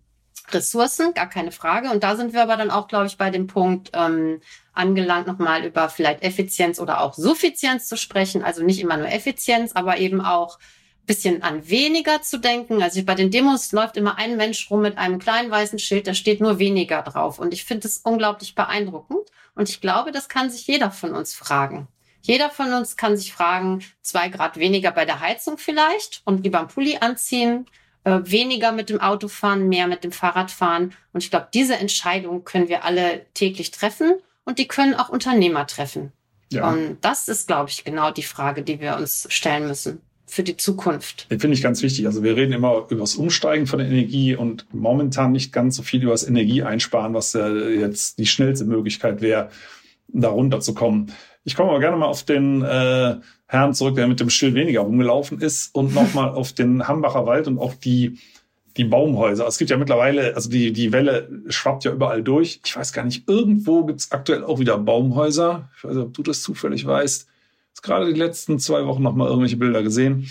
Ressourcen, 0.53 1.13
gar 1.13 1.29
keine 1.29 1.51
Frage. 1.51 1.89
Und 1.91 2.03
da 2.03 2.15
sind 2.15 2.33
wir 2.33 2.41
aber 2.41 2.57
dann 2.57 2.71
auch, 2.71 2.87
glaube 2.87 3.07
ich, 3.07 3.17
bei 3.17 3.29
dem 3.29 3.47
Punkt 3.47 3.91
ähm, 3.93 4.41
angelangt, 4.73 5.27
nochmal 5.27 5.65
über 5.65 5.89
vielleicht 5.89 6.23
Effizienz 6.23 6.79
oder 6.79 7.01
auch 7.01 7.13
Suffizienz 7.13 7.87
zu 7.87 7.97
sprechen. 7.97 8.43
Also 8.43 8.63
nicht 8.63 8.79
immer 8.79 8.97
nur 8.97 9.09
Effizienz, 9.09 9.73
aber 9.73 9.97
eben 9.97 10.21
auch 10.21 10.59
bisschen 11.09 11.41
an 11.41 11.67
weniger 11.67 12.21
zu 12.21 12.37
denken. 12.37 12.83
Also 12.83 13.03
bei 13.03 13.15
den 13.15 13.31
Demos 13.31 13.71
läuft 13.71 13.97
immer 13.97 14.19
ein 14.19 14.37
Mensch 14.37 14.69
rum 14.69 14.81
mit 14.81 14.99
einem 14.99 15.17
kleinen 15.17 15.49
weißen 15.49 15.79
Schild, 15.79 16.05
da 16.05 16.13
steht 16.13 16.39
nur 16.39 16.59
weniger 16.59 17.01
drauf. 17.01 17.39
Und 17.39 17.51
ich 17.51 17.65
finde 17.65 17.87
es 17.87 17.97
unglaublich 17.97 18.53
beeindruckend. 18.53 19.27
Und 19.55 19.69
ich 19.69 19.81
glaube, 19.81 20.11
das 20.11 20.29
kann 20.29 20.51
sich 20.51 20.67
jeder 20.67 20.91
von 20.91 21.15
uns 21.15 21.33
fragen. 21.33 21.87
Jeder 22.21 22.51
von 22.51 22.71
uns 22.73 22.95
kann 22.95 23.17
sich 23.17 23.33
fragen, 23.33 23.83
zwei 24.03 24.29
Grad 24.29 24.57
weniger 24.57 24.91
bei 24.91 25.05
der 25.05 25.19
Heizung 25.19 25.57
vielleicht 25.57 26.21
und 26.25 26.43
lieber 26.43 26.59
einen 26.59 26.67
Pulli 26.67 26.97
anziehen, 27.01 27.65
äh, 28.03 28.19
weniger 28.23 28.71
mit 28.71 28.91
dem 28.91 29.01
Auto 29.01 29.29
fahren, 29.29 29.67
mehr 29.67 29.87
mit 29.87 30.03
dem 30.03 30.11
Fahrrad 30.11 30.51
fahren. 30.51 30.93
Und 31.11 31.23
ich 31.23 31.31
glaube, 31.31 31.47
diese 31.51 31.75
Entscheidung 31.75 32.43
können 32.43 32.67
wir 32.67 32.85
alle 32.85 33.25
täglich 33.33 33.71
treffen 33.71 34.13
und 34.45 34.59
die 34.59 34.67
können 34.67 34.93
auch 34.93 35.09
Unternehmer 35.09 35.65
treffen. 35.65 36.11
Ja. 36.51 36.69
Und 36.69 36.99
das 37.01 37.27
ist, 37.27 37.47
glaube 37.47 37.71
ich, 37.71 37.83
genau 37.83 38.11
die 38.11 38.21
Frage, 38.21 38.61
die 38.61 38.79
wir 38.79 38.95
uns 38.97 39.25
stellen 39.31 39.67
müssen 39.67 40.03
für 40.29 40.43
die 40.43 40.55
Zukunft. 40.55 41.25
Finde 41.29 41.53
ich 41.53 41.63
ganz 41.63 41.81
wichtig. 41.81 42.05
Also 42.05 42.23
wir 42.23 42.35
reden 42.35 42.53
immer 42.53 42.85
über 42.89 43.01
das 43.01 43.15
Umsteigen 43.15 43.65
von 43.65 43.79
der 43.79 43.87
Energie 43.87 44.35
und 44.35 44.67
momentan 44.71 45.31
nicht 45.31 45.51
ganz 45.51 45.75
so 45.75 45.81
viel 45.81 46.03
über 46.03 46.11
das 46.11 46.27
Energieeinsparen, 46.27 47.15
was 47.15 47.33
äh, 47.33 47.79
jetzt 47.79 48.19
die 48.19 48.27
schnellste 48.27 48.65
Möglichkeit 48.65 49.21
wäre, 49.21 49.49
da 50.07 50.29
runterzukommen. 50.29 51.11
Ich 51.43 51.55
komme 51.55 51.71
aber 51.71 51.79
gerne 51.79 51.97
mal 51.97 52.05
auf 52.05 52.23
den 52.23 52.61
äh, 52.61 53.15
Herrn 53.47 53.73
zurück, 53.73 53.95
der 53.95 54.07
mit 54.07 54.19
dem 54.19 54.29
Schild 54.29 54.53
weniger 54.53 54.81
rumgelaufen 54.81 55.41
ist 55.41 55.73
und 55.73 55.95
nochmal 55.95 56.29
auf 56.29 56.53
den 56.53 56.87
Hambacher 56.87 57.25
Wald 57.25 57.47
und 57.47 57.57
auch 57.57 57.73
die, 57.73 58.19
die 58.77 58.83
Baumhäuser. 58.83 59.47
Es 59.47 59.57
gibt 59.57 59.71
ja 59.71 59.77
mittlerweile, 59.77 60.35
also 60.35 60.47
die, 60.47 60.71
die 60.71 60.91
Welle 60.91 61.27
schwappt 61.47 61.85
ja 61.85 61.91
überall 61.91 62.21
durch. 62.21 62.61
Ich 62.63 62.77
weiß 62.77 62.93
gar 62.93 63.03
nicht, 63.03 63.27
irgendwo 63.27 63.83
gibt 63.85 64.01
es 64.01 64.11
aktuell 64.11 64.43
auch 64.43 64.59
wieder 64.59 64.77
Baumhäuser. 64.77 65.69
Ich 65.75 65.83
weiß 65.83 65.95
nicht, 65.95 66.05
ob 66.05 66.13
du 66.13 66.21
das 66.21 66.43
zufällig 66.43 66.85
weißt 66.85 67.27
jetzt 67.69 67.83
gerade 67.83 68.11
die 68.13 68.19
letzten 68.19 68.59
zwei 68.59 68.85
Wochen 68.85 69.03
noch 69.03 69.15
mal 69.15 69.27
irgendwelche 69.27 69.57
Bilder 69.57 69.83
gesehen. 69.83 70.29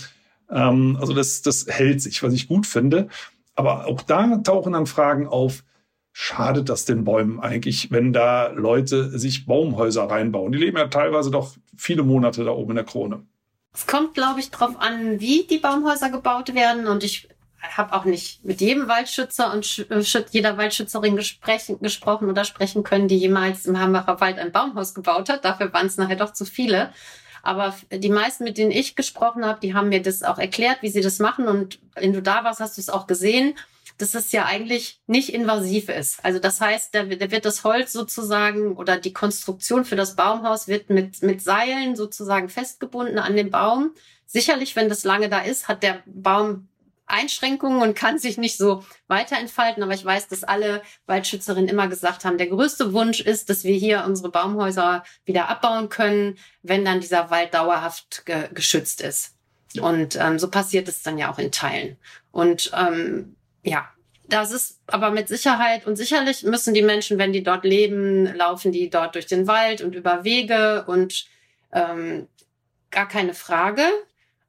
Ähm, 0.50 0.96
also 1.00 1.12
das, 1.12 1.42
das 1.42 1.66
hält 1.68 2.02
sich, 2.02 2.22
was 2.22 2.32
ich 2.32 2.48
gut 2.48 2.66
finde. 2.66 3.08
Aber 3.54 3.86
auch 3.86 4.02
da 4.02 4.36
tauchen 4.38 4.72
dann 4.72 4.86
Fragen 4.86 5.26
auf, 5.26 5.64
schadet 6.12 6.68
das 6.68 6.84
den 6.84 7.04
Bäumen 7.04 7.40
eigentlich, 7.40 7.90
wenn 7.90 8.12
da 8.12 8.48
Leute 8.48 9.18
sich 9.18 9.46
Baumhäuser 9.46 10.04
reinbauen? 10.04 10.52
Die 10.52 10.58
leben 10.58 10.76
ja 10.76 10.88
teilweise 10.88 11.30
doch 11.30 11.54
viele 11.76 12.02
Monate 12.02 12.44
da 12.44 12.50
oben 12.50 12.70
in 12.70 12.76
der 12.76 12.84
Krone. 12.84 13.24
Es 13.72 13.86
kommt, 13.86 14.14
glaube 14.14 14.40
ich, 14.40 14.50
darauf 14.50 14.80
an, 14.80 15.20
wie 15.20 15.46
die 15.48 15.58
Baumhäuser 15.58 16.10
gebaut 16.10 16.54
werden. 16.54 16.86
Und 16.86 17.04
ich 17.04 17.28
habe 17.60 17.92
auch 17.92 18.04
nicht 18.04 18.44
mit 18.44 18.60
jedem 18.60 18.88
Waldschützer 18.88 19.52
und 19.52 19.86
äh, 19.90 20.02
jeder 20.30 20.56
Waldschützerin 20.56 21.16
gesprochen 21.16 22.28
oder 22.28 22.44
sprechen 22.44 22.82
können, 22.82 23.08
die 23.08 23.18
jemals 23.18 23.66
im 23.66 23.78
Hambacher 23.78 24.20
Wald 24.20 24.38
ein 24.38 24.52
Baumhaus 24.52 24.94
gebaut 24.94 25.28
hat. 25.28 25.44
Dafür 25.44 25.72
waren 25.72 25.86
es 25.86 25.96
nachher 25.96 26.16
doch 26.16 26.32
zu 26.32 26.44
viele. 26.44 26.92
Aber 27.48 27.74
die 27.90 28.10
meisten, 28.10 28.44
mit 28.44 28.58
denen 28.58 28.70
ich 28.70 28.94
gesprochen 28.94 29.42
habe, 29.42 29.58
die 29.58 29.72
haben 29.72 29.88
mir 29.88 30.02
das 30.02 30.22
auch 30.22 30.38
erklärt, 30.38 30.82
wie 30.82 30.90
sie 30.90 31.00
das 31.00 31.18
machen. 31.18 31.48
Und 31.48 31.78
wenn 31.94 32.12
du 32.12 32.20
da 32.20 32.44
warst, 32.44 32.60
hast 32.60 32.76
du 32.76 32.82
es 32.82 32.90
auch 32.90 33.06
gesehen. 33.06 33.54
dass 33.96 34.14
es 34.14 34.30
ja 34.30 34.44
eigentlich 34.44 35.00
nicht 35.08 35.32
invasiv 35.34 35.88
ist. 35.88 36.24
Also 36.24 36.38
das 36.38 36.60
heißt, 36.60 36.94
da, 36.94 37.08
wird 37.08 37.44
das 37.44 37.64
Holz 37.64 37.92
sozusagen 37.92 38.76
oder 38.76 38.96
die 38.96 39.12
Konstruktion 39.12 39.84
für 39.84 39.96
das 39.96 40.14
Baumhaus 40.14 40.68
wird 40.68 40.88
mit, 40.88 41.22
mit 41.22 41.42
Seilen 41.42 41.96
sozusagen 41.96 42.48
festgebunden 42.48 43.18
an 43.18 43.34
den 43.34 43.50
Baum. 43.50 43.92
Sicherlich, 44.24 44.76
wenn 44.76 44.88
das 44.88 45.02
lange 45.02 45.28
da 45.28 45.40
ist, 45.40 45.66
hat 45.66 45.82
der 45.82 46.02
Baum 46.06 46.67
Einschränkungen 47.08 47.82
und 47.82 47.94
kann 47.94 48.18
sich 48.18 48.38
nicht 48.38 48.56
so 48.56 48.84
weiterentfalten. 49.06 49.82
Aber 49.82 49.94
ich 49.94 50.04
weiß, 50.04 50.28
dass 50.28 50.44
alle 50.44 50.82
Waldschützerinnen 51.06 51.68
immer 51.68 51.88
gesagt 51.88 52.24
haben, 52.24 52.38
der 52.38 52.48
größte 52.48 52.92
Wunsch 52.92 53.20
ist, 53.20 53.50
dass 53.50 53.64
wir 53.64 53.74
hier 53.74 54.04
unsere 54.06 54.30
Baumhäuser 54.30 55.04
wieder 55.24 55.48
abbauen 55.48 55.88
können, 55.88 56.38
wenn 56.62 56.84
dann 56.84 57.00
dieser 57.00 57.30
Wald 57.30 57.54
dauerhaft 57.54 58.24
ge 58.26 58.48
geschützt 58.52 59.00
ist. 59.00 59.34
Und 59.80 60.16
ähm, 60.16 60.38
so 60.38 60.50
passiert 60.50 60.88
es 60.88 61.02
dann 61.02 61.18
ja 61.18 61.30
auch 61.30 61.38
in 61.38 61.52
Teilen. 61.52 61.98
Und 62.30 62.70
ähm, 62.74 63.36
ja, 63.62 63.88
das 64.28 64.52
ist 64.52 64.80
aber 64.86 65.10
mit 65.10 65.28
Sicherheit 65.28 65.86
und 65.86 65.96
sicherlich 65.96 66.42
müssen 66.42 66.74
die 66.74 66.82
Menschen, 66.82 67.18
wenn 67.18 67.32
die 67.32 67.42
dort 67.42 67.64
leben, 67.64 68.26
laufen 68.36 68.72
die 68.72 68.90
dort 68.90 69.14
durch 69.14 69.26
den 69.26 69.46
Wald 69.46 69.80
und 69.80 69.94
über 69.94 70.22
Wege 70.22 70.84
und 70.86 71.26
ähm, 71.72 72.28
gar 72.90 73.08
keine 73.08 73.34
Frage. 73.34 73.82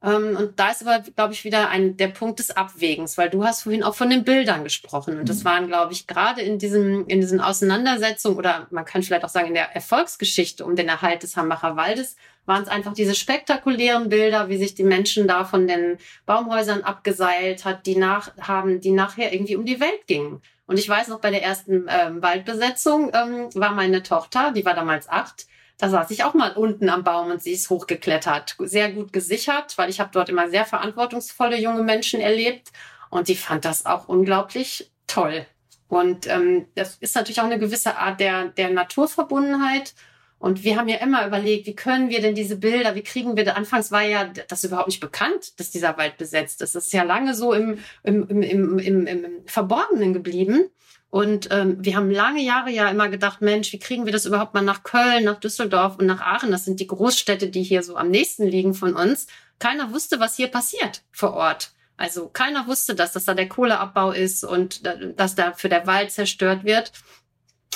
Ähm, 0.01 0.37
und 0.37 0.59
da 0.59 0.69
ist 0.69 0.85
aber, 0.85 1.03
glaube 1.15 1.33
ich, 1.33 1.43
wieder 1.43 1.69
ein, 1.69 1.97
der 1.97 2.07
Punkt 2.07 2.39
des 2.39 2.51
Abwägens, 2.51 3.17
weil 3.17 3.29
du 3.29 3.43
hast 3.43 3.63
vorhin 3.63 3.83
auch 3.83 3.95
von 3.95 4.09
den 4.09 4.23
Bildern 4.23 4.63
gesprochen. 4.63 5.19
Und 5.19 5.27
das 5.27 5.39
mhm. 5.39 5.45
waren, 5.45 5.67
glaube 5.67 5.93
ich, 5.93 6.07
gerade 6.07 6.41
in 6.41 6.57
diesem, 6.57 7.05
in 7.07 7.19
diesen 7.19 7.41
Auseinandersetzungen 7.41 8.37
oder 8.37 8.67
man 8.71 8.85
kann 8.85 9.03
vielleicht 9.03 9.25
auch 9.25 9.29
sagen, 9.29 9.47
in 9.47 9.53
der 9.55 9.75
Erfolgsgeschichte 9.75 10.65
um 10.65 10.75
den 10.75 10.87
Erhalt 10.87 11.23
des 11.23 11.35
Hambacher 11.35 11.75
Waldes 11.75 12.15
waren 12.45 12.63
es 12.63 12.69
einfach 12.69 12.93
diese 12.93 13.13
spektakulären 13.13 14.09
Bilder, 14.09 14.49
wie 14.49 14.57
sich 14.57 14.73
die 14.73 14.83
Menschen 14.83 15.27
da 15.27 15.45
von 15.45 15.67
den 15.67 15.97
Baumhäusern 16.25 16.81
abgeseilt 16.81 17.63
hat, 17.63 17.85
die 17.85 17.95
nach, 17.95 18.35
haben, 18.39 18.81
die 18.81 18.91
nachher 18.91 19.31
irgendwie 19.31 19.55
um 19.55 19.65
die 19.65 19.79
Welt 19.79 20.07
gingen. 20.07 20.41
Und 20.65 20.79
ich 20.79 20.89
weiß 20.89 21.09
noch, 21.09 21.19
bei 21.19 21.29
der 21.29 21.43
ersten 21.43 21.87
ähm, 21.89 22.21
Waldbesetzung 22.21 23.11
ähm, 23.13 23.49
war 23.53 23.73
meine 23.73 24.01
Tochter, 24.01 24.51
die 24.51 24.65
war 24.65 24.73
damals 24.73 25.09
acht, 25.09 25.47
da 25.80 25.89
saß 25.89 26.11
ich 26.11 26.25
auch 26.25 26.34
mal 26.34 26.51
unten 26.51 26.89
am 26.89 27.05
Baum 27.05 27.32
und 27.32 27.41
sie 27.41 27.53
ist 27.53 27.69
hochgeklettert. 27.69 28.57
Sehr 28.59 28.91
gut 28.91 29.13
gesichert, 29.13 29.77
weil 29.77 29.89
ich 29.89 30.01
habe 30.01 30.09
dort 30.11 30.27
immer 30.27 30.49
sehr 30.49 30.65
verantwortungsvolle 30.65 31.57
junge 31.57 31.84
Menschen 31.84 32.19
erlebt. 32.19 32.67
Und 33.09 33.30
die 33.30 33.38
fand 33.38 33.63
das 33.63 33.86
auch 33.86 34.09
unglaublich 34.09 34.91
toll. 35.07 35.45
Und 35.88 36.27
ähm, 36.27 36.67
das 36.75 36.97
ist 36.97 37.15
natürlich 37.15 37.39
auch 37.39 37.45
eine 37.45 37.59
gewisse 37.59 37.97
Art 37.97 38.19
der, 38.19 38.49
der 38.49 38.69
Naturverbundenheit. 38.71 39.95
Und 40.38 40.63
wir 40.63 40.77
haben 40.77 40.89
ja 40.89 40.97
immer 40.97 41.25
überlegt, 41.25 41.65
wie 41.65 41.75
können 41.75 42.09
wir 42.09 42.21
denn 42.21 42.36
diese 42.36 42.57
Bilder, 42.57 42.95
wie 42.95 43.01
kriegen 43.01 43.38
wir, 43.38 43.55
anfangs 43.55 43.89
war 43.91 44.03
ja 44.03 44.25
das 44.25 44.63
überhaupt 44.65 44.88
nicht 44.88 44.99
bekannt, 44.99 45.59
dass 45.59 45.71
dieser 45.71 45.97
Wald 45.97 46.17
besetzt 46.17 46.61
ist. 46.61 46.75
Das 46.75 46.86
ist 46.86 46.93
ja 46.93 47.03
lange 47.03 47.34
so 47.34 47.53
im, 47.53 47.80
im, 48.03 48.27
im, 48.27 48.41
im, 48.41 48.80
im, 48.80 49.07
im 49.07 49.25
Verborgenen 49.45 50.13
geblieben. 50.13 50.69
Und 51.10 51.47
ähm, 51.51 51.78
wir 51.80 51.95
haben 51.95 52.12
lange 52.12 52.41
Jahre 52.41 52.70
ja 52.70 52.88
immer 52.88 53.10
gedacht, 53.10 53.41
Mensch, 53.41 53.74
wie 53.74 53.80
kriegen 53.80 54.05
wir 54.05 54.14
das 54.14 54.26
überhaupt 54.26 54.53
mal 54.53 54.62
nach 54.62 54.84
Köln, 54.84 55.24
nach 55.24 55.39
Düsseldorf 55.39 55.97
und 55.97 56.05
nach 56.05 56.22
Aachen? 56.22 56.51
Das 56.51 56.66
sind 56.66 56.80
die 56.80 56.88
Großstädte, 56.88 57.49
die 57.49 57.64
hier 57.64 57.82
so 57.82 57.95
am 57.95 58.10
nächsten 58.10 58.45
liegen 58.45 58.76
von 58.76 58.93
uns. 58.93 59.28
Keiner 59.57 59.91
wusste, 59.91 60.20
was 60.20 60.36
hier 60.36 60.49
passiert 60.49 61.01
vor 61.12 61.34
Ort. 61.34 61.72
Also 61.97 62.30
keiner 62.30 62.68
wusste, 62.68 62.95
dass 62.95 63.12
das 63.14 63.26
da 63.26 63.34
der 63.34 63.49
Kohleabbau 63.49 64.12
ist 64.12 64.43
und 64.43 64.86
dass 65.18 65.36
da 65.36 65.53
für 65.53 65.68
der 65.68 65.86
Wald 65.88 66.12
zerstört 66.12 66.64
wird. 66.64 66.93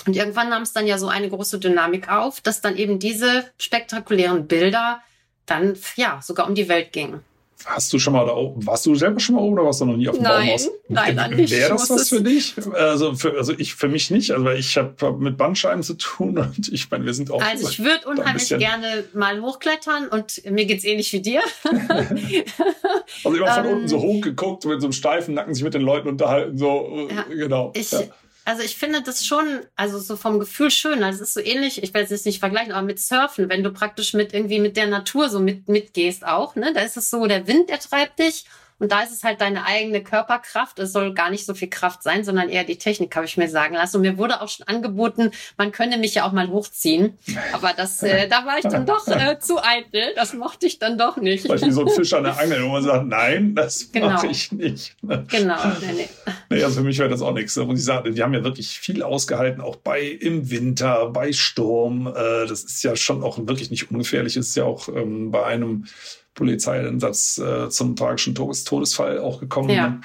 Und 0.06 0.16
irgendwann 0.16 0.50
nahm 0.50 0.62
es 0.62 0.74
dann 0.74 0.88
ja 0.88 0.98
so 0.98 1.08
eine 1.08 1.30
große 1.30 1.60
Dynamik 1.60 2.10
auf, 2.10 2.40
dass 2.40 2.62
dann 2.62 2.78
eben 2.78 3.00
diese 3.00 3.52
spektakulären 3.58 4.48
Bilder 4.48 5.02
dann 5.46 5.78
ja 5.96 6.22
sogar 6.22 6.48
um 6.48 6.56
die 6.56 6.70
Welt 6.70 6.94
gingen. 6.94 7.22
Hast 7.66 7.93
du 7.93 7.99
schon 7.99 8.14
mal 8.14 8.26
da 8.26 8.36
oben, 8.36 8.66
warst 8.66 8.86
du 8.86 8.95
selber 8.95 9.20
schon 9.20 9.36
mal 9.36 9.41
oben 9.41 9.53
oder 9.53 9.66
warst 9.66 9.82
du 9.82 9.86
noch 9.86 9.95
nie 9.95 10.09
auf 10.09 10.16
dem 10.16 10.24
nein, 10.24 10.47
Baumhaus? 10.47 10.70
Nein, 10.89 11.16
nein, 11.16 11.32
nicht. 11.32 11.51
Wäre 11.51 11.70
das 11.70 11.89
was 11.89 12.09
für 12.09 12.22
dich? 12.22 12.55
Also 12.74 13.16
für, 13.16 13.38
also 13.38 13.53
ich, 13.57 13.76
für 13.76 13.88
mich 13.88 14.11
nicht, 14.11 14.32
also 14.32 14.49
ich 14.49 14.78
habe 14.78 15.14
mit 15.14 15.38
Bandscheiben 15.38 15.82
zu 15.84 15.93
tun 15.95 16.38
und 16.57 16.68
ich 16.72 16.91
meine, 16.91 17.05
wir 17.05 17.14
sind 17.14 17.32
auch. 17.32 17.41
Also 17.41 17.70
ich 17.70 17.80
würde 17.80 18.07
unheimlich 18.07 18.49
gerne 18.49 19.05
mal 19.14 19.41
hochklettern 19.41 20.07
und 20.09 20.43
mir 20.49 20.66
geht's 20.66 20.84
ähnlich 20.84 21.14
wie 21.14 21.22
dir. 21.22 21.41
also 23.24 23.38
immer 23.38 23.53
von 23.53 23.66
um, 23.66 23.74
unten 23.74 23.88
so 23.88 23.97
ähm, 23.97 24.01
hochgeguckt, 24.03 24.66
mit 24.66 24.82
so 24.82 24.88
einem 24.88 24.93
steifen 24.93 25.34
Nacken 25.34 25.53
sich 25.53 25.64
mit 25.64 25.74
den 25.74 25.82
Leuten 25.82 26.07
unterhalten, 26.09 26.57
so, 26.57 27.07
ja, 27.09 27.24
genau. 27.34 27.72
Ich, 27.76 27.91
ja. 27.91 28.01
Also 28.46 28.62
ich 28.62 28.76
finde 28.76 29.02
das 29.02 29.26
schon, 29.26 29.62
also 29.76 30.00
so 30.00 30.18
vom 30.18 30.39
Gefühl 30.39 30.70
schön. 30.70 31.04
Also 31.04 31.24
es 31.24 31.30
ist 31.30 31.34
so 31.34 31.39
ähnlich, 31.39 31.82
ich 31.82 31.94
werde 31.94 32.06
es 32.06 32.12
jetzt 32.12 32.26
nicht 32.26 32.39
vergleichen, 32.39 32.74
aber 32.74 32.86
mit 32.86 33.00
Surfen, 33.00 33.50
wenn 33.50 33.64
du 33.64 33.72
praktisch 33.72 34.14
mit 34.14 34.34
irgendwie 34.34 34.60
mit 34.60 34.76
der 34.76 34.88
Natur 34.88 35.30
so 35.30 35.39
mit, 35.39 35.70
mitgehst 35.70 36.26
auch, 36.26 36.56
ne? 36.56 36.74
Da 36.74 36.82
ist 36.82 36.98
es 36.98 37.10
so, 37.10 37.26
der 37.26 37.48
Wind, 37.48 37.70
der 37.70 37.80
treibt 37.80 38.20
dich 38.20 38.46
und 38.84 38.92
da 38.92 39.02
ist 39.02 39.14
es 39.14 39.24
halt 39.24 39.40
deine 39.40 39.66
eigene 39.66 40.04
Körperkraft. 40.04 40.78
Es 40.78 40.92
soll 40.92 41.14
gar 41.14 41.30
nicht 41.30 41.46
so 41.46 41.54
viel 41.54 41.70
Kraft 41.70 42.04
sein, 42.04 42.26
sondern 42.26 42.50
eher 42.50 42.66
die 42.66 42.78
Technik, 42.78 43.16
habe 43.16 43.26
ich 43.26 43.38
mir 43.38 43.48
sagen 43.48 43.76
lassen. 43.76 43.96
Und 43.96 44.02
mir 44.02 44.18
wurde 44.18 44.42
auch 44.42 44.50
schon 44.50 44.68
angeboten, 44.68 45.32
man 45.58 45.72
könne 45.72 45.98
mich 45.98 46.16
ja 46.16 46.26
auch 46.26 46.34
mal 46.34 46.50
hochziehen. 46.50 47.18
Aber 47.54 47.72
das, 47.72 48.04
äh, 48.04 48.28
da 48.28 48.46
war 48.46 48.58
ich 48.58 48.66
dann 48.66 48.86
doch 48.86 49.08
äh, 49.08 49.40
zu 49.40 49.64
eitel. 49.64 50.14
Das 50.18 50.34
mochte 50.34 50.66
ich 50.66 50.80
dann 50.80 50.98
doch 50.98 51.16
nicht. 51.16 51.48
Beispiel 51.48 51.72
so 51.72 51.86
ein 51.86 51.92
Fisch 51.92 52.12
an 52.12 52.26
der 52.26 52.38
Angel, 52.38 52.62
wo 52.66 52.74
man 52.74 52.84
sagt, 52.84 53.08
nein, 53.08 53.56
das 53.56 53.90
genau. 53.90 54.10
mache 54.10 54.28
ich 54.28 54.52
nicht. 54.52 54.98
Genau. 55.02 55.56
Nee, 55.80 56.10
nee. 56.50 56.62
also 56.62 56.82
für 56.82 56.86
mich 56.86 57.00
wäre 57.00 57.08
das 57.08 57.22
auch 57.22 57.32
nichts. 57.32 57.58
Und 57.58 57.78
ich 57.78 57.86
sage, 57.86 58.12
die 58.12 58.22
haben 58.22 58.34
ja 58.34 58.44
wirklich 58.44 58.68
viel 58.68 59.02
ausgehalten, 59.02 59.62
auch 59.62 59.78
bei 59.78 60.02
im 60.02 60.50
Winter, 60.50 61.10
bei 61.10 61.32
Sturm. 61.32 62.08
Äh, 62.08 62.48
das 62.48 62.66
ist 62.66 62.84
ja 62.84 62.98
schon 62.98 63.24
auch 63.24 63.38
wirklich 63.48 63.72
nicht 63.72 63.90
ungefährlich. 63.90 64.36
Ist 64.36 64.58
ja 64.58 64.66
auch 64.66 64.90
ähm, 64.90 65.32
bei 65.32 65.46
einem 65.46 65.86
Polizeieinsatz 66.34 67.38
äh, 67.38 67.70
zum 67.70 67.96
tragischen 67.96 68.36
Todes 68.36 68.64
Todesfall 68.64 69.20
auch 69.20 69.40
gekommen. 69.40 69.70
Ja. 69.70 69.90
Ne? 69.90 70.02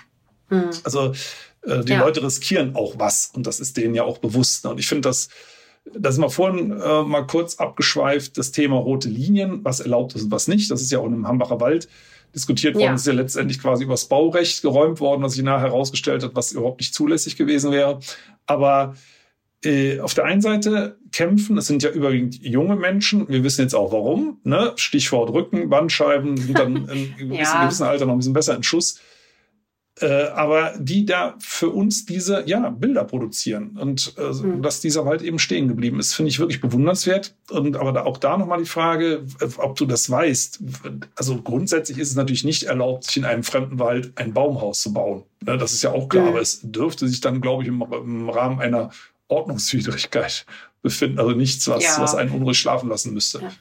Mhm. 0.50 0.70
Also 0.84 1.12
äh, 1.62 1.84
die 1.84 1.92
ja. 1.92 2.00
Leute 2.00 2.22
riskieren 2.22 2.74
auch 2.74 2.94
was 2.98 3.30
und 3.34 3.46
das 3.46 3.60
ist 3.60 3.76
denen 3.76 3.94
ja 3.94 4.04
auch 4.04 4.18
bewusst. 4.18 4.64
Ne? 4.64 4.70
Und 4.70 4.78
ich 4.78 4.88
finde 4.88 5.08
das, 5.08 5.28
da 5.94 6.12
sind 6.12 6.22
wir 6.22 6.30
vorhin 6.30 6.72
äh, 6.72 7.02
mal 7.02 7.26
kurz 7.26 7.56
abgeschweift, 7.56 8.36
das 8.36 8.52
Thema 8.52 8.76
rote 8.76 9.08
Linien, 9.08 9.64
was 9.64 9.80
erlaubt 9.80 10.14
ist 10.14 10.24
und 10.24 10.30
was 10.30 10.48
nicht. 10.48 10.70
Das 10.70 10.82
ist 10.82 10.90
ja 10.90 10.98
auch 10.98 11.06
im 11.06 11.26
Hambacher 11.26 11.60
Wald 11.60 11.88
diskutiert 12.34 12.74
worden. 12.74 12.86
Ja. 12.86 12.94
Ist 12.94 13.06
ja 13.06 13.12
letztendlich 13.14 13.60
quasi 13.60 13.84
übers 13.84 14.06
Baurecht 14.06 14.62
geräumt 14.62 15.00
worden, 15.00 15.22
was 15.22 15.32
sich 15.32 15.42
nachher 15.42 15.68
herausgestellt 15.68 16.22
hat, 16.22 16.34
was 16.34 16.52
überhaupt 16.52 16.80
nicht 16.80 16.94
zulässig 16.94 17.36
gewesen 17.36 17.72
wäre. 17.72 18.00
Aber 18.46 18.94
äh, 19.64 19.98
auf 20.00 20.14
der 20.14 20.24
einen 20.24 20.40
Seite 20.40 20.98
kämpfen, 21.10 21.58
es 21.58 21.66
sind 21.66 21.82
ja 21.82 21.90
überwiegend 21.90 22.40
junge 22.42 22.76
Menschen, 22.76 23.28
wir 23.28 23.42
wissen 23.42 23.62
jetzt 23.62 23.74
auch 23.74 23.92
warum, 23.92 24.40
ne? 24.44 24.72
Stichwort 24.76 25.32
Rücken, 25.32 25.68
Bandscheiben 25.68 26.36
sind 26.36 26.58
dann 26.58 26.88
in 27.18 27.32
ja. 27.32 27.64
gewissen 27.64 27.84
Alter 27.84 28.06
noch 28.06 28.12
ein 28.12 28.18
bisschen 28.18 28.34
besser 28.34 28.54
in 28.54 28.62
Schuss. 28.62 29.00
Äh, 30.00 30.28
aber 30.28 30.74
die 30.78 31.04
da 31.04 31.34
für 31.40 31.70
uns 31.70 32.06
diese 32.06 32.44
ja, 32.46 32.70
Bilder 32.70 33.02
produzieren 33.02 33.76
und 33.80 34.14
äh, 34.16 34.32
mhm. 34.32 34.62
dass 34.62 34.80
dieser 34.80 35.04
Wald 35.04 35.22
eben 35.22 35.40
stehen 35.40 35.66
geblieben 35.66 35.98
ist, 35.98 36.14
finde 36.14 36.28
ich 36.28 36.38
wirklich 36.38 36.60
bewundernswert. 36.60 37.34
Und 37.50 37.76
aber 37.76 37.92
da, 37.92 38.04
auch 38.04 38.18
da 38.18 38.36
nochmal 38.36 38.60
die 38.60 38.68
Frage, 38.68 39.24
ob 39.56 39.76
du 39.76 39.86
das 39.86 40.08
weißt. 40.08 40.62
Also 41.16 41.42
grundsätzlich 41.42 41.98
ist 41.98 42.10
es 42.10 42.16
natürlich 42.16 42.44
nicht 42.44 42.64
erlaubt, 42.64 43.04
sich 43.04 43.16
in 43.16 43.24
einem 43.24 43.42
fremden 43.42 43.80
Wald 43.80 44.12
ein 44.14 44.34
Baumhaus 44.34 44.82
zu 44.82 44.92
bauen. 44.92 45.24
Ne, 45.44 45.58
das 45.58 45.72
ist 45.72 45.82
ja 45.82 45.90
auch 45.90 46.08
klar, 46.08 46.24
mhm. 46.24 46.28
aber 46.28 46.40
es 46.40 46.60
dürfte 46.62 47.08
sich 47.08 47.20
dann, 47.20 47.40
glaube 47.40 47.64
ich, 47.64 47.68
im, 47.68 47.82
im 47.82 48.30
Rahmen 48.30 48.60
einer 48.60 48.90
Ordnungswidrigkeit 49.28 50.44
befinden. 50.82 51.18
Also 51.18 51.32
nichts, 51.32 51.68
was, 51.68 51.84
ja. 51.84 52.00
was 52.00 52.14
einen 52.14 52.30
unruhig 52.30 52.58
schlafen 52.58 52.88
lassen 52.88 53.14
müsste. 53.14 53.40
Ja. 53.40 53.52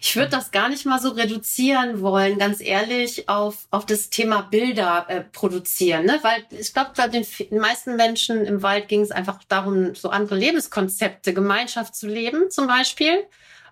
Ich 0.00 0.14
würde 0.14 0.30
das 0.30 0.50
gar 0.50 0.68
nicht 0.68 0.86
mal 0.86 1.00
so 1.00 1.10
reduzieren 1.10 2.00
wollen, 2.00 2.38
ganz 2.38 2.60
ehrlich, 2.60 3.28
auf, 3.28 3.66
auf 3.70 3.84
das 3.84 4.10
Thema 4.10 4.42
Bilder 4.42 5.06
äh, 5.08 5.20
produzieren. 5.22 6.06
Ne? 6.06 6.18
Weil 6.22 6.44
ich 6.50 6.72
glaube, 6.72 6.92
bei 6.96 7.08
den, 7.08 7.26
den 7.50 7.58
meisten 7.58 7.96
Menschen 7.96 8.44
im 8.44 8.62
Wald 8.62 8.88
ging 8.88 9.00
es 9.00 9.10
einfach 9.10 9.42
darum, 9.48 9.94
so 9.94 10.10
andere 10.10 10.36
Lebenskonzepte, 10.36 11.34
Gemeinschaft 11.34 11.96
zu 11.96 12.06
leben 12.06 12.50
zum 12.50 12.68
Beispiel. 12.68 13.24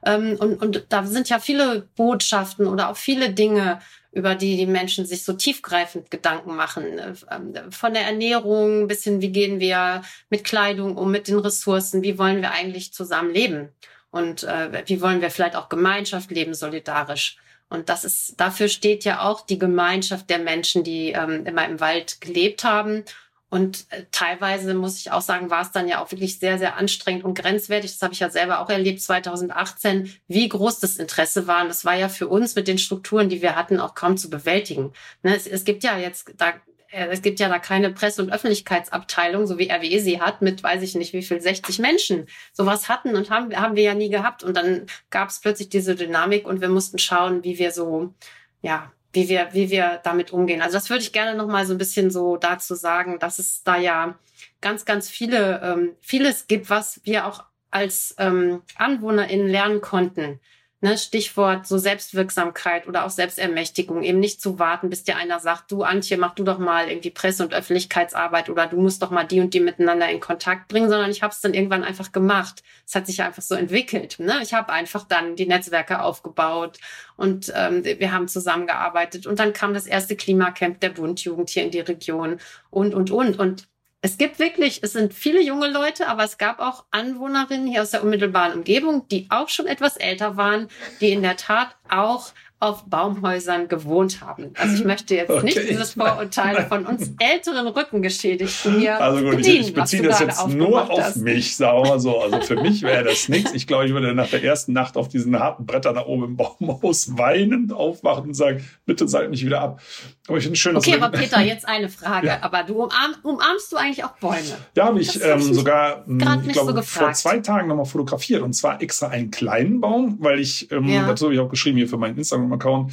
Ähm, 0.06 0.36
und, 0.38 0.62
und 0.62 0.86
da 0.88 1.04
sind 1.04 1.28
ja 1.28 1.38
viele 1.38 1.88
Botschaften 1.96 2.66
oder 2.66 2.88
auch 2.90 2.96
viele 2.96 3.30
Dinge, 3.30 3.80
über 4.12 4.34
die 4.34 4.56
die 4.56 4.66
Menschen 4.66 5.04
sich 5.04 5.24
so 5.24 5.34
tiefgreifend 5.34 6.10
Gedanken 6.10 6.56
machen. 6.56 6.84
Ähm, 7.30 7.52
von 7.70 7.92
der 7.92 8.06
Ernährung 8.06 8.86
bis 8.86 9.04
hin, 9.04 9.20
wie 9.20 9.32
gehen 9.32 9.60
wir 9.60 10.02
mit 10.30 10.44
Kleidung 10.44 10.96
um, 10.96 11.10
mit 11.10 11.28
den 11.28 11.38
Ressourcen, 11.38 12.02
wie 12.02 12.18
wollen 12.18 12.40
wir 12.40 12.52
eigentlich 12.52 12.94
zusammen 12.94 13.34
leben 13.34 13.68
und 14.10 14.44
äh, 14.44 14.82
wie 14.86 15.02
wollen 15.02 15.20
wir 15.20 15.30
vielleicht 15.30 15.56
auch 15.56 15.68
Gemeinschaft 15.68 16.30
leben, 16.30 16.54
solidarisch. 16.54 17.36
Und 17.68 17.88
das 17.88 18.04
ist, 18.04 18.40
dafür 18.40 18.68
steht 18.68 19.04
ja 19.04 19.22
auch 19.22 19.44
die 19.44 19.58
Gemeinschaft 19.58 20.30
der 20.30 20.38
Menschen, 20.38 20.84
die 20.84 21.10
ähm, 21.10 21.44
immer 21.44 21.66
im 21.66 21.80
Wald 21.80 22.20
gelebt 22.20 22.62
haben 22.62 23.04
und 23.48 23.86
äh, 23.90 24.04
teilweise 24.10 24.74
muss 24.74 24.98
ich 24.98 25.12
auch 25.12 25.20
sagen, 25.20 25.50
war 25.50 25.62
es 25.62 25.70
dann 25.70 25.86
ja 25.86 26.02
auch 26.02 26.10
wirklich 26.10 26.38
sehr, 26.38 26.58
sehr 26.58 26.76
anstrengend 26.76 27.24
und 27.24 27.38
grenzwertig. 27.38 27.92
Das 27.92 28.02
habe 28.02 28.12
ich 28.12 28.20
ja 28.20 28.28
selber 28.28 28.60
auch 28.60 28.68
erlebt 28.68 29.00
2018, 29.00 30.12
wie 30.26 30.48
groß 30.48 30.80
das 30.80 30.96
Interesse 30.96 31.46
war. 31.46 31.62
Und 31.62 31.68
das 31.68 31.84
war 31.84 31.94
ja 31.94 32.08
für 32.08 32.26
uns 32.26 32.56
mit 32.56 32.66
den 32.66 32.78
Strukturen, 32.78 33.28
die 33.28 33.42
wir 33.42 33.54
hatten, 33.54 33.78
auch 33.78 33.94
kaum 33.94 34.16
zu 34.16 34.30
bewältigen. 34.30 34.92
Ne, 35.22 35.36
es, 35.36 35.46
es 35.46 35.64
gibt 35.64 35.84
ja 35.84 35.96
jetzt 35.96 36.32
da 36.36 36.54
äh, 36.90 37.06
es 37.08 37.22
gibt 37.22 37.38
ja 37.38 37.48
da 37.48 37.58
keine 37.60 37.92
Presse- 37.92 38.22
und 38.22 38.32
Öffentlichkeitsabteilung, 38.32 39.46
so 39.46 39.58
wie 39.58 39.70
RWE 39.70 40.00
sie 40.00 40.20
hat, 40.20 40.42
mit 40.42 40.62
weiß 40.62 40.82
ich 40.82 40.96
nicht 40.96 41.12
wie 41.12 41.22
viel, 41.22 41.40
60 41.40 41.78
Menschen. 41.78 42.26
Sowas 42.52 42.88
hatten 42.88 43.14
und 43.14 43.30
haben, 43.30 43.54
haben 43.56 43.76
wir 43.76 43.82
ja 43.84 43.94
nie 43.94 44.10
gehabt. 44.10 44.42
Und 44.42 44.56
dann 44.56 44.86
gab 45.10 45.28
es 45.28 45.40
plötzlich 45.40 45.68
diese 45.68 45.94
Dynamik 45.94 46.46
und 46.46 46.60
wir 46.60 46.68
mussten 46.68 46.98
schauen, 46.98 47.44
wie 47.44 47.58
wir 47.58 47.70
so, 47.70 48.14
ja, 48.62 48.92
wie 49.16 49.28
wir, 49.28 49.48
wie 49.52 49.70
wir 49.70 50.00
damit 50.04 50.30
umgehen. 50.32 50.62
Also 50.62 50.74
das 50.74 50.90
würde 50.90 51.02
ich 51.02 51.12
gerne 51.12 51.36
noch 51.36 51.48
mal 51.48 51.66
so 51.66 51.74
ein 51.74 51.78
bisschen 51.78 52.10
so 52.10 52.36
dazu 52.36 52.74
sagen, 52.74 53.18
dass 53.18 53.38
es 53.38 53.64
da 53.64 53.76
ja 53.76 54.16
ganz, 54.60 54.84
ganz 54.84 55.08
viele, 55.08 55.60
ähm, 55.64 55.96
vieles 56.00 56.46
gibt, 56.46 56.70
was 56.70 57.00
wir 57.04 57.26
auch 57.26 57.42
als 57.70 58.14
ähm, 58.18 58.62
AnwohnerInnen 58.76 59.48
lernen 59.48 59.80
konnten. 59.80 60.38
Ne, 60.86 60.96
Stichwort 60.96 61.66
so 61.66 61.78
Selbstwirksamkeit 61.78 62.86
oder 62.86 63.04
auch 63.04 63.10
Selbstermächtigung, 63.10 64.04
eben 64.04 64.20
nicht 64.20 64.40
zu 64.40 64.60
warten, 64.60 64.88
bis 64.88 65.02
dir 65.02 65.16
einer 65.16 65.40
sagt, 65.40 65.72
du 65.72 65.82
Antje, 65.82 66.16
mach 66.16 66.36
du 66.36 66.44
doch 66.44 66.58
mal 66.58 66.88
irgendwie 66.88 67.10
Presse- 67.10 67.42
und 67.42 67.52
Öffentlichkeitsarbeit 67.52 68.48
oder 68.48 68.68
du 68.68 68.80
musst 68.80 69.02
doch 69.02 69.10
mal 69.10 69.24
die 69.24 69.40
und 69.40 69.52
die 69.52 69.58
miteinander 69.58 70.08
in 70.08 70.20
Kontakt 70.20 70.68
bringen, 70.68 70.88
sondern 70.88 71.10
ich 71.10 71.24
habe 71.24 71.32
es 71.32 71.40
dann 71.40 71.54
irgendwann 71.54 71.82
einfach 71.82 72.12
gemacht. 72.12 72.62
Es 72.86 72.94
hat 72.94 73.08
sich 73.08 73.20
einfach 73.20 73.42
so 73.42 73.56
entwickelt. 73.56 74.20
Ne? 74.20 74.38
Ich 74.44 74.54
habe 74.54 74.72
einfach 74.72 75.02
dann 75.08 75.34
die 75.34 75.46
Netzwerke 75.46 76.00
aufgebaut 76.00 76.78
und 77.16 77.52
ähm, 77.56 77.84
wir 77.84 78.12
haben 78.12 78.28
zusammengearbeitet 78.28 79.26
und 79.26 79.40
dann 79.40 79.52
kam 79.52 79.74
das 79.74 79.88
erste 79.88 80.14
Klimacamp 80.14 80.78
der 80.78 80.90
Bundjugend 80.90 81.50
hier 81.50 81.64
in 81.64 81.72
die 81.72 81.80
Region 81.80 82.38
und, 82.70 82.94
und, 82.94 83.10
und. 83.10 83.40
Und 83.40 83.66
es 84.06 84.18
gibt 84.18 84.38
wirklich, 84.38 84.84
es 84.84 84.92
sind 84.92 85.12
viele 85.12 85.42
junge 85.42 85.68
Leute, 85.68 86.06
aber 86.06 86.22
es 86.22 86.38
gab 86.38 86.60
auch 86.60 86.84
Anwohnerinnen 86.92 87.66
hier 87.66 87.82
aus 87.82 87.90
der 87.90 88.04
unmittelbaren 88.04 88.52
Umgebung, 88.52 89.08
die 89.08 89.26
auch 89.30 89.48
schon 89.48 89.66
etwas 89.66 89.96
älter 89.96 90.36
waren, 90.36 90.68
die 91.00 91.10
in 91.10 91.22
der 91.22 91.36
Tat 91.36 91.74
auch 91.88 92.30
auf 92.58 92.84
Baumhäusern 92.84 93.66
gewohnt 93.66 94.20
haben. 94.22 94.52
Also 94.56 94.76
ich 94.76 94.84
möchte 94.84 95.16
jetzt 95.16 95.30
okay. 95.32 95.44
nicht 95.44 95.68
dieses 95.68 95.94
Vorurteil 95.94 96.66
von 96.66 96.86
uns 96.86 97.10
älteren 97.18 97.66
Rückengeschädigten 97.66 98.78
hier 98.78 98.96
Also 99.00 99.22
gut, 99.24 99.36
bedienen, 99.38 99.60
ich, 99.60 99.68
ich 99.68 99.74
beziehe 99.74 100.02
das 100.04 100.20
jetzt 100.20 100.48
nur 100.48 100.88
auf 100.88 101.00
hast. 101.00 101.16
mich, 101.16 101.56
sagen 101.56 101.82
wir 101.82 101.90
mal 101.90 102.00
so. 102.00 102.20
Also 102.20 102.40
für 102.42 102.62
mich 102.62 102.82
wäre 102.82 103.02
das 103.02 103.28
nichts. 103.28 103.52
Ich 103.54 103.66
glaube, 103.66 103.86
ich 103.86 103.92
würde 103.92 104.14
nach 104.14 104.30
der 104.30 104.44
ersten 104.44 104.72
Nacht 104.72 104.96
auf 104.96 105.08
diesen 105.08 105.36
harten 105.38 105.66
Brettern 105.66 105.96
da 105.96 106.06
oben 106.06 106.24
im 106.24 106.36
Baumhaus 106.36 107.18
weinend 107.18 107.72
aufwachen 107.72 108.28
und 108.28 108.34
sagen, 108.34 108.64
bitte 108.86 109.06
seid 109.08 109.30
mich 109.30 109.44
wieder 109.44 109.60
ab. 109.60 109.80
Aber 110.28 110.38
ich 110.38 110.44
finde 110.44 110.58
schön, 110.58 110.76
Okay, 110.76 110.94
aber 110.94 111.08
Peter, 111.16 111.40
jetzt 111.40 111.66
eine 111.68 111.88
Frage. 111.88 112.26
Ja. 112.26 112.38
Aber 112.42 112.64
du 112.64 112.82
umarm, 112.82 113.14
umarmst 113.22 113.70
du 113.70 113.76
eigentlich 113.76 114.04
auch 114.04 114.16
Bäume? 114.18 114.42
Ja, 114.74 114.86
habe 114.86 115.00
ich 115.00 115.22
ähm, 115.22 115.40
sogar, 115.40 116.04
hm, 116.06 116.18
ich 116.46 116.52
glaube, 116.52 116.72
so 116.72 116.82
vor 116.82 117.12
zwei 117.12 117.38
Tagen 117.38 117.68
nochmal 117.68 117.86
fotografiert. 117.86 118.42
Und 118.42 118.52
zwar 118.52 118.82
extra 118.82 119.08
einen 119.08 119.30
kleinen 119.30 119.80
Baum, 119.80 120.16
weil 120.20 120.40
ich, 120.40 120.70
ähm, 120.72 120.88
ja. 120.88 121.06
dazu 121.06 121.26
habe 121.26 121.34
ich 121.34 121.40
auch 121.40 121.48
geschrieben 121.48 121.76
hier 121.76 121.88
für 121.88 121.96
meinen 121.96 122.18
Instagram-Account, 122.18 122.92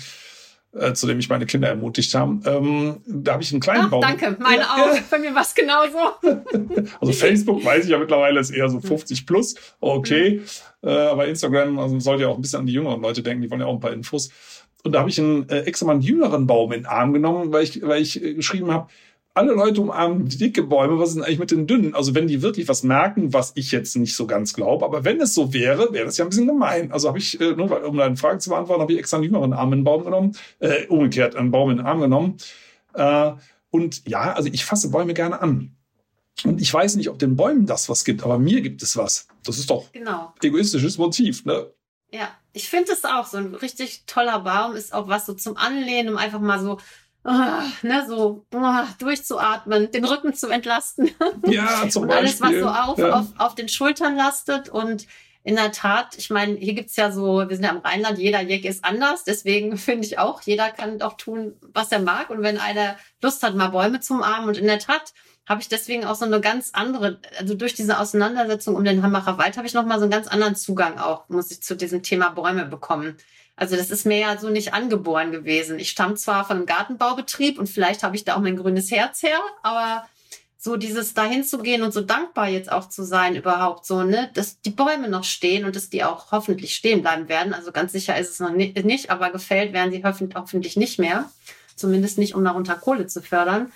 äh, 0.74 0.94
zu 0.94 1.08
dem 1.08 1.18
ich 1.18 1.28
meine 1.30 1.48
Kinder 1.48 1.70
ermutigt 1.70 2.14
habe. 2.14 2.40
Ähm, 2.48 2.98
da 3.08 3.34
habe 3.34 3.44
ich 3.44 3.52
einen 3.52 3.62
kleinen 3.62 3.86
Ach, 3.86 3.90
Baum. 3.90 4.02
Danke, 4.02 4.38
meine 4.40 4.70
auch. 4.70 5.00
Bei 5.10 5.18
mir 5.18 5.34
war 5.34 5.42
es 5.42 5.56
genauso. 5.56 5.98
also 7.02 7.14
Facebook 7.14 7.66
weiß 7.66 7.86
ich 7.86 7.92
ja 7.92 7.98
mittlerweile 7.98 8.40
ist 8.40 8.52
eher 8.52 8.70
so 8.70 8.80
50 8.80 9.26
plus. 9.26 9.56
Okay. 9.80 10.42
Mhm. 10.84 10.90
Äh, 10.90 10.92
aber 10.92 11.28
Instagram 11.28 11.80
also 11.80 12.00
sollte 12.00 12.24
ja 12.24 12.30
auch 12.30 12.36
ein 12.36 12.42
bisschen 12.42 12.60
an 12.60 12.66
die 12.68 12.74
jüngeren 12.74 13.02
Leute 13.02 13.24
denken, 13.24 13.42
die 13.42 13.50
wollen 13.50 13.62
ja 13.62 13.68
auch 13.68 13.74
ein 13.74 13.80
paar 13.80 13.94
Infos. 13.94 14.30
Und 14.84 14.92
da 14.92 15.00
habe 15.00 15.10
ich 15.10 15.20
einen 15.20 15.48
äh, 15.50 15.62
extra 15.62 15.86
mal 15.86 15.94
einen 15.94 16.02
jüngeren 16.02 16.46
Baum 16.46 16.72
in 16.74 16.82
den 16.82 16.86
Arm 16.86 17.14
genommen, 17.14 17.54
weil 17.54 17.64
ich, 17.64 17.82
weil 17.82 18.02
ich 18.02 18.22
äh, 18.22 18.34
geschrieben 18.34 18.72
habe, 18.72 18.90
alle 19.36 19.54
Leute 19.54 19.82
umarmen 19.82 20.28
dicke 20.28 20.62
Bäume, 20.62 21.00
was 21.00 21.10
ist 21.10 21.16
denn 21.16 21.24
eigentlich 21.24 21.40
mit 21.40 21.52
den 21.52 21.66
dünnen? 21.66 21.96
Also 21.96 22.14
wenn 22.14 22.28
die 22.28 22.42
wirklich 22.42 22.68
was 22.68 22.84
merken, 22.84 23.34
was 23.34 23.54
ich 23.56 23.72
jetzt 23.72 23.96
nicht 23.96 24.16
so 24.16 24.28
ganz 24.28 24.54
glaube, 24.54 24.86
aber 24.86 25.06
wenn 25.06 25.20
es 25.22 25.34
so 25.34 25.54
wäre, 25.54 25.92
wäre 25.92 26.06
das 26.06 26.18
ja 26.18 26.26
ein 26.26 26.30
bisschen 26.30 26.48
gemein. 26.48 26.92
Also 26.92 27.08
habe 27.08 27.18
ich, 27.18 27.40
äh, 27.42 27.56
nur 27.56 27.84
um 27.84 27.98
deine 27.98 28.16
Frage 28.16 28.40
zu 28.40 28.50
beantworten, 28.50 28.82
habe 28.82 28.94
ich 28.94 29.00
extra 29.00 29.18
einen 29.18 29.24
jüngeren 29.24 29.54
Arm 29.54 29.74
in 29.74 29.80
den 29.80 29.86
Baum 29.86 30.04
genommen, 30.04 30.36
äh, 30.60 30.86
umgekehrt 30.88 31.36
einen 31.36 31.52
Baum 31.52 31.72
in 31.72 31.78
den 31.78 31.86
Arm 31.86 32.02
genommen. 32.02 32.38
Äh, 32.94 33.32
und 33.72 34.08
ja, 34.08 34.34
also 34.34 34.50
ich 34.52 34.66
fasse 34.66 34.92
Bäume 34.92 35.16
gerne 35.16 35.42
an. 35.42 35.76
Und 36.44 36.62
ich 36.62 36.72
weiß 36.72 36.96
nicht, 36.96 37.10
ob 37.10 37.18
den 37.18 37.36
Bäumen 37.36 37.66
das 37.66 37.90
was 37.90 38.06
gibt, 38.06 38.24
aber 38.24 38.38
mir 38.38 38.62
gibt 38.62 38.84
es 38.84 38.98
was. 38.98 39.28
Das 39.44 39.58
ist 39.58 39.70
doch 39.70 39.92
genau. 39.92 40.34
egoistisches 40.44 40.98
Motiv, 40.98 41.46
ne? 41.46 41.68
Ja, 42.14 42.30
ich 42.52 42.70
finde 42.70 42.92
es 42.92 43.06
auch 43.06 43.26
so 43.26 43.38
ein 43.38 43.56
richtig 43.56 44.04
toller 44.06 44.42
Baum 44.42 44.76
ist 44.76 44.94
auch 44.94 45.08
was 45.08 45.26
so 45.26 45.34
zum 45.34 45.58
Anlehnen, 45.58 46.14
um 46.14 46.18
einfach 46.18 46.40
mal 46.40 46.60
so 46.60 46.78
oh, 47.26 47.32
ne, 47.82 48.06
so 48.08 48.46
oh, 48.54 48.84
durchzuatmen, 49.00 49.92
den 49.92 50.06
Rücken 50.06 50.36
zu 50.36 50.48
entlasten. 50.50 51.10
Ja, 51.48 51.90
zum 51.90 52.04
und 52.04 52.12
alles, 52.12 52.40
was 52.40 52.54
so 52.54 52.68
auf, 52.68 52.98
ja. 53.00 53.20
auf, 53.20 53.26
auf 53.38 53.56
den 53.56 53.68
Schultern 53.68 54.16
lastet. 54.16 54.70
Und 54.70 55.08
in 55.44 55.56
der 55.56 55.72
Tat, 55.72 56.16
ich 56.18 56.30
meine, 56.30 56.56
hier 56.56 56.74
gibt's 56.74 56.96
ja 56.96 57.12
so, 57.12 57.50
wir 57.50 57.56
sind 57.56 57.66
ja 57.66 57.72
im 57.72 57.80
Rheinland, 57.80 58.20
jeder 58.20 58.42
Jeck 58.42 58.66
ist 58.66 58.86
anders. 58.86 59.24
Deswegen 59.24 59.78
finde 59.78 60.06
ich 60.06 60.20
auch, 60.20 60.42
jeder 60.42 60.70
kann 60.70 61.02
auch 61.02 61.14
tun, 61.14 61.56
was 61.74 61.92
er 61.92 62.00
mag. 62.00 62.30
Und 62.30 62.44
wenn 62.44 62.60
einer 62.60 62.96
Lust 63.22 63.42
hat, 63.44 63.56
mal 63.56 63.70
Bäume 63.70 64.00
zum 64.00 64.22
Armen. 64.22 64.50
Und 64.50 64.58
in 64.58 64.68
der 64.68 64.80
Tat 64.80 65.14
habe 65.46 65.62
ich 65.62 65.68
deswegen 65.68 66.06
auch 66.06 66.16
so 66.16 66.26
eine 66.26 66.40
ganz 66.40 66.70
andere, 66.74 67.20
also 67.38 67.54
durch 67.54 67.74
diese 67.74 68.00
Auseinandersetzung 68.00 68.76
um 68.76 68.84
den 68.84 69.04
Hambacher 69.04 69.38
Wald 69.38 69.58
habe 69.58 69.68
ich 69.68 69.74
nochmal 69.74 70.00
so 70.00 70.04
einen 70.04 70.12
ganz 70.12 70.28
anderen 70.28 70.56
Zugang 70.56 70.98
auch, 70.98 71.28
muss 71.30 71.52
ich 71.52 71.62
zu 71.62 71.76
diesem 71.76 72.02
Thema 72.02 72.30
Bäume 72.30 72.66
bekommen. 72.66 73.18
Also 73.56 73.76
das 73.76 73.92
ist 73.92 74.06
mir 74.06 74.20
ja 74.20 74.38
so 74.38 74.50
nicht 74.50 74.74
angeboren 74.74 75.32
gewesen. 75.32 75.78
Ich 75.80 75.90
stamme 75.90 76.16
zwar 76.16 76.46
von 76.46 76.58
einem 76.58 76.66
Gartenbaubetrieb 76.66 77.60
und 77.60 77.70
vielleicht 77.70 78.04
habe 78.04 78.16
ich 78.16 78.24
da 78.24 78.36
auch 78.36 78.42
mein 78.42 78.58
grünes 78.58 78.90
Herz 78.90 79.22
her, 79.22 79.40
aber 79.62 80.06
so 80.58 80.78
dieses 80.78 81.14
dahin 81.14 81.44
zu 81.44 81.58
gehen 81.58 81.84
und 81.84 81.92
so 81.92 82.00
dankbar 82.00 82.48
jetzt 82.48 82.72
auch 82.72 82.88
zu 82.88 83.04
sein 83.04 83.36
überhaupt 83.36 83.86
so, 83.86 84.04
ne, 84.04 84.32
dass 84.34 84.62
die 84.62 84.70
Bäume 84.70 85.10
noch 85.10 85.26
stehen 85.26 85.66
und 85.66 85.76
dass 85.76 85.90
die 85.90 86.06
auch 86.06 86.32
hoffentlich 86.32 86.74
stehen 86.74 87.02
bleiben 87.02 87.28
werden. 87.28 87.54
Also 87.54 87.74
ganz 87.74 87.92
sicher 87.92 88.18
ist 88.18 88.30
es 88.30 88.40
noch 88.40 88.52
nicht, 88.52 89.10
aber 89.10 89.30
gefällt 89.30 89.74
werden 89.74 89.92
sie 89.92 90.04
hoffentlich 90.04 90.78
nicht 90.78 91.00
mehr. 91.00 91.30
Zumindest 91.76 92.18
nicht, 92.18 92.34
um 92.34 92.46
darunter 92.46 92.76
Kohle 92.76 93.08
zu 93.08 93.22
fördern. 93.22 93.74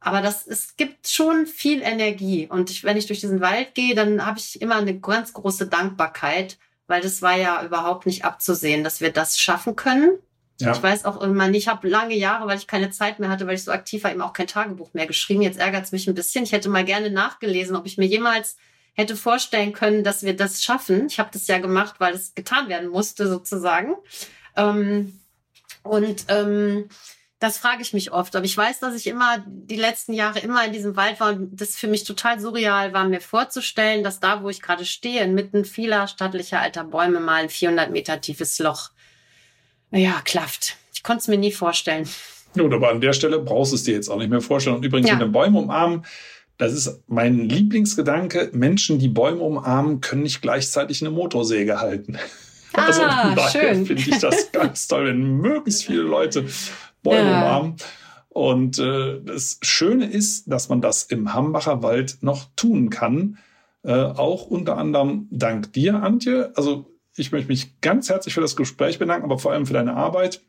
Aber 0.00 0.22
das, 0.22 0.46
es 0.46 0.76
gibt 0.76 1.06
schon 1.08 1.46
viel 1.46 1.82
Energie. 1.82 2.46
Und 2.48 2.70
ich, 2.70 2.84
wenn 2.84 2.96
ich 2.96 3.06
durch 3.06 3.20
diesen 3.20 3.40
Wald 3.40 3.74
gehe, 3.74 3.94
dann 3.94 4.24
habe 4.24 4.38
ich 4.38 4.60
immer 4.60 4.76
eine 4.76 4.98
ganz 4.98 5.34
große 5.34 5.66
Dankbarkeit, 5.66 6.58
weil 6.86 7.02
das 7.02 7.20
war 7.20 7.36
ja 7.36 7.62
überhaupt 7.64 8.06
nicht 8.06 8.24
abzusehen, 8.24 8.82
dass 8.82 9.00
wir 9.00 9.12
das 9.12 9.38
schaffen 9.38 9.76
können. 9.76 10.18
Ja. 10.58 10.72
Ich 10.72 10.82
weiß 10.82 11.04
auch 11.04 11.20
immer 11.22 11.48
nicht, 11.48 11.62
ich 11.62 11.68
habe 11.68 11.88
lange 11.88 12.16
Jahre, 12.16 12.46
weil 12.46 12.58
ich 12.58 12.66
keine 12.66 12.90
Zeit 12.90 13.18
mehr 13.18 13.30
hatte, 13.30 13.46
weil 13.46 13.54
ich 13.54 13.64
so 13.64 13.72
aktiv 13.72 14.04
war, 14.04 14.10
eben 14.10 14.20
auch 14.20 14.32
kein 14.32 14.46
Tagebuch 14.46 14.92
mehr 14.92 15.06
geschrieben. 15.06 15.42
Jetzt 15.42 15.58
ärgert 15.58 15.84
es 15.84 15.92
mich 15.92 16.06
ein 16.06 16.14
bisschen. 16.14 16.44
Ich 16.44 16.52
hätte 16.52 16.68
mal 16.68 16.84
gerne 16.84 17.10
nachgelesen, 17.10 17.76
ob 17.76 17.86
ich 17.86 17.96
mir 17.96 18.06
jemals 18.06 18.56
hätte 18.94 19.16
vorstellen 19.16 19.72
können, 19.72 20.04
dass 20.04 20.22
wir 20.22 20.36
das 20.36 20.62
schaffen. 20.62 21.06
Ich 21.06 21.18
habe 21.18 21.30
das 21.32 21.46
ja 21.46 21.58
gemacht, 21.58 21.96
weil 21.98 22.14
es 22.14 22.34
getan 22.34 22.68
werden 22.68 22.88
musste, 22.88 23.28
sozusagen. 23.28 23.94
Ähm, 24.56 25.18
und 25.82 26.26
ähm, 26.28 26.88
das 27.40 27.56
frage 27.56 27.80
ich 27.80 27.94
mich 27.94 28.12
oft. 28.12 28.36
Aber 28.36 28.44
ich 28.44 28.56
weiß, 28.56 28.80
dass 28.80 28.94
ich 28.94 29.06
immer 29.06 29.42
die 29.46 29.76
letzten 29.76 30.12
Jahre 30.12 30.38
immer 30.40 30.64
in 30.64 30.72
diesem 30.72 30.94
Wald 30.94 31.18
war 31.20 31.30
und 31.30 31.60
das 31.60 31.74
für 31.74 31.88
mich 31.88 32.04
total 32.04 32.38
surreal 32.38 32.92
war, 32.92 33.08
mir 33.08 33.20
vorzustellen, 33.20 34.04
dass 34.04 34.20
da, 34.20 34.42
wo 34.42 34.50
ich 34.50 34.60
gerade 34.60 34.84
stehe, 34.84 35.24
inmitten 35.24 35.64
vieler 35.64 36.06
stattlicher 36.06 36.60
alter 36.60 36.84
Bäume 36.84 37.18
mal 37.18 37.42
ein 37.42 37.48
400 37.48 37.90
Meter 37.90 38.20
tiefes 38.20 38.58
Loch, 38.58 38.90
ja, 39.90 40.20
klafft. 40.24 40.76
Ich 40.92 41.02
konnte 41.02 41.22
es 41.22 41.28
mir 41.28 41.38
nie 41.38 41.50
vorstellen. 41.50 42.06
Gut, 42.52 42.72
aber 42.74 42.90
an 42.90 43.00
der 43.00 43.14
Stelle 43.14 43.38
brauchst 43.38 43.72
du 43.72 43.76
es 43.76 43.84
dir 43.84 43.94
jetzt 43.94 44.08
auch 44.08 44.18
nicht 44.18 44.30
mehr 44.30 44.42
vorstellen. 44.42 44.76
Und 44.76 44.84
übrigens 44.84 45.08
ja. 45.08 45.14
mit 45.14 45.22
den 45.22 45.32
Bäumen 45.32 45.56
umarmen, 45.56 46.04
das 46.58 46.74
ist 46.74 47.02
mein 47.06 47.48
Lieblingsgedanke. 47.48 48.50
Menschen, 48.52 48.98
die 48.98 49.08
Bäume 49.08 49.40
umarmen, 49.40 50.02
können 50.02 50.24
nicht 50.24 50.42
gleichzeitig 50.42 51.00
eine 51.00 51.10
Motorsäge 51.10 51.80
halten. 51.80 52.18
Ah, 52.72 52.86
also 52.86 53.00
daher 53.34 53.74
finde 53.74 53.94
ich 53.94 54.18
das 54.20 54.52
ganz 54.52 54.86
toll, 54.86 55.06
wenn 55.06 55.38
möglichst 55.38 55.86
viele 55.86 56.02
Leute 56.02 56.46
Bäume 57.02 57.30
ja. 57.30 57.42
umarmen. 57.42 57.76
Und 58.28 58.78
äh, 58.78 59.20
das 59.22 59.58
Schöne 59.62 60.06
ist, 60.06 60.50
dass 60.50 60.68
man 60.68 60.80
das 60.80 61.02
im 61.02 61.34
Hambacher 61.34 61.82
Wald 61.82 62.18
noch 62.20 62.46
tun 62.54 62.88
kann. 62.88 63.38
Äh, 63.82 63.92
auch 63.92 64.46
unter 64.46 64.76
anderem 64.76 65.26
dank 65.30 65.72
dir, 65.72 66.02
Antje. 66.02 66.52
Also 66.54 66.86
ich 67.16 67.32
möchte 67.32 67.48
mich 67.48 67.80
ganz 67.80 68.08
herzlich 68.08 68.34
für 68.34 68.40
das 68.40 68.56
Gespräch 68.56 68.98
bedanken, 68.98 69.24
aber 69.24 69.38
vor 69.38 69.52
allem 69.52 69.66
für 69.66 69.72
deine 69.72 69.94
Arbeit, 69.94 70.42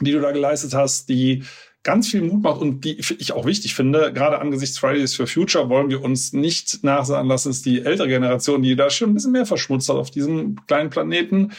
die 0.00 0.12
du 0.12 0.20
da 0.20 0.32
geleistet 0.32 0.74
hast, 0.74 1.08
die 1.08 1.44
ganz 1.86 2.08
viel 2.08 2.22
Mut 2.22 2.42
macht 2.42 2.60
und 2.60 2.84
die 2.84 2.98
ich 2.98 3.32
auch 3.32 3.46
wichtig 3.46 3.76
finde. 3.76 4.12
Gerade 4.12 4.40
angesichts 4.40 4.76
Fridays 4.76 5.14
for 5.14 5.28
Future 5.28 5.68
wollen 5.68 5.88
wir 5.88 6.02
uns 6.02 6.32
nicht 6.32 6.82
nachsagen 6.82 7.28
lassen, 7.28 7.50
dass 7.50 7.62
die 7.62 7.82
ältere 7.84 8.08
Generation, 8.08 8.62
die 8.62 8.74
da 8.74 8.90
schon 8.90 9.10
ein 9.10 9.14
bisschen 9.14 9.30
mehr 9.30 9.46
verschmutzt 9.46 9.88
hat 9.88 9.96
auf 9.96 10.10
diesem 10.10 10.56
kleinen 10.66 10.90
Planeten, 10.90 11.52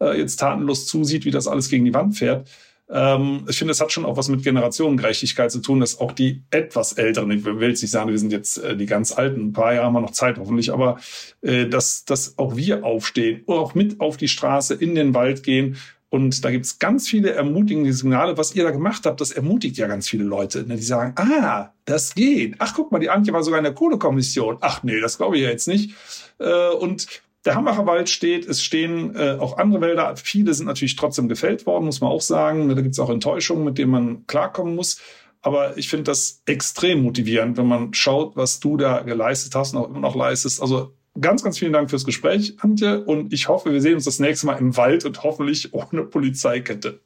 äh, 0.00 0.16
jetzt 0.16 0.36
tatenlos 0.36 0.86
zusieht, 0.86 1.24
wie 1.24 1.32
das 1.32 1.48
alles 1.48 1.68
gegen 1.68 1.84
die 1.84 1.94
Wand 1.94 2.16
fährt. 2.16 2.48
Ähm, 2.90 3.46
ich 3.48 3.58
finde, 3.58 3.72
es 3.72 3.80
hat 3.80 3.92
schon 3.92 4.04
auch 4.04 4.16
was 4.16 4.28
mit 4.28 4.42
Generationengerechtigkeit 4.42 5.50
zu 5.50 5.60
tun, 5.60 5.80
dass 5.80 5.98
auch 6.00 6.12
die 6.12 6.42
etwas 6.50 6.92
Älteren, 6.92 7.30
ich 7.30 7.44
will 7.44 7.68
jetzt 7.68 7.82
nicht 7.82 7.90
sagen, 7.90 8.10
wir 8.10 8.18
sind 8.18 8.32
jetzt 8.32 8.58
äh, 8.58 8.76
die 8.76 8.86
ganz 8.86 9.12
Alten, 9.12 9.48
ein 9.48 9.52
paar 9.52 9.74
Jahre 9.74 9.86
haben 9.86 9.94
wir 9.94 10.00
noch 10.00 10.10
Zeit 10.10 10.38
hoffentlich, 10.38 10.72
aber 10.72 10.98
äh, 11.40 11.66
dass, 11.66 12.04
dass 12.04 12.38
auch 12.38 12.56
wir 12.56 12.84
aufstehen, 12.84 13.44
auch 13.46 13.74
mit 13.74 14.00
auf 14.00 14.16
die 14.16 14.28
Straße, 14.28 14.74
in 14.74 14.94
den 14.94 15.14
Wald 15.14 15.42
gehen 15.42 15.76
und 16.12 16.44
da 16.44 16.50
gibt's 16.50 16.78
ganz 16.78 17.08
viele 17.08 17.32
ermutigende 17.32 17.90
Signale. 17.90 18.36
Was 18.36 18.54
ihr 18.54 18.64
da 18.64 18.70
gemacht 18.70 19.06
habt, 19.06 19.22
das 19.22 19.30
ermutigt 19.30 19.78
ja 19.78 19.86
ganz 19.86 20.06
viele 20.06 20.24
Leute. 20.24 20.62
Ne? 20.64 20.76
Die 20.76 20.82
sagen, 20.82 21.14
ah, 21.16 21.72
das 21.86 22.14
geht. 22.14 22.56
Ach, 22.58 22.74
guck 22.76 22.92
mal, 22.92 22.98
die 22.98 23.08
Antje 23.08 23.32
war 23.32 23.42
sogar 23.42 23.56
in 23.56 23.64
der 23.64 23.72
Kohlekommission. 23.72 24.58
Ach 24.60 24.82
nee, 24.82 25.00
das 25.00 25.16
glaube 25.16 25.38
ich 25.38 25.42
ja 25.42 25.48
jetzt 25.48 25.68
nicht. 25.68 25.94
Äh, 26.38 26.68
und 26.74 27.06
der 27.44 27.54
Hambacher 27.54 27.86
Wald 27.86 28.08
steht, 28.08 28.46
es 28.46 28.62
stehen 28.62 29.16
äh, 29.16 29.36
auch 29.38 29.58
andere 29.58 29.80
Wälder. 29.80 30.14
Viele 30.16 30.54
sind 30.54 30.66
natürlich 30.66 30.96
trotzdem 30.96 31.28
gefällt 31.28 31.66
worden, 31.66 31.86
muss 31.86 32.00
man 32.00 32.10
auch 32.10 32.20
sagen. 32.20 32.68
Da 32.68 32.80
gibt 32.80 32.92
es 32.94 33.00
auch 33.00 33.10
Enttäuschungen, 33.10 33.64
mit 33.64 33.78
denen 33.78 33.90
man 33.90 34.26
klarkommen 34.26 34.74
muss. 34.74 35.00
Aber 35.40 35.76
ich 35.76 35.88
finde 35.88 36.04
das 36.04 36.42
extrem 36.46 37.02
motivierend, 37.02 37.56
wenn 37.56 37.66
man 37.66 37.94
schaut, 37.94 38.36
was 38.36 38.60
du 38.60 38.76
da 38.76 39.00
geleistet 39.00 39.56
hast 39.56 39.74
und 39.74 39.80
auch 39.80 39.88
immer 39.88 39.98
noch 39.98 40.14
leistest. 40.14 40.62
Also 40.62 40.94
ganz, 41.20 41.42
ganz 41.42 41.58
vielen 41.58 41.72
Dank 41.72 41.90
fürs 41.90 42.04
Gespräch, 42.04 42.56
Antje. 42.60 43.04
Und 43.04 43.32
ich 43.32 43.48
hoffe, 43.48 43.72
wir 43.72 43.80
sehen 43.80 43.94
uns 43.94 44.04
das 44.04 44.20
nächste 44.20 44.46
Mal 44.46 44.58
im 44.58 44.76
Wald 44.76 45.04
und 45.04 45.22
hoffentlich 45.24 45.74
ohne 45.74 46.04
Polizeikette. 46.04 47.00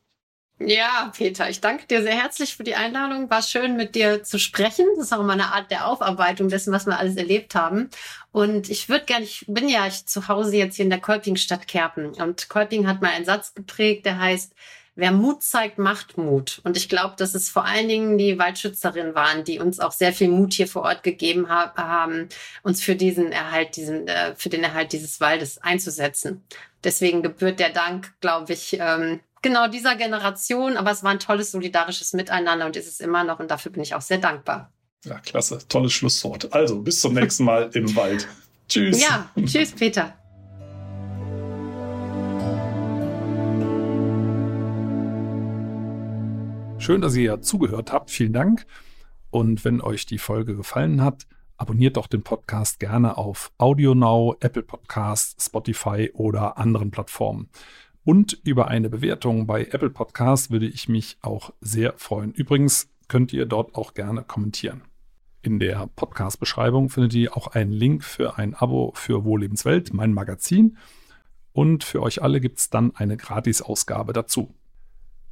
Ja, 0.58 1.12
Peter, 1.14 1.50
ich 1.50 1.60
danke 1.60 1.86
dir 1.86 2.02
sehr 2.02 2.18
herzlich 2.18 2.56
für 2.56 2.64
die 2.64 2.76
Einladung. 2.76 3.28
War 3.28 3.42
schön, 3.42 3.76
mit 3.76 3.94
dir 3.94 4.22
zu 4.22 4.38
sprechen. 4.38 4.86
Das 4.96 5.06
ist 5.06 5.12
auch 5.12 5.22
mal 5.22 5.34
eine 5.34 5.52
Art 5.52 5.70
der 5.70 5.86
Aufarbeitung 5.86 6.48
dessen, 6.48 6.72
was 6.72 6.86
wir 6.86 6.98
alles 6.98 7.16
erlebt 7.16 7.54
haben. 7.54 7.90
Und 8.32 8.70
ich 8.70 8.88
würde 8.88 9.04
gerne, 9.04 9.26
ich 9.26 9.44
bin 9.48 9.68
ja 9.68 9.86
zu 9.90 10.28
Hause 10.28 10.56
jetzt 10.56 10.76
hier 10.76 10.86
in 10.86 10.90
der 10.90 11.00
Kolpingstadt 11.00 11.68
Kerpen. 11.68 12.14
Und 12.14 12.48
Kolping 12.48 12.86
hat 12.86 13.02
mal 13.02 13.10
einen 13.10 13.26
Satz 13.26 13.52
geprägt, 13.52 14.06
der 14.06 14.18
heißt, 14.18 14.54
wer 14.94 15.12
Mut 15.12 15.42
zeigt, 15.42 15.76
macht 15.76 16.16
Mut. 16.16 16.62
Und 16.64 16.78
ich 16.78 16.88
glaube, 16.88 17.16
dass 17.18 17.34
es 17.34 17.50
vor 17.50 17.66
allen 17.66 17.88
Dingen 17.88 18.16
die 18.16 18.38
Waldschützerinnen 18.38 19.14
waren, 19.14 19.44
die 19.44 19.58
uns 19.58 19.78
auch 19.78 19.92
sehr 19.92 20.14
viel 20.14 20.28
Mut 20.28 20.54
hier 20.54 20.68
vor 20.68 20.82
Ort 20.84 21.02
gegeben 21.02 21.50
haben, 21.50 22.30
uns 22.62 22.82
für 22.82 22.96
diesen 22.96 23.30
Erhalt, 23.30 23.76
diesen, 23.76 24.08
äh, 24.08 24.34
für 24.36 24.48
den 24.48 24.64
Erhalt 24.64 24.92
dieses 24.92 25.20
Waldes 25.20 25.58
einzusetzen. 25.58 26.42
Deswegen 26.82 27.22
gebührt 27.22 27.60
der 27.60 27.70
Dank, 27.70 28.14
glaube 28.20 28.54
ich, 28.54 28.78
ähm, 28.80 29.20
genau 29.42 29.68
dieser 29.68 29.96
Generation, 29.96 30.76
aber 30.76 30.90
es 30.90 31.02
war 31.02 31.10
ein 31.10 31.18
tolles 31.18 31.50
solidarisches 31.50 32.12
Miteinander 32.12 32.66
und 32.66 32.76
ist 32.76 32.88
es 32.88 33.00
immer 33.00 33.24
noch 33.24 33.38
und 33.38 33.50
dafür 33.50 33.72
bin 33.72 33.82
ich 33.82 33.94
auch 33.94 34.00
sehr 34.00 34.18
dankbar. 34.18 34.72
Ja, 35.04 35.18
klasse, 35.20 35.58
tolles 35.68 35.92
Schlusswort. 35.92 36.52
Also 36.52 36.80
bis 36.80 37.00
zum 37.00 37.14
nächsten 37.14 37.44
Mal 37.44 37.70
im 37.74 37.94
Wald. 37.94 38.26
Tschüss. 38.68 39.00
Ja, 39.00 39.30
tschüss, 39.44 39.72
Peter. 39.72 40.16
Schön, 46.78 47.00
dass 47.00 47.16
ihr 47.16 47.40
zugehört 47.40 47.92
habt. 47.92 48.10
Vielen 48.10 48.32
Dank. 48.32 48.66
Und 49.30 49.64
wenn 49.64 49.80
euch 49.80 50.06
die 50.06 50.18
Folge 50.18 50.56
gefallen 50.56 51.02
hat, 51.02 51.26
abonniert 51.56 51.96
doch 51.96 52.06
den 52.06 52.22
Podcast 52.22 52.80
gerne 52.80 53.16
auf 53.16 53.50
AudioNow, 53.58 54.36
Apple 54.40 54.62
Podcasts, 54.62 55.46
Spotify 55.46 56.10
oder 56.14 56.58
anderen 56.58 56.90
Plattformen. 56.90 57.48
Und 58.06 58.38
über 58.44 58.68
eine 58.68 58.88
Bewertung 58.88 59.48
bei 59.48 59.64
Apple 59.64 59.90
Podcasts 59.90 60.52
würde 60.52 60.68
ich 60.68 60.88
mich 60.88 61.18
auch 61.22 61.52
sehr 61.60 61.94
freuen. 61.96 62.32
Übrigens 62.32 62.88
könnt 63.08 63.32
ihr 63.32 63.46
dort 63.46 63.74
auch 63.74 63.94
gerne 63.94 64.22
kommentieren. 64.22 64.82
In 65.42 65.58
der 65.58 65.88
Podcast-Beschreibung 65.96 66.88
findet 66.88 67.14
ihr 67.14 67.36
auch 67.36 67.48
einen 67.48 67.72
Link 67.72 68.04
für 68.04 68.38
ein 68.38 68.54
Abo 68.54 68.92
für 68.94 69.24
Wohllebenswelt, 69.24 69.92
mein 69.92 70.12
Magazin. 70.12 70.76
Und 71.52 71.82
für 71.82 72.00
euch 72.00 72.22
alle 72.22 72.40
gibt 72.40 72.60
es 72.60 72.70
dann 72.70 72.94
eine 72.94 73.16
Gratis-Ausgabe 73.16 74.12
dazu. 74.12 74.54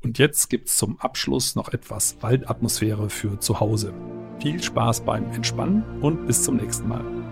Und 0.02 0.18
jetzt 0.18 0.50
gibt 0.50 0.66
es 0.66 0.76
zum 0.76 0.98
Abschluss 0.98 1.54
noch 1.54 1.72
etwas 1.72 2.16
Waldatmosphäre 2.22 3.08
für 3.08 3.38
zu 3.38 3.60
Hause. 3.60 3.94
Viel 4.40 4.60
Spaß 4.60 5.04
beim 5.04 5.30
Entspannen 5.30 5.84
und 6.02 6.26
bis 6.26 6.42
zum 6.42 6.56
nächsten 6.56 6.88
Mal. 6.88 7.23